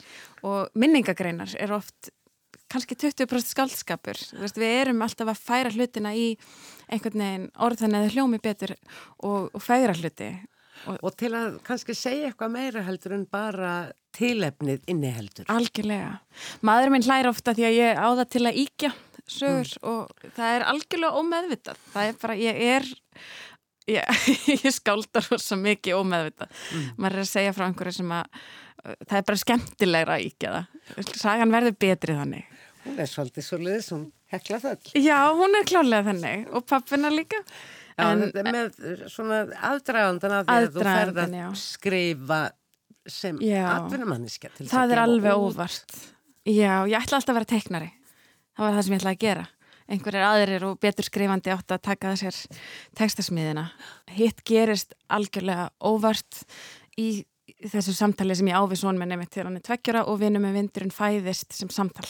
og 0.49 0.82
minningagreinar 0.82 1.57
er 1.61 1.76
oft 1.78 2.12
kannski 2.72 2.97
20% 2.97 3.53
skaldskapur 3.53 4.20
veist, 4.40 4.59
við 4.61 4.78
erum 4.80 5.05
alltaf 5.05 5.32
að 5.32 5.43
færa 5.43 5.72
hlutina 5.74 6.14
í 6.16 6.32
einhvern 6.88 7.24
veginn 7.24 7.51
orðan 7.66 7.99
eða 7.99 8.12
hljómi 8.14 8.40
betur 8.43 8.74
og, 9.18 9.51
og 9.53 9.62
færa 9.62 9.95
hluti. 9.97 10.32
Og, 10.88 10.97
og 10.99 11.14
til 11.20 11.30
að 11.36 11.59
kannski 11.66 11.95
segja 11.95 12.30
eitthvað 12.30 12.55
meira 12.57 12.82
heldur 12.86 13.14
en 13.14 13.26
bara 13.30 13.72
tilefnið 14.16 14.88
inniheldur. 14.90 15.47
Algjörlega, 15.53 16.16
maður 16.64 16.95
minn 16.95 17.07
hlæra 17.07 17.30
ofta 17.32 17.55
því 17.57 17.68
að 17.68 17.78
ég 17.78 18.01
á 18.01 18.09
það 18.09 18.28
til 18.34 18.45
að 18.49 18.61
íkja 18.64 18.93
sögur 19.33 19.72
mm. 19.72 19.89
og 19.93 20.28
það 20.37 20.57
er 20.57 20.66
algjörlega 20.72 21.22
ómeðvitað 21.22 21.83
það 21.95 22.11
er 22.11 22.20
bara, 22.24 22.39
ég 22.41 22.62
er 22.68 22.89
ég, 23.91 24.26
ég 24.66 24.74
skáldar 24.74 25.28
svo 25.33 25.61
mikið 25.61 26.01
ómeðvitað 26.01 26.53
mm. 26.53 26.89
maður 26.97 27.18
er 27.18 27.26
að 27.26 27.33
segja 27.35 27.57
frá 27.57 27.68
einhverju 27.68 27.99
sem 28.01 28.16
að 28.18 28.43
það 29.07 29.18
er 29.20 29.28
bara 29.30 29.45
skemmtilegra 29.45 30.18
að 30.18 30.26
íkja 30.30 30.57
það 30.57 31.14
sagan 31.14 31.55
verður 31.55 31.78
betri 31.87 32.18
þannig 32.18 32.49
Hún 32.83 32.99
er 32.99 33.07
svolítið 33.07 33.45
svolítið 33.47 33.83
sem 33.87 34.01
hekla 34.33 34.59
þöll. 34.62 34.91
Já, 34.99 35.18
hún 35.39 35.55
er 35.59 35.68
klálega 35.68 36.07
þannig 36.09 36.51
og 36.51 36.64
pappina 36.66 37.12
líka. 37.12 37.39
Já, 37.93 38.09
en, 38.09 38.24
með 38.49 38.72
svona 39.12 39.43
aðdragandan 39.68 40.37
að 40.41 40.49
því 40.49 40.57
að 40.57 40.68
þú 40.74 40.87
ferð 40.89 41.20
að 41.22 41.37
já. 41.39 41.47
skrifa 41.62 42.41
sem 43.12 43.39
atvinnumanniska. 43.62 44.53
Það 44.62 44.95
er 44.97 45.03
alveg 45.05 45.45
óvart. 45.47 45.99
Já, 46.49 46.72
ég 46.91 46.97
ætla 46.99 47.20
alltaf 47.20 47.35
að 47.35 47.39
vera 47.39 47.51
teiknari. 47.53 47.91
Það 48.53 48.64
var 48.66 48.76
það 48.76 48.86
sem 48.86 48.94
ég 48.94 49.03
ætlaði 49.03 49.16
að 49.16 49.26
gera. 49.26 49.48
Einhverjir 49.92 50.24
aðrir 50.24 50.64
og 50.68 50.78
betur 50.80 51.07
skrifandi 51.09 51.53
átt 51.53 51.74
að 51.74 51.84
taka 51.88 52.14
þessar 52.14 52.61
tekstasmiðina. 52.98 53.66
Hitt 54.14 54.42
gerist 54.48 54.94
algjörlega 55.12 55.68
óvart 55.82 56.44
í 57.00 57.09
þessu 57.70 57.94
samtali 57.94 58.34
sem 58.38 58.48
ég 58.50 58.59
ávið 58.59 58.82
svonmenn 58.82 59.12
nefnitt 59.12 59.32
til 59.34 59.46
hann 59.46 59.59
er 59.59 59.64
tveggjara 59.66 60.05
og 60.11 60.20
vinum 60.22 60.44
með 60.44 60.59
vindurinn 60.61 60.94
fæðist 60.94 61.57
sem 61.57 61.70
samtal. 61.72 62.07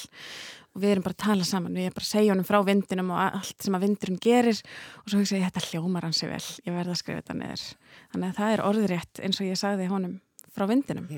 Og 0.72 0.80
við 0.80 0.94
erum 0.94 1.04
bara 1.04 1.16
að 1.16 1.24
tala 1.26 1.44
saman, 1.44 1.74
við 1.76 1.88
erum 1.88 1.96
bara 1.98 2.06
að 2.06 2.12
segja 2.14 2.32
honum 2.32 2.48
frá 2.48 2.58
vindinum 2.64 3.10
og 3.12 3.20
allt 3.22 3.64
sem 3.66 3.74
að 3.76 3.84
vindurinn 3.86 4.20
gerir 4.24 4.60
og 5.02 5.10
svo 5.10 5.20
hugsa 5.20 5.36
ég, 5.36 5.50
þetta 5.50 5.64
hljómar 5.68 6.06
hansi 6.06 6.30
vel. 6.30 6.40
Ég 6.64 6.76
verða 6.76 6.94
að 6.94 7.00
skrifa 7.02 7.20
þetta 7.20 7.36
neður 7.40 7.66
þannig 8.14 8.28
að 8.30 8.38
það 8.38 8.54
er 8.54 8.64
orðrétt 8.68 9.22
eins 9.26 9.40
og 9.42 9.50
ég 9.50 9.60
sagði 9.60 9.90
honum 9.92 10.16
frá 10.52 10.64
vindinum. 10.70 11.10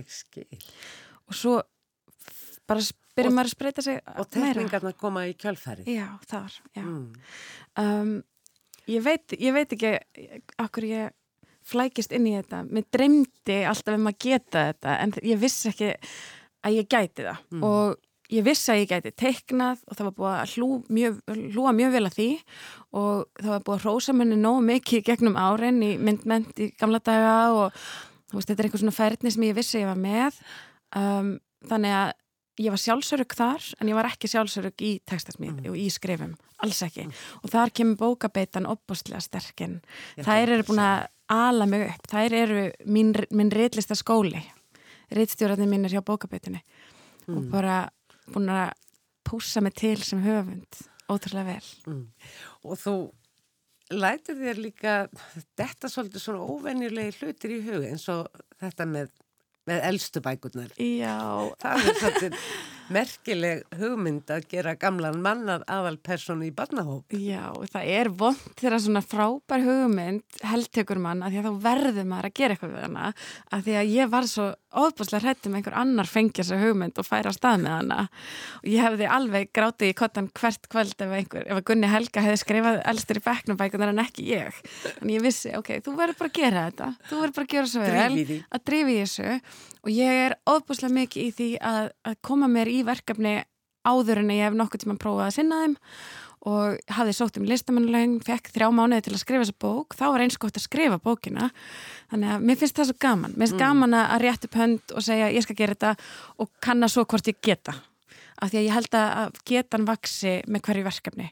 Og 1.28 1.38
svo 1.38 1.60
bara 2.66 2.82
byrjum 3.14 3.36
maður 3.38 3.50
að 3.50 3.56
spreita 3.56 3.84
sig 3.86 4.00
og 4.14 4.30
tekningarna 4.34 4.94
koma 4.98 5.26
í 5.30 5.34
kjálfæri 5.38 5.84
já, 5.94 6.06
þar 6.30 6.56
mm. 6.80 7.04
um, 7.82 8.14
ég, 8.90 9.04
veit, 9.04 9.36
ég 9.38 9.54
veit 9.56 9.76
ekki 9.76 9.94
okkur 10.64 10.88
ég 10.88 11.12
flækist 11.64 12.14
inn 12.14 12.28
í 12.28 12.34
þetta. 12.36 12.62
Mér 12.68 12.88
dreymdi 12.92 13.60
alltaf 13.68 13.96
um 13.96 14.10
að 14.10 14.18
geta 14.26 14.66
þetta 14.70 14.96
en 15.02 15.14
ég 15.24 15.38
vissi 15.40 15.70
ekki 15.72 15.92
að 16.64 16.80
ég 16.80 16.90
gæti 16.90 17.26
það. 17.26 17.46
Mm. 17.52 17.68
og 17.68 18.02
ég 18.32 18.44
vissi 18.46 18.72
að 18.72 18.80
ég 18.80 18.90
gæti 18.90 19.12
teiknað 19.20 19.84
og 19.84 19.98
það 19.98 20.06
var 20.08 20.16
búið 20.18 20.34
að 20.34 20.54
hlú 20.54 20.68
mjög, 20.96 21.20
hlúa 21.54 21.74
mjög 21.76 21.94
vel 21.94 22.04
að 22.08 22.18
því. 22.18 22.28
Og 23.00 23.40
það 23.40 23.52
var 23.52 23.64
búið 23.68 23.78
að 23.78 23.86
rósa 23.88 24.16
menni 24.16 24.40
nóg 24.40 24.60
mikið 24.68 25.06
gegnum 25.08 25.38
árin 25.40 25.80
í 25.84 25.94
myndment 26.00 26.60
í 26.60 26.70
gamla 26.80 27.00
daga 27.04 27.38
og 27.54 27.80
veist, 28.34 28.48
þetta 28.48 28.60
er 28.60 28.68
einhver 28.68 28.82
svona 28.82 28.96
færðni 28.96 29.32
sem 29.32 29.48
ég 29.48 29.56
vissi 29.56 29.78
að 29.78 29.84
ég 29.84 29.92
var 29.92 30.02
með. 30.04 30.40
Um, 30.98 31.34
þannig 31.68 31.96
að 32.00 32.14
ég 32.60 32.70
var 32.70 32.80
sjálfsörug 32.80 33.34
þar 33.34 33.64
en 33.80 33.90
ég 33.90 33.98
var 33.98 34.08
ekki 34.08 34.30
sjálfsörug 34.30 34.84
í 34.84 34.92
textasmíð 35.08 35.56
mm. 35.56 35.70
og 35.72 35.78
í 35.80 35.88
skrifum, 35.92 36.36
alls 36.62 36.82
ekki 36.86 37.06
mm. 37.08 37.16
og 37.42 37.52
þar 37.54 37.74
kemur 37.74 38.00
bókabeitan 38.02 38.68
opbústlega 38.70 39.22
sterkinn 39.24 39.80
þær 40.20 40.54
eru 40.56 40.68
búin 40.68 40.84
að 40.84 41.08
ala 41.34 41.66
mig 41.66 41.86
upp, 41.88 42.06
þær 42.10 42.36
eru 42.36 42.64
mín, 42.86 43.14
minn 43.34 43.52
reitlista 43.54 43.96
skóli 43.98 44.42
reitstjóratni 45.14 45.66
mín 45.68 45.88
er 45.88 45.96
hjá 45.96 46.04
bókabeitinni 46.04 46.62
mm. 47.26 47.36
og 47.36 47.50
bara 47.52 47.82
búin 48.30 48.52
að 48.52 48.72
púsa 49.24 49.62
mig 49.64 49.74
til 49.80 49.98
sem 50.04 50.22
höfund 50.24 50.84
ótrúlega 51.10 51.56
vel 51.56 51.68
mm. 51.90 52.06
og 52.70 52.80
þú 52.80 52.96
lætur 53.92 54.38
þér 54.38 54.60
líka 54.62 54.94
þetta 55.58 55.90
svolítið 55.90 56.22
svona 56.22 56.46
óvenjulegi 56.48 57.18
hlutir 57.20 57.54
í 57.56 57.60
hug 57.66 57.84
eins 57.88 58.06
og 58.12 58.28
þetta 58.62 58.86
með, 58.88 59.10
með 59.68 59.84
eldstu 59.90 60.22
bækurnar. 60.24 60.72
Já. 60.78 61.16
Það 61.62 61.88
er 61.88 61.98
svolítið 62.00 62.38
merkileg 62.92 63.62
hugmynd 63.78 64.30
að 64.32 64.48
gera 64.50 64.74
gamlan 64.80 65.20
mannar 65.24 65.64
aðalpersonu 65.70 66.48
í 66.48 66.52
barnahóp. 66.54 67.14
Já, 67.16 67.52
það 67.72 67.92
er 67.94 68.10
vond 68.12 68.42
þegar 68.60 68.82
svona 68.84 69.04
frábær 69.04 69.64
hugmynd 69.64 70.42
heldtökur 70.44 71.00
mann 71.02 71.24
að 71.24 71.34
því 71.34 71.40
að 71.40 71.48
þá 71.48 71.64
verður 71.68 72.10
maður 72.10 72.28
að 72.30 72.36
gera 72.40 72.56
eitthvað 72.56 72.74
við 72.74 72.86
hana 72.88 73.08
að 73.54 73.64
því 73.66 73.76
að 73.80 73.92
ég 73.94 74.12
var 74.14 74.28
svo 74.30 74.50
óbúslega 74.74 75.22
hrættum 75.22 75.56
einhver 75.56 75.76
annar 75.78 76.10
fengja 76.10 76.42
þessa 76.42 76.60
hugmynd 76.60 76.98
og 76.98 77.06
færa 77.06 77.30
á 77.30 77.34
stað 77.36 77.60
með 77.62 77.76
hana. 77.76 77.98
Og 78.60 78.70
ég 78.72 78.82
hefði 78.84 79.10
alveg 79.16 79.52
grátið 79.54 79.92
í 79.92 79.98
kottan 79.98 80.30
hvert 80.34 80.66
kvöld 80.72 80.94
ef 80.98 81.14
einhver, 81.18 81.46
ef 81.46 81.60
að 81.60 81.66
Gunni 81.70 81.90
Helga 81.92 82.24
hefði 82.24 82.40
skrifað 82.42 82.80
elstur 82.92 83.20
í 83.20 83.24
bekknabækunar 83.28 83.94
en 83.94 84.02
ekki 84.02 84.26
ég. 84.32 84.58
Þannig 84.98 85.18
ég 85.18 85.26
vissi, 85.28 85.54
ok, 85.54 85.76
þú 85.84 85.94
verður 86.00 86.18
bara 86.22 86.32
að 86.32 86.40
gera 86.40 86.66
þetta. 86.68 86.90
Þú 87.10 87.20
verður 87.20 87.36
bara 87.38 87.46
að 87.46 87.54
gera 87.54 87.70
svo 87.70 87.84
vel 87.84 88.42
að 88.58 88.66
drifi 88.66 88.98
þessu 89.04 89.38
og 89.84 89.92
ég 89.92 90.20
er 90.26 90.36
óbúslega 90.48 90.96
mikið 90.96 91.24
í 91.24 91.32
því 91.36 91.48
að, 91.60 91.88
að 92.08 92.20
koma 92.24 92.48
mér 92.50 92.70
í 92.72 92.82
verkefni 92.86 93.38
áður 93.84 94.22
en 94.22 94.30
ég 94.32 94.46
hef 94.48 94.56
nokkuð 94.56 94.84
tíma 94.84 95.00
prófað 95.00 95.26
að 95.28 95.34
sinna 95.38 95.62
þeim. 95.62 95.74
Og 96.44 96.92
hafði 96.92 97.12
sótt 97.16 97.38
um 97.40 97.46
listamannulegin, 97.48 98.18
fekk 98.20 98.50
þrjá 98.52 98.66
mánuði 98.76 99.06
til 99.06 99.14
að 99.14 99.22
skrifa 99.22 99.44
þessa 99.46 99.60
bók, 99.64 99.94
þá 99.96 100.02
var 100.12 100.24
eins 100.24 100.36
gott 100.40 100.58
að 100.58 100.66
skrifa 100.66 100.98
bókina, 101.00 101.46
þannig 102.12 102.32
að 102.34 102.44
mér 102.44 102.58
finnst 102.60 102.76
það 102.76 102.90
svo 102.90 102.96
gaman. 103.00 103.32
Mér 103.32 103.46
finnst 103.46 103.56
mm. 103.56 103.62
gaman 103.62 103.96
að 103.96 104.16
rétt 104.26 104.44
upp 104.44 104.58
hönd 104.60 104.92
og 104.92 105.06
segja 105.06 105.30
ég 105.32 105.46
skal 105.46 105.56
gera 105.56 105.76
þetta 105.76 105.94
og 106.44 106.50
kanna 106.66 106.90
svo 106.92 107.06
hvort 107.08 107.32
ég 107.32 107.40
geta. 107.48 107.78
Af 108.44 108.52
því 108.52 108.60
að 108.60 108.66
ég 108.66 108.76
held 108.76 108.98
að 109.00 109.40
getan 109.48 109.88
vaksi 109.88 110.34
með 110.44 110.66
hverju 110.68 110.84
verkefni 110.90 111.30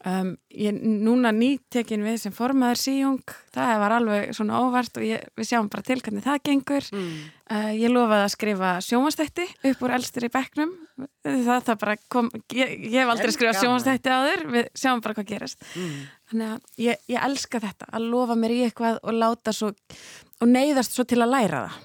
Um, 0.00 0.30
ég 0.48 0.72
núna 0.80 1.28
nýttekin 1.36 2.00
við 2.00 2.14
sem 2.22 2.32
formaður 2.32 2.78
síjung, 2.80 3.32
það 3.52 3.72
var 3.82 3.94
alveg 3.98 4.30
svona 4.32 4.62
óvart 4.64 4.96
og 4.96 5.04
ég, 5.04 5.26
við 5.36 5.50
sjáum 5.50 5.68
bara 5.68 5.84
til 5.84 5.98
hvernig 6.00 6.24
það 6.24 6.38
gengur. 6.48 6.88
Mm. 6.96 7.18
uh, 7.52 7.68
ég 7.76 7.92
lofaði 7.92 8.24
að 8.24 8.32
skrifa 8.32 8.70
sjómanstætti 8.86 9.46
upp 9.68 9.84
úr 9.84 9.94
elstur 9.98 10.24
í 10.24 10.32
bekknum. 10.32 10.72
Það, 11.26 11.52
það 11.68 11.78
bara 11.84 11.98
kom 12.16 12.32
ég, 12.56 12.74
ég 12.86 12.96
hef 12.96 13.12
aldrei 13.12 13.36
skrifað 13.36 13.60
sjómanstætti 13.60 14.16
á 14.16 14.20
þér 14.24 14.46
við 14.56 14.72
sjáum 14.80 15.04
bara 15.04 15.20
hvað 15.20 15.30
gerast 15.34 15.68
mm. 15.68 15.94
þannig 16.32 16.48
að 16.48 16.82
ég, 16.86 17.06
ég 17.12 17.28
elska 17.28 17.60
þetta, 17.68 17.92
að 17.92 18.10
lofa 18.16 18.40
mér 18.40 18.56
í 18.56 18.60
eitthvað 18.70 19.00
og 19.04 19.16
láta 19.20 19.56
svo 19.56 19.72
og 20.40 20.48
neyðast 20.48 20.96
svo 20.96 21.04
til 21.04 21.20
að 21.20 21.34
læra 21.36 21.64
það. 21.66 21.80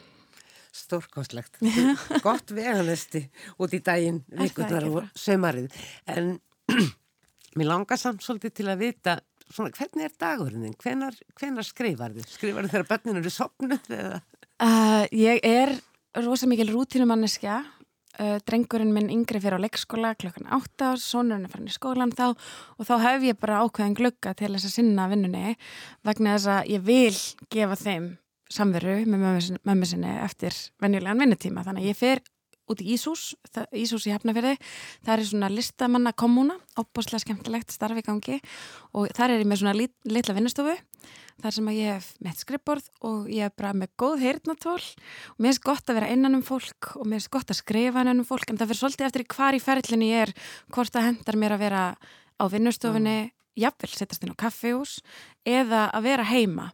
Stórkostlegt. 0.76 1.60
Gott 2.26 2.52
veganesti 2.56 3.28
út 3.60 3.76
í 3.76 3.84
daginn 3.84 4.24
vikurnar 4.40 4.88
og 4.88 5.18
sömarið 5.20 5.76
en 6.16 6.38
Mér 7.56 7.70
langar 7.72 8.00
samt 8.00 8.24
svolítið 8.24 8.52
til 8.58 8.68
að 8.68 8.82
vita 8.84 9.12
svona, 9.48 9.72
hvernig 9.78 10.10
er 10.10 10.16
dagurinn 10.20 10.66
þinn? 10.66 10.80
Hvenar, 10.82 11.20
hvenar 11.40 11.68
skrifar 11.68 12.16
þið? 12.16 12.26
Skrifar 12.34 12.66
þið 12.66 12.74
þegar 12.74 12.90
börninu 12.90 13.22
eru 13.22 13.32
sopnuð? 13.32 13.88
Uh, 14.60 15.06
ég 15.16 15.40
er 15.48 15.72
rosa 16.26 16.50
mikil 16.52 16.68
rútínumanniska. 16.74 17.62
Uh, 18.16 18.36
drengurinn 18.48 18.92
minn 18.96 19.12
yngri 19.12 19.40
fyrir 19.44 19.56
á 19.60 19.64
leikskóla 19.64 20.14
klokkan 20.20 20.52
8 20.56 20.92
og 20.94 21.02
sonurinn 21.04 21.48
er 21.48 21.52
farin 21.52 21.72
í 21.72 21.76
skólan 21.76 22.14
þá 22.16 22.30
og 22.32 22.88
þá 22.88 22.94
hef 23.04 23.26
ég 23.28 23.40
bara 23.40 23.64
ákveðin 23.64 23.98
glugga 24.00 24.32
til 24.40 24.54
þess 24.54 24.70
að 24.70 24.76
sinna 24.78 25.10
vinnunni 25.12 25.58
vegna 26.08 26.38
þess 26.38 26.52
að 26.54 26.70
ég 26.72 26.86
vil 26.88 27.18
gefa 27.52 27.76
þeim 27.82 28.06
samveru 28.56 29.02
með 29.10 29.52
mömmu 29.68 29.90
sinni 29.90 30.16
eftir 30.24 30.56
venjulegan 30.80 31.20
vinnutíma 31.26 31.66
þannig 31.68 31.84
að 31.84 31.92
ég 31.92 32.00
fer 32.00 32.24
út 32.72 32.82
í 32.82 32.96
Ísús, 32.96 33.34
Ísús 33.76 34.08
í 34.10 34.14
Hafnafjörði 34.16 34.56
það 35.06 35.14
er 35.16 35.26
svona 35.30 35.52
listamanna 35.54 36.16
kommuna 36.18 36.58
opboslega 36.80 37.24
skemmtilegt 37.24 37.74
starfi 37.74 38.04
gangi. 38.06 38.40
Og 38.96 39.12
þar 39.16 39.36
er 39.36 39.44
ég 39.44 39.50
með 39.50 39.62
svona 39.62 39.78
lit, 39.78 39.94
litla 40.10 40.36
vinnustofu 40.38 40.76
þar 41.44 41.56
sem 41.56 41.70
að 41.70 41.78
ég 41.78 41.96
hef 41.98 42.10
með 42.24 42.42
skrippborð 42.42 42.90
og 43.06 43.30
ég 43.32 43.48
hef 43.48 43.56
bara 43.60 43.74
með 43.76 43.92
góð 44.00 44.24
heyrnatól 44.24 44.80
og 44.80 45.40
mér 45.40 45.52
finnst 45.52 45.66
gott 45.66 45.90
að 45.90 46.00
vera 46.00 46.12
innan 46.14 46.38
um 46.38 46.44
fólk 46.46 46.92
og 46.96 47.06
mér 47.06 47.20
finnst 47.20 47.34
gott 47.36 47.52
að 47.52 47.60
skrifa 47.60 48.04
innan 48.06 48.24
um 48.24 48.28
fólk 48.28 48.50
en 48.50 48.60
það 48.60 48.72
fyrir 48.72 48.82
svolítið 48.82 49.10
eftir 49.10 49.26
hvar 49.36 49.58
í 49.58 49.64
ferlinu 49.64 50.10
ég 50.10 50.30
er 50.30 50.34
hvort 50.74 50.94
það 50.96 51.10
hendar 51.10 51.40
mér 51.42 51.58
að 51.58 51.66
vera 51.66 51.84
á 52.40 52.44
vinnustofunni 52.52 53.18
mm. 53.26 53.34
jafnvel, 53.66 53.92
setjast 53.92 54.26
inn 54.26 54.36
á 54.36 54.42
kaffehús 54.46 55.00
eða 55.48 55.88
að 55.92 56.08
vera 56.10 56.28
heima. 56.28 56.70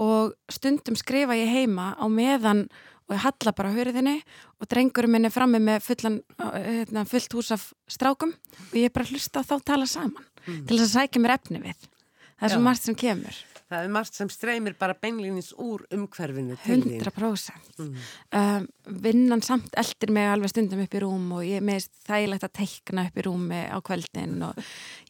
Og 0.00 0.32
stundum 0.48 0.96
skrifa 0.96 1.36
ég 1.36 1.52
heima 1.52 1.92
á 2.00 2.06
meðan 2.08 2.68
og 3.10 3.16
ég 3.16 3.24
halla 3.26 3.54
bara 3.58 3.74
hörðinni 3.74 4.16
og 4.60 4.70
drengurum 4.70 5.16
minn 5.16 5.26
er 5.26 5.34
frammi 5.34 5.60
með 5.62 5.82
fullan, 5.84 6.20
hérna, 6.38 7.04
fullt 7.10 7.34
hús 7.36 7.52
af 7.56 7.70
strákum 7.90 8.34
og 8.70 8.76
ég 8.78 8.94
bara 8.94 9.10
hlusta 9.10 9.42
þá 9.42 9.56
tala 9.72 9.88
saman 9.90 10.22
mm. 10.46 10.66
til 10.68 10.78
þess 10.78 10.86
að 10.88 10.96
sækja 10.96 11.24
mér 11.24 11.36
efni 11.36 11.62
við 11.64 11.78
það 11.80 12.46
er 12.46 12.52
Já. 12.52 12.54
svo 12.54 12.64
margt 12.64 12.86
sem 12.86 12.98
kemur 12.98 13.42
Það 13.70 13.84
er 13.84 13.92
margt 13.94 14.16
sem 14.18 14.30
streymir 14.32 14.74
bara 14.80 14.96
beinlýnins 14.98 15.52
úr 15.62 15.84
umhverfinu 15.94 16.56
til 16.64 16.80
þín. 16.82 17.04
100%. 17.04 17.68
Mm. 17.78 18.00
Um, 18.34 18.64
vinnan 19.04 19.44
samt 19.46 19.76
eldir 19.78 20.10
mig 20.10 20.26
alveg 20.26 20.50
stundum 20.50 20.82
upp 20.82 20.96
í 20.98 21.02
rúm 21.04 21.28
og 21.36 21.44
ég 21.46 21.62
meðist 21.62 21.92
þægilegt 22.08 22.48
að 22.48 22.56
teikna 22.58 23.04
upp 23.06 23.20
í 23.20 23.24
rúmi 23.28 23.60
á 23.70 23.78
kveldin 23.86 24.42
og 24.48 24.58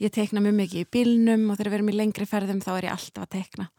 ég 0.04 0.12
teikna 0.12 0.44
mjög 0.44 0.58
mikið 0.58 0.84
í 0.84 0.90
bílnum 0.92 1.46
og 1.48 1.56
þegar 1.56 1.72
við 1.72 1.78
erum 1.78 1.92
í 1.94 1.96
lengri 2.02 2.28
ferðum 2.28 2.60
þá 2.60 2.70
er 2.74 2.88
ég 2.90 2.98
alltaf 2.98 3.24
að 3.24 3.32
teikna. 3.38 3.70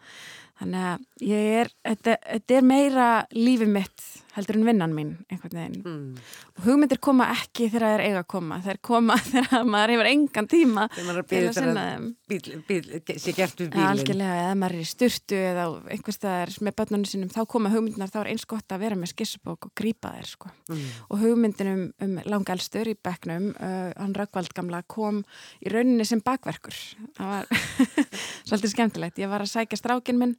Þannig 0.61 0.83
að 0.85 1.05
ég 1.25 1.55
er, 1.63 1.69
þetta, 1.87 2.15
þetta 2.21 2.57
er 2.59 2.65
meira 2.69 3.05
lífið 3.33 3.71
mitt 3.79 4.03
heldur 4.35 4.57
en 4.59 4.65
vinnan 4.67 4.93
mín 4.95 5.11
einhvern 5.31 5.57
veginn. 5.57 5.81
Mm. 5.85 6.31
Og 6.55 6.63
hugmyndir 6.65 6.99
koma 7.03 7.27
ekki 7.33 7.67
þegar 7.71 7.85
það 7.85 7.95
er 7.95 8.03
eiga 8.05 8.21
að 8.21 8.27
koma. 8.33 8.59
Það 8.63 8.73
er 8.73 8.79
koma 8.87 9.17
þegar 9.31 9.65
maður 9.67 9.93
hefur 9.95 10.09
engan 10.11 10.49
tíma 10.51 10.85
til 10.95 11.07
að 11.41 11.49
sinna 11.57 11.85
þeim. 11.87 12.07
Sé 12.31 13.35
gert 13.35 13.63
við 13.63 13.71
bílinn. 13.73 13.87
Algjörlega, 13.89 14.37
eða 14.45 14.55
maður 14.61 14.77
er 14.77 14.83
í 14.85 14.89
styrtu 14.91 15.41
eða 15.51 15.65
einhverstaðar 15.95 16.53
með 16.67 16.77
börnunum 16.79 17.09
sinum, 17.11 17.33
þá 17.33 17.41
koma 17.55 17.73
hugmyndinar, 17.73 18.13
þá 18.13 18.19
er 18.23 18.31
eins 18.33 18.47
gott 18.53 18.75
að 18.75 18.85
vera 18.85 18.99
með 18.99 19.13
skissubók 19.13 19.67
og 19.67 19.75
grípa 19.77 20.13
þeir 20.15 20.31
sko. 20.31 20.53
Mm. 20.71 20.87
Og 21.09 21.25
hugmyndinum 21.25 21.83
um 22.05 22.15
langalstur 22.31 22.91
í 22.91 22.95
bekknum, 22.95 23.51
uh, 23.57 23.91
hann 23.97 24.15
Rökkvald 24.17 24.55
gamla 24.55 24.83
kom 24.87 25.23
í 25.59 25.73
rauninni 25.73 26.07
sem 26.07 26.23
bakverkur. 26.23 26.77
Það 27.17 27.35
var 27.35 27.51
svolítið 28.47 28.75
skemmtilegt. 28.75 29.21
Ég 29.21 29.31
var 29.31 29.43
að 29.43 29.53
sækja 29.53 29.79
strákin 29.79 30.19
minn 30.21 30.35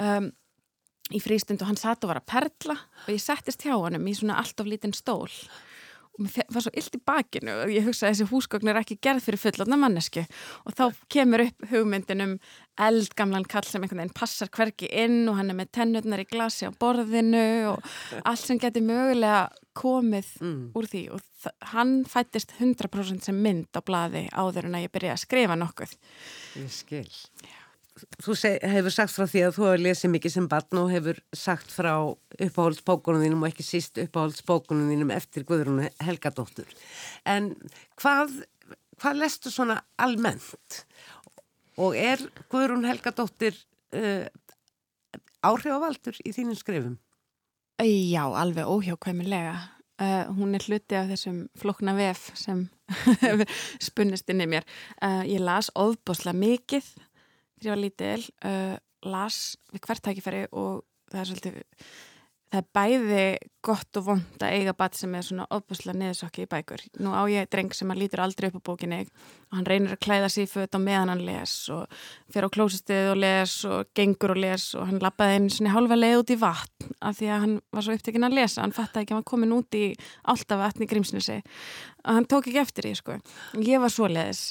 um, 0.00 0.32
í 1.14 1.22
frístund 1.22 1.62
og 1.62 1.70
hann 1.70 1.80
satt 1.80 2.04
og 2.04 2.12
var 2.12 2.22
að 2.22 2.28
perla 2.32 2.76
og 3.06 3.14
ég 3.14 3.22
settist 3.22 3.64
hjá 3.66 3.76
hann 3.76 4.02
í 4.02 4.16
svona 4.16 4.40
allt 4.40 4.60
of 4.62 4.68
lítinn 4.70 4.96
stól. 4.96 5.30
Og 6.16 6.24
mér 6.24 6.46
var 6.48 6.64
svo 6.64 6.70
illt 6.72 6.94
í 6.96 7.00
bakinu 7.04 7.54
og 7.60 7.70
ég 7.74 7.84
hugsaði 7.84 8.08
að 8.08 8.14
þessi 8.14 8.26
húsgögn 8.30 8.70
er 8.72 8.78
ekki 8.80 8.96
gerð 9.04 9.26
fyrir 9.26 9.40
fullotna 9.42 9.76
mannesku 9.76 10.22
og 10.64 10.76
þá 10.78 10.84
kemur 11.12 11.44
upp 11.44 11.66
hugmyndin 11.70 12.24
um 12.24 12.32
eldgamlan 12.86 13.44
kall 13.52 13.68
sem 13.68 13.84
einhvern 13.84 14.00
veginn 14.00 14.16
passar 14.16 14.48
hverki 14.52 14.88
inn 15.04 15.28
og 15.28 15.36
hann 15.36 15.52
er 15.52 15.58
með 15.60 15.74
tennutnar 15.76 16.24
í 16.24 16.28
glasi 16.30 16.70
á 16.70 16.72
borðinu 16.72 17.44
og 17.74 17.92
allt 18.22 18.46
sem 18.46 18.60
getur 18.62 18.86
mögulega 18.88 19.44
komið 19.76 20.32
mm. 20.40 20.64
úr 20.72 20.88
því. 20.88 21.04
Og 21.12 21.52
hann 21.74 21.98
fættist 22.08 22.56
100% 22.56 23.28
sem 23.28 23.44
mynd 23.44 23.76
á 23.76 23.84
bladi 23.84 24.24
áður 24.32 24.70
en 24.70 24.80
að 24.80 24.88
ég 24.88 24.96
byrja 24.96 25.18
að 25.18 25.22
skrifa 25.26 25.60
nokkuð. 25.60 25.94
Ég 26.64 26.74
skil. 26.80 27.06
Já 27.44 27.65
þú 27.96 28.34
seg, 28.36 28.56
hefur 28.66 28.92
sagt 28.92 29.14
frá 29.14 29.24
því 29.30 29.42
að 29.46 29.54
þú 29.56 29.66
hefur 29.66 29.82
lesið 29.84 30.12
mikið 30.12 30.34
sem 30.34 30.48
barn 30.52 30.80
og 30.80 30.90
hefur 30.92 31.20
sagt 31.36 31.72
frá 31.72 31.92
uppáhaldsbókunum 32.12 33.24
þínum 33.24 33.44
og 33.44 33.50
ekki 33.50 33.66
síst 33.66 34.00
uppáhaldsbókunum 34.02 34.90
þínum 34.92 35.12
eftir 35.16 35.46
Guðrún 35.48 35.86
Helgadóttur. 36.04 36.68
En 37.28 37.54
hvað, 38.00 38.34
hvað 39.00 39.22
lestu 39.22 39.52
svona 39.52 39.80
almennt? 40.02 40.82
Og 41.80 41.96
er 41.96 42.20
Guðrún 42.52 42.86
Helgadóttir 42.88 43.56
uh, 43.96 44.26
áhrifavaldur 45.44 46.20
í 46.24 46.34
þínum 46.36 46.58
skrifum? 46.58 47.00
Já, 47.80 48.24
alveg 48.24 48.68
óhjákvæmilega. 48.68 49.56
Uh, 49.96 50.28
hún 50.36 50.52
er 50.56 50.64
hluti 50.64 50.96
af 50.96 51.08
þessum 51.08 51.46
flokna 51.56 51.94
vef 51.96 52.28
sem 52.36 52.66
spunnist 53.88 54.28
inn 54.32 54.44
í 54.44 54.48
mér. 54.52 54.68
Uh, 55.00 55.24
ég 55.24 55.40
las 55.40 55.70
ofbosla 55.72 56.36
mikið 56.36 56.88
þegar 57.56 57.68
ég 57.68 57.74
var 57.74 57.82
lítil 57.84 58.28
uh, 58.50 58.76
las 59.06 59.40
við 59.72 59.86
hvert 59.86 60.04
tækifæri 60.08 60.44
og 60.52 60.84
það 61.12 61.20
er 61.20 61.30
svolítið 61.30 61.62
það 62.46 62.60
er 62.60 62.66
bæði 62.76 63.22
gott 63.66 63.98
og 63.98 64.04
vond 64.06 64.42
að 64.44 64.54
eiga 64.54 64.74
bat 64.78 64.94
sem 64.96 65.14
er 65.18 65.24
svona 65.26 65.46
ofbúslega 65.52 65.98
neðsokki 65.98 66.44
í 66.44 66.50
bækur. 66.50 66.82
Nú 67.02 67.10
á 67.10 67.26
ég 67.30 67.48
dreng 67.50 67.74
sem 67.74 67.90
hann 67.90 67.98
lítur 67.98 68.22
aldrei 68.22 68.48
upp 68.48 68.60
á 68.62 68.66
bókinni 68.68 69.00
og 69.02 69.56
hann 69.58 69.66
reynir 69.66 69.96
að 69.96 70.02
klæða 70.06 70.30
sér 70.32 70.46
föt 70.50 70.78
á 70.78 70.80
meðan 70.80 71.10
hann 71.12 71.24
les 71.26 71.54
og 71.74 71.90
fer 72.32 72.46
á 72.46 72.54
klósustið 72.54 73.10
og 73.14 73.18
les 73.24 73.56
og 73.66 73.90
gengur 73.98 74.36
og 74.36 74.40
les 74.44 74.68
og 74.78 74.86
hann 74.92 75.02
lappaði 75.02 75.40
einu 75.40 75.56
svona 75.56 75.74
hálfa 75.74 75.98
leið 75.98 76.20
út 76.22 76.32
í 76.36 76.38
vatn 76.44 76.94
af 77.00 77.18
því 77.18 77.32
að 77.32 77.42
hann 77.46 77.58
var 77.74 77.86
svo 77.86 77.98
upptekinn 77.98 78.28
að 78.28 78.38
lesa 78.38 78.62
hann 78.62 78.76
fattaði 78.76 79.06
ekki 79.06 79.16
að 79.16 79.20
hann 79.20 79.30
komin 79.32 79.56
út 79.56 79.78
í 79.80 79.84
alltaf 80.30 80.62
vatn 80.62 80.86
í 80.86 80.90
grímsnesi 80.92 81.40
og 81.42 82.12
hann 82.12 82.30
tók 82.30 82.46
ekki 82.46 82.62
eftir 82.62 82.86
því 82.88 82.96
sko. 83.02 83.20
Ég 83.66 83.82
var 83.82 83.92
svo 83.92 84.06
leiðis 84.12 84.46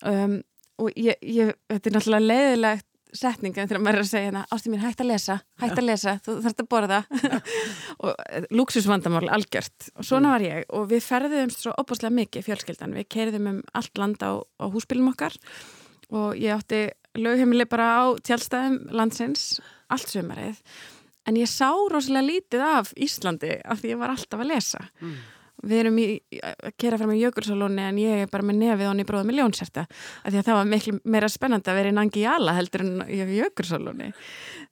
um, 0.00 0.40
og 0.82 0.90
ég, 0.98 1.16
ég, 1.22 1.54
þetta 1.70 1.90
er 1.90 1.96
náttúrulega 1.96 2.28
leiðilegt 2.30 2.88
setninga 3.14 3.66
þegar 3.68 3.82
maður 3.84 3.98
er 4.00 4.02
að 4.02 4.08
segja 4.10 4.28
hérna 4.28 4.42
ástu 4.54 4.70
mín 4.72 4.82
hægt 4.82 5.02
að 5.04 5.10
lesa, 5.12 5.36
hægt 5.62 5.78
að 5.78 5.86
lesa, 5.86 6.14
þú 6.24 6.32
þarfst 6.42 6.62
að 6.64 6.68
borða. 6.72 6.98
Og 8.04 8.10
eh, 8.24 8.48
luxusvandamál 8.50 9.28
algjört. 9.36 9.88
Og 9.94 10.08
svona 10.08 10.32
var 10.34 10.44
ég. 10.44 10.64
Og 10.74 10.88
við 10.90 11.04
ferðum 11.06 11.52
svo 11.54 11.74
opaslega 11.78 12.16
mikið 12.18 12.46
fjölskyldan. 12.48 12.96
Við 12.98 13.06
keirðum 13.14 13.46
um 13.52 13.60
allt 13.78 14.02
land 14.02 14.26
á, 14.26 14.42
á 14.42 14.64
húsbílum 14.66 15.12
okkar. 15.12 15.36
Og 16.10 16.34
ég 16.40 16.56
átti 16.56 16.88
lögheimili 17.14 17.68
bara 17.70 17.92
á 18.02 18.04
tjálstæðum 18.26 18.80
landsins 18.98 19.60
allt 19.94 20.10
sömarið 20.10 20.58
en 21.24 21.38
ég 21.38 21.48
sá 21.48 21.70
rosalega 21.70 22.26
lítið 22.26 22.64
af 22.66 22.90
Íslandi 23.00 23.54
af 23.62 23.78
því 23.80 23.94
ég 23.94 24.00
var 24.00 24.12
alltaf 24.12 24.42
að 24.42 24.50
lesa. 24.50 24.82
Mm 24.98 25.14
við 25.64 25.80
erum 25.82 25.98
í, 26.02 26.06
að 26.38 26.74
kera 26.80 26.98
fram 27.00 27.12
í 27.14 27.20
jökulsalóni 27.22 27.86
en 27.88 28.00
ég 28.02 28.24
er 28.24 28.30
bara 28.32 28.46
með 28.46 28.60
nefið 28.60 28.90
honni 28.90 29.06
bróða 29.08 29.28
með 29.28 29.40
ljónserta 29.40 29.86
af 29.86 30.28
því 30.28 30.40
að 30.40 30.48
það 30.48 30.58
var 30.58 30.70
miklu 30.72 30.94
meira 31.16 31.30
spennandi 31.32 31.72
að 31.72 31.80
vera 31.80 31.92
í 31.92 31.96
Nangi 31.98 32.24
Jala 32.24 32.56
heldur 32.58 32.84
en 32.84 32.94
í 33.08 33.40
jökulsalóni. 33.40 34.12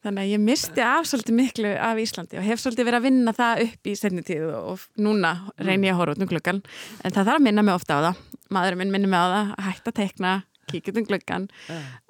Þannig 0.03 0.23
að 0.23 0.33
ég 0.35 0.45
misti 0.47 0.85
af 0.87 1.09
svolítið 1.11 1.39
miklu 1.39 1.75
af 1.91 2.03
Íslandi 2.03 2.41
og 2.41 2.47
hef 2.47 2.63
svolítið 2.63 2.89
verið 2.91 3.01
að 3.01 3.09
vinna 3.09 3.37
það 3.37 3.65
upp 3.67 3.91
í 3.93 3.97
setni 3.99 4.25
tíð 4.27 4.49
og 4.61 4.87
núna 5.01 5.35
reynir 5.59 5.91
ég 5.91 5.97
að 5.97 6.01
horfa 6.03 6.17
út 6.17 6.25
um 6.25 6.33
glöggan 6.33 6.63
en 7.03 7.13
það 7.13 7.21
þarf 7.23 7.37
að 7.37 7.47
minna 7.49 7.67
mig 7.67 7.77
ofta 7.77 7.99
á 7.99 8.01
það. 8.09 8.25
Maðurinn 8.53 8.83
minn 8.83 8.97
minnir 8.97 9.13
mig 9.13 9.23
á 9.23 9.27
það, 9.33 9.53
að 9.57 9.69
hætta 9.71 9.93
að 9.93 10.01
tekna 10.01 10.33
kíkja 10.71 10.95
um 10.97 11.07
glöggan 11.09 11.49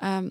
um, 0.02 0.30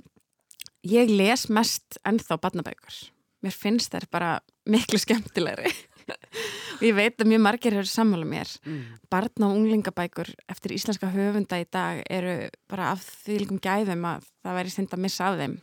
ég 0.87 1.11
les 1.11 1.47
mest 1.53 1.99
ennþá 2.07 2.37
badnabækur 2.41 2.99
mér 3.41 3.55
finnst 3.55 3.93
þær 3.93 4.07
bara 4.13 4.31
miklu 4.69 4.99
skemmtilegri 5.01 5.71
og 6.11 6.85
ég 6.85 6.95
veit 6.97 7.17
að 7.21 7.31
mjög 7.31 7.43
margir 7.45 7.77
eru 7.77 7.89
sammála 7.89 8.27
mér. 8.27 8.51
Mm. 8.65 8.83
barna 9.11 9.49
og 9.49 9.57
unglingabækur 9.59 10.29
eftir 10.51 10.75
íslenska 10.75 11.09
höfunda 11.11 11.59
í 11.61 11.65
dag 11.71 12.03
eru 12.09 12.35
bara 12.71 12.91
af 12.93 13.03
því 13.25 13.41
líkum 13.41 13.59
gæðum 13.63 14.05
að 14.07 14.29
það 14.43 14.57
væri 14.59 14.75
synd 14.75 14.95
að 14.95 15.03
missa 15.07 15.27
af 15.27 15.41
þeim. 15.41 15.57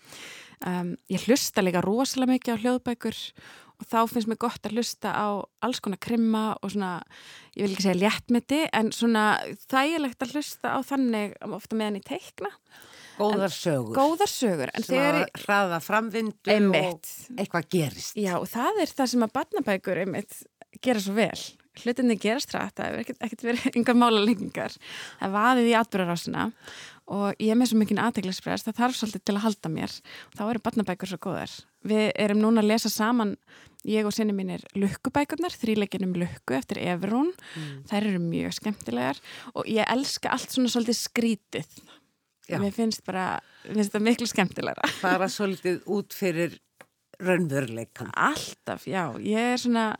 Um, 0.67 0.93
ég 1.07 1.25
hlusta 1.29 1.63
líka 1.63 1.83
rosalega 1.85 2.35
mikið 2.35 2.59
á 2.59 2.63
hljóðbækur 2.65 3.19
og 3.79 3.87
þá 3.87 3.99
finnst 4.11 4.31
mér 4.31 4.41
gott 4.43 4.65
að 4.67 4.75
hlusta 4.75 5.13
á 5.15 5.27
alls 5.63 5.79
konar 5.83 6.01
krimma 6.03 6.45
og 6.59 6.73
svona, 6.75 6.97
ég 7.55 7.63
vil 7.65 7.77
ekki 7.77 7.87
segja 7.87 8.01
léttmeti 8.01 8.65
en 8.75 8.91
svona 8.95 9.39
þægilegt 9.71 10.25
að 10.25 10.35
hlusta 10.35 10.75
á 10.75 10.79
þannig 10.83 11.37
ofta 11.47 11.79
meðan 11.79 12.01
ég 12.01 12.09
teikna 12.09 12.51
Góðar 13.19 13.55
sögur. 13.55 13.95
Góðar 13.97 14.31
sögur. 14.31 14.73
Sem 14.87 15.01
að 15.03 15.23
hraða 15.43 15.81
framvindu 15.85 16.53
einmitt. 16.55 17.09
og 17.29 17.41
eitthvað 17.43 17.71
gerist. 17.75 18.19
Já 18.19 18.37
og 18.39 18.49
það 18.51 18.83
er 18.85 18.93
það 19.01 19.13
sem 19.13 19.27
að 19.27 19.35
barnabækur 19.39 20.03
einmitt 20.05 20.43
gera 20.85 21.03
svo 21.03 21.17
vel. 21.19 21.41
Hlutinni 21.79 22.17
gerast 22.19 22.51
rætt, 22.55 22.75
það 22.79 22.89
hefur 22.89 23.25
ekkert, 23.27 23.45
verið 23.47 23.67
yngar 23.79 23.99
mála 23.99 24.23
lengingar. 24.25 24.75
Það 25.21 25.35
vaðið 25.37 25.71
í 25.71 25.75
atbyrjarásina 25.79 26.49
og 27.09 27.41
ég 27.41 27.55
er 27.55 27.59
með 27.59 27.71
svo 27.71 27.79
mikinn 27.81 28.03
aðteglispress, 28.03 28.67
það 28.67 28.81
þarf 28.83 28.99
svolítið 28.99 29.25
til 29.25 29.37
að 29.37 29.45
halda 29.47 29.71
mér. 29.73 29.95
Þá 30.35 30.43
eru 30.49 30.63
barnabækur 30.67 31.13
svo 31.13 31.21
góðar. 31.29 31.55
Við 31.89 32.11
erum 32.19 32.43
núna 32.43 32.65
að 32.65 32.73
lesa 32.73 32.91
saman, 32.93 33.37
ég 33.89 34.09
og 34.09 34.13
sinni 34.13 34.35
mín 34.37 34.51
er 34.57 34.67
lukkubækurnar, 34.77 35.55
þríleikinum 35.55 36.17
lukku 36.19 36.59
eftir 36.59 36.83
Everún. 36.83 37.31
Mm. 37.55 37.71
Þær 37.89 38.11
eru 38.11 38.25
mjög 38.27 38.59
skemmtilegar 38.59 39.23
og 39.55 39.71
ég 39.71 39.89
elska 39.89 40.35
allt 40.35 40.53
svona 40.53 40.75
svolítið 40.75 40.99
skrítið 40.99 41.81
Já. 42.49 42.57
Mér 42.63 42.73
finnst 42.73 43.05
bara, 43.05 43.27
mér 43.67 43.77
finnst 43.77 43.93
þetta 43.93 44.05
miklu 44.07 44.29
skemmtilegra. 44.31 44.89
Bara 45.03 45.29
svolítið 45.29 45.83
út 45.93 46.17
fyrir 46.17 46.57
raunveruleikan. 47.21 48.09
Alltaf, 48.17 48.87
já. 48.89 49.11
Ég 49.21 49.53
er 49.55 49.61
svona 49.61 49.91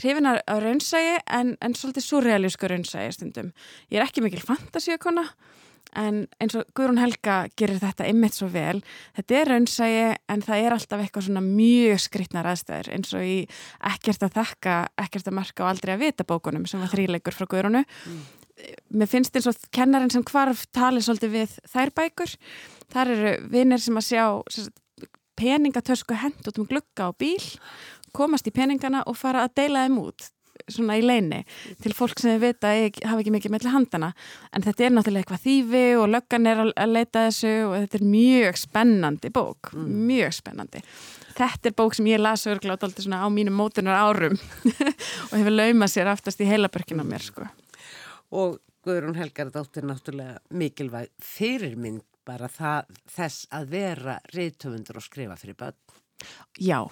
hrifin 0.00 0.28
að 0.30 0.40
raunsægi 0.64 1.18
en, 1.32 1.54
en 1.60 1.76
svolítið 1.76 2.06
surrealísku 2.06 2.70
raunsægi 2.70 3.16
stundum. 3.16 3.52
Ég 3.90 4.00
er 4.00 4.06
ekki 4.06 4.24
mikil 4.24 4.42
fantasíakona 4.44 5.26
en 5.96 6.24
eins 6.42 6.56
og 6.58 6.66
Guðrún 6.76 7.00
Helga 7.00 7.36
gerir 7.56 7.78
þetta 7.80 8.08
ymmit 8.10 8.36
svo 8.36 8.48
vel. 8.52 8.80
Þetta 9.16 9.38
er 9.38 9.52
raunsægi 9.52 10.06
en 10.32 10.44
það 10.44 10.64
er 10.64 10.76
alltaf 10.76 11.04
eitthvað 11.04 11.28
svona 11.28 11.44
mjög 11.44 12.02
skrittnar 12.04 12.48
aðstæður 12.52 12.92
eins 12.96 13.14
og 13.16 13.24
í 13.24 13.36
ekkert 13.92 14.26
að 14.26 14.40
þakka, 14.40 14.80
ekkert 15.06 15.30
að 15.30 15.38
marka 15.40 15.64
og 15.64 15.70
aldrei 15.72 15.94
að 15.96 16.04
vita 16.04 16.28
bókunum 16.28 16.66
sem 16.68 16.82
var 16.82 16.92
þríleikur 16.92 17.36
frá 17.36 17.48
Guðrúnu. 17.52 17.84
Mm 17.84 18.35
mér 18.88 19.10
finnst 19.10 19.36
eins 19.36 19.48
og 19.50 19.68
kennarinn 19.74 20.12
sem 20.12 20.24
hvarf 20.26 20.64
talið 20.74 21.06
svolítið 21.06 21.34
við 21.34 21.58
þær 21.72 21.92
bækur. 22.00 22.36
Þar 22.92 23.12
eru 23.16 23.34
vinnir 23.52 23.82
sem 23.82 23.98
að 23.98 24.08
sjá 24.08 24.24
peningatösku 25.36 26.16
hend 26.16 26.48
út 26.48 26.62
um 26.62 26.68
glugga 26.68 27.10
á 27.10 27.12
bíl 27.12 27.42
komast 28.16 28.48
í 28.48 28.54
peningana 28.54 29.02
og 29.06 29.18
fara 29.20 29.44
að 29.44 29.58
deila 29.60 29.84
þeim 29.84 30.00
út 30.06 30.30
svona 30.72 30.96
í 30.96 31.02
leini 31.04 31.42
til 31.84 31.92
fólk 31.94 32.18
sem 32.20 32.32
við 32.32 32.46
vita 32.46 32.70
hafa 33.04 33.20
ekki 33.20 33.34
mikið 33.34 33.52
melli 33.52 33.72
handana 33.74 34.08
en 34.56 34.64
þetta 34.64 34.86
er 34.86 34.94
náttúrulega 34.96 35.26
eitthvað 35.26 35.44
þýfi 35.44 35.84
og 36.00 36.08
löggan 36.14 36.48
er 36.50 36.62
að 36.64 36.94
leita 36.94 37.26
þessu 37.26 37.52
og 37.66 37.76
þetta 37.82 38.00
er 38.00 38.06
mjög 38.14 38.60
spennandi 38.62 39.32
bók 39.36 39.70
mm. 39.74 39.92
mjög 40.08 40.38
spennandi. 40.40 40.82
Þetta 41.36 41.68
er 41.68 41.76
bók 41.76 41.98
sem 41.98 42.08
ég 42.08 42.22
las 42.22 42.46
örglátt 42.48 42.86
alltaf 42.86 43.04
svona 43.04 43.20
á 43.20 43.28
mínum 43.28 43.60
mótunar 43.60 44.00
árum 44.00 44.40
og 45.28 45.36
hefur 45.36 45.52
laumað 45.52 45.92
sér 45.92 46.10
aftast 46.14 46.40
í 46.40 46.48
heilabörkina 46.48 47.04
mér 47.04 47.28
sko 47.28 47.50
og 48.30 48.60
Guðrún 48.86 49.18
Helgaradóttir 49.18 49.82
náttúrulega 49.86 50.38
mikilvæg 50.54 51.10
fyrirmynd 51.18 52.04
bara 52.26 52.46
það, 52.50 52.92
þess 53.10 53.48
að 53.54 53.72
vera 53.72 54.20
reytöfundur 54.34 55.00
og 55.00 55.04
skrifa 55.06 55.36
fyrir 55.40 55.58
börn? 55.58 55.78
Já, 56.62 56.84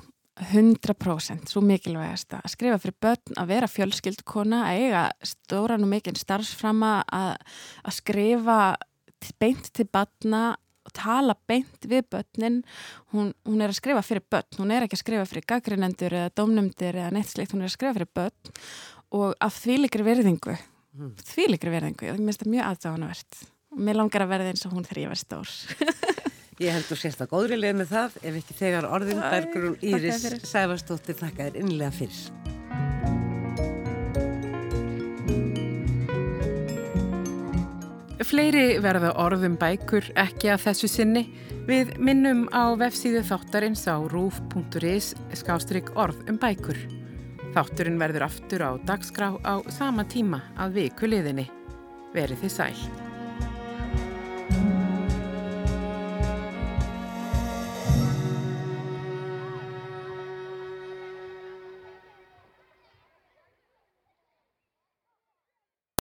100% 0.50 1.52
svo 1.52 1.62
mikilvægast 1.62 2.34
að 2.34 2.50
skrifa 2.50 2.80
fyrir 2.82 2.96
börn, 3.06 3.36
að 3.38 3.52
vera 3.52 3.70
fjölskyldkona, 3.70 4.64
að 4.66 4.82
eiga 4.82 5.04
stóran 5.22 5.86
og 5.86 5.92
mikinn 5.92 6.18
starfsframa, 6.18 6.96
að, 7.06 7.32
að 7.86 7.98
skrifa 8.00 8.58
beint 9.40 9.70
til 9.74 9.86
barna 9.86 10.42
og 10.84 10.92
tala 10.98 11.38
beint 11.48 11.86
við 11.88 12.04
börnin. 12.12 12.60
Hún, 13.14 13.32
hún 13.46 13.62
er 13.62 13.70
að 13.70 13.78
skrifa 13.78 14.02
fyrir 14.04 14.26
börn 14.34 14.58
hún 14.58 14.74
er 14.74 14.84
ekki 14.84 14.98
að 14.98 15.04
skrifa 15.06 15.30
fyrir 15.30 15.48
gaggrinendur 15.54 16.18
eða 16.18 16.34
domnumdir 16.36 16.98
eða 16.98 17.14
neitt 17.14 17.30
slikt, 17.30 17.54
hún 17.54 17.62
er 17.62 17.70
að 17.70 17.78
skrifa 17.78 17.96
fyrir 18.00 18.14
börn. 18.18 18.54
Og 19.14 19.34
af 19.38 19.62
þvílikri 19.62 20.02
verðingu 20.02 20.58
mm. 20.94 21.12
þvílikri 21.32 21.74
verðingu, 21.74 22.08
ég 22.08 22.22
minnst 22.22 22.44
það 22.44 22.54
mjög 22.54 22.70
aðdáðanavert 22.70 23.42
og 23.74 23.84
mér 23.88 24.00
langar 24.00 24.24
að 24.24 24.34
verða 24.34 24.54
eins 24.54 24.66
og 24.68 24.76
hún 24.76 24.86
þegar 24.86 25.02
ég 25.04 25.14
verð 25.14 25.24
stór 25.24 25.54
Ég 26.62 26.70
held 26.70 26.86
þú 26.86 26.96
sérst 27.00 27.22
að 27.24 27.32
góðri 27.32 27.56
leið 27.58 27.78
með 27.80 27.88
það 27.90 28.18
ef 28.22 28.36
ekki 28.38 28.54
þegar 28.60 28.86
orðin 28.86 29.22
Bergrún 29.24 29.72
Íris 29.82 30.26
Sæfarsdóttir 30.46 31.16
þakka 31.18 31.48
þér 31.48 31.56
innlega 31.64 31.90
fyrir. 31.96 32.20
Fleiri 38.24 38.78
verða 38.82 39.10
orðum 39.20 39.58
bækur 39.58 40.06
ekki 40.18 40.54
að 40.54 40.62
þessu 40.68 40.88
sinni. 40.94 41.24
Við 41.66 41.96
minnum 41.98 42.46
á 42.54 42.70
vefsíðu 42.78 43.24
þáttarins 43.26 43.82
á 43.90 43.98
rúf.is 43.98 45.12
skástrygg 45.34 45.90
orð 45.98 46.22
um 46.30 46.38
bækur. 46.38 46.78
Þátturinn 47.54 48.00
verður 48.02 48.26
aftur 48.26 48.64
á 48.66 48.70
dagskrá 48.82 49.30
á 49.46 49.62
sama 49.70 50.02
tíma 50.10 50.42
að 50.58 50.80
viku 50.80 51.06
liðinni. 51.06 51.46
Verið 52.14 52.42
þið 52.42 52.54
sæl. 52.58 53.03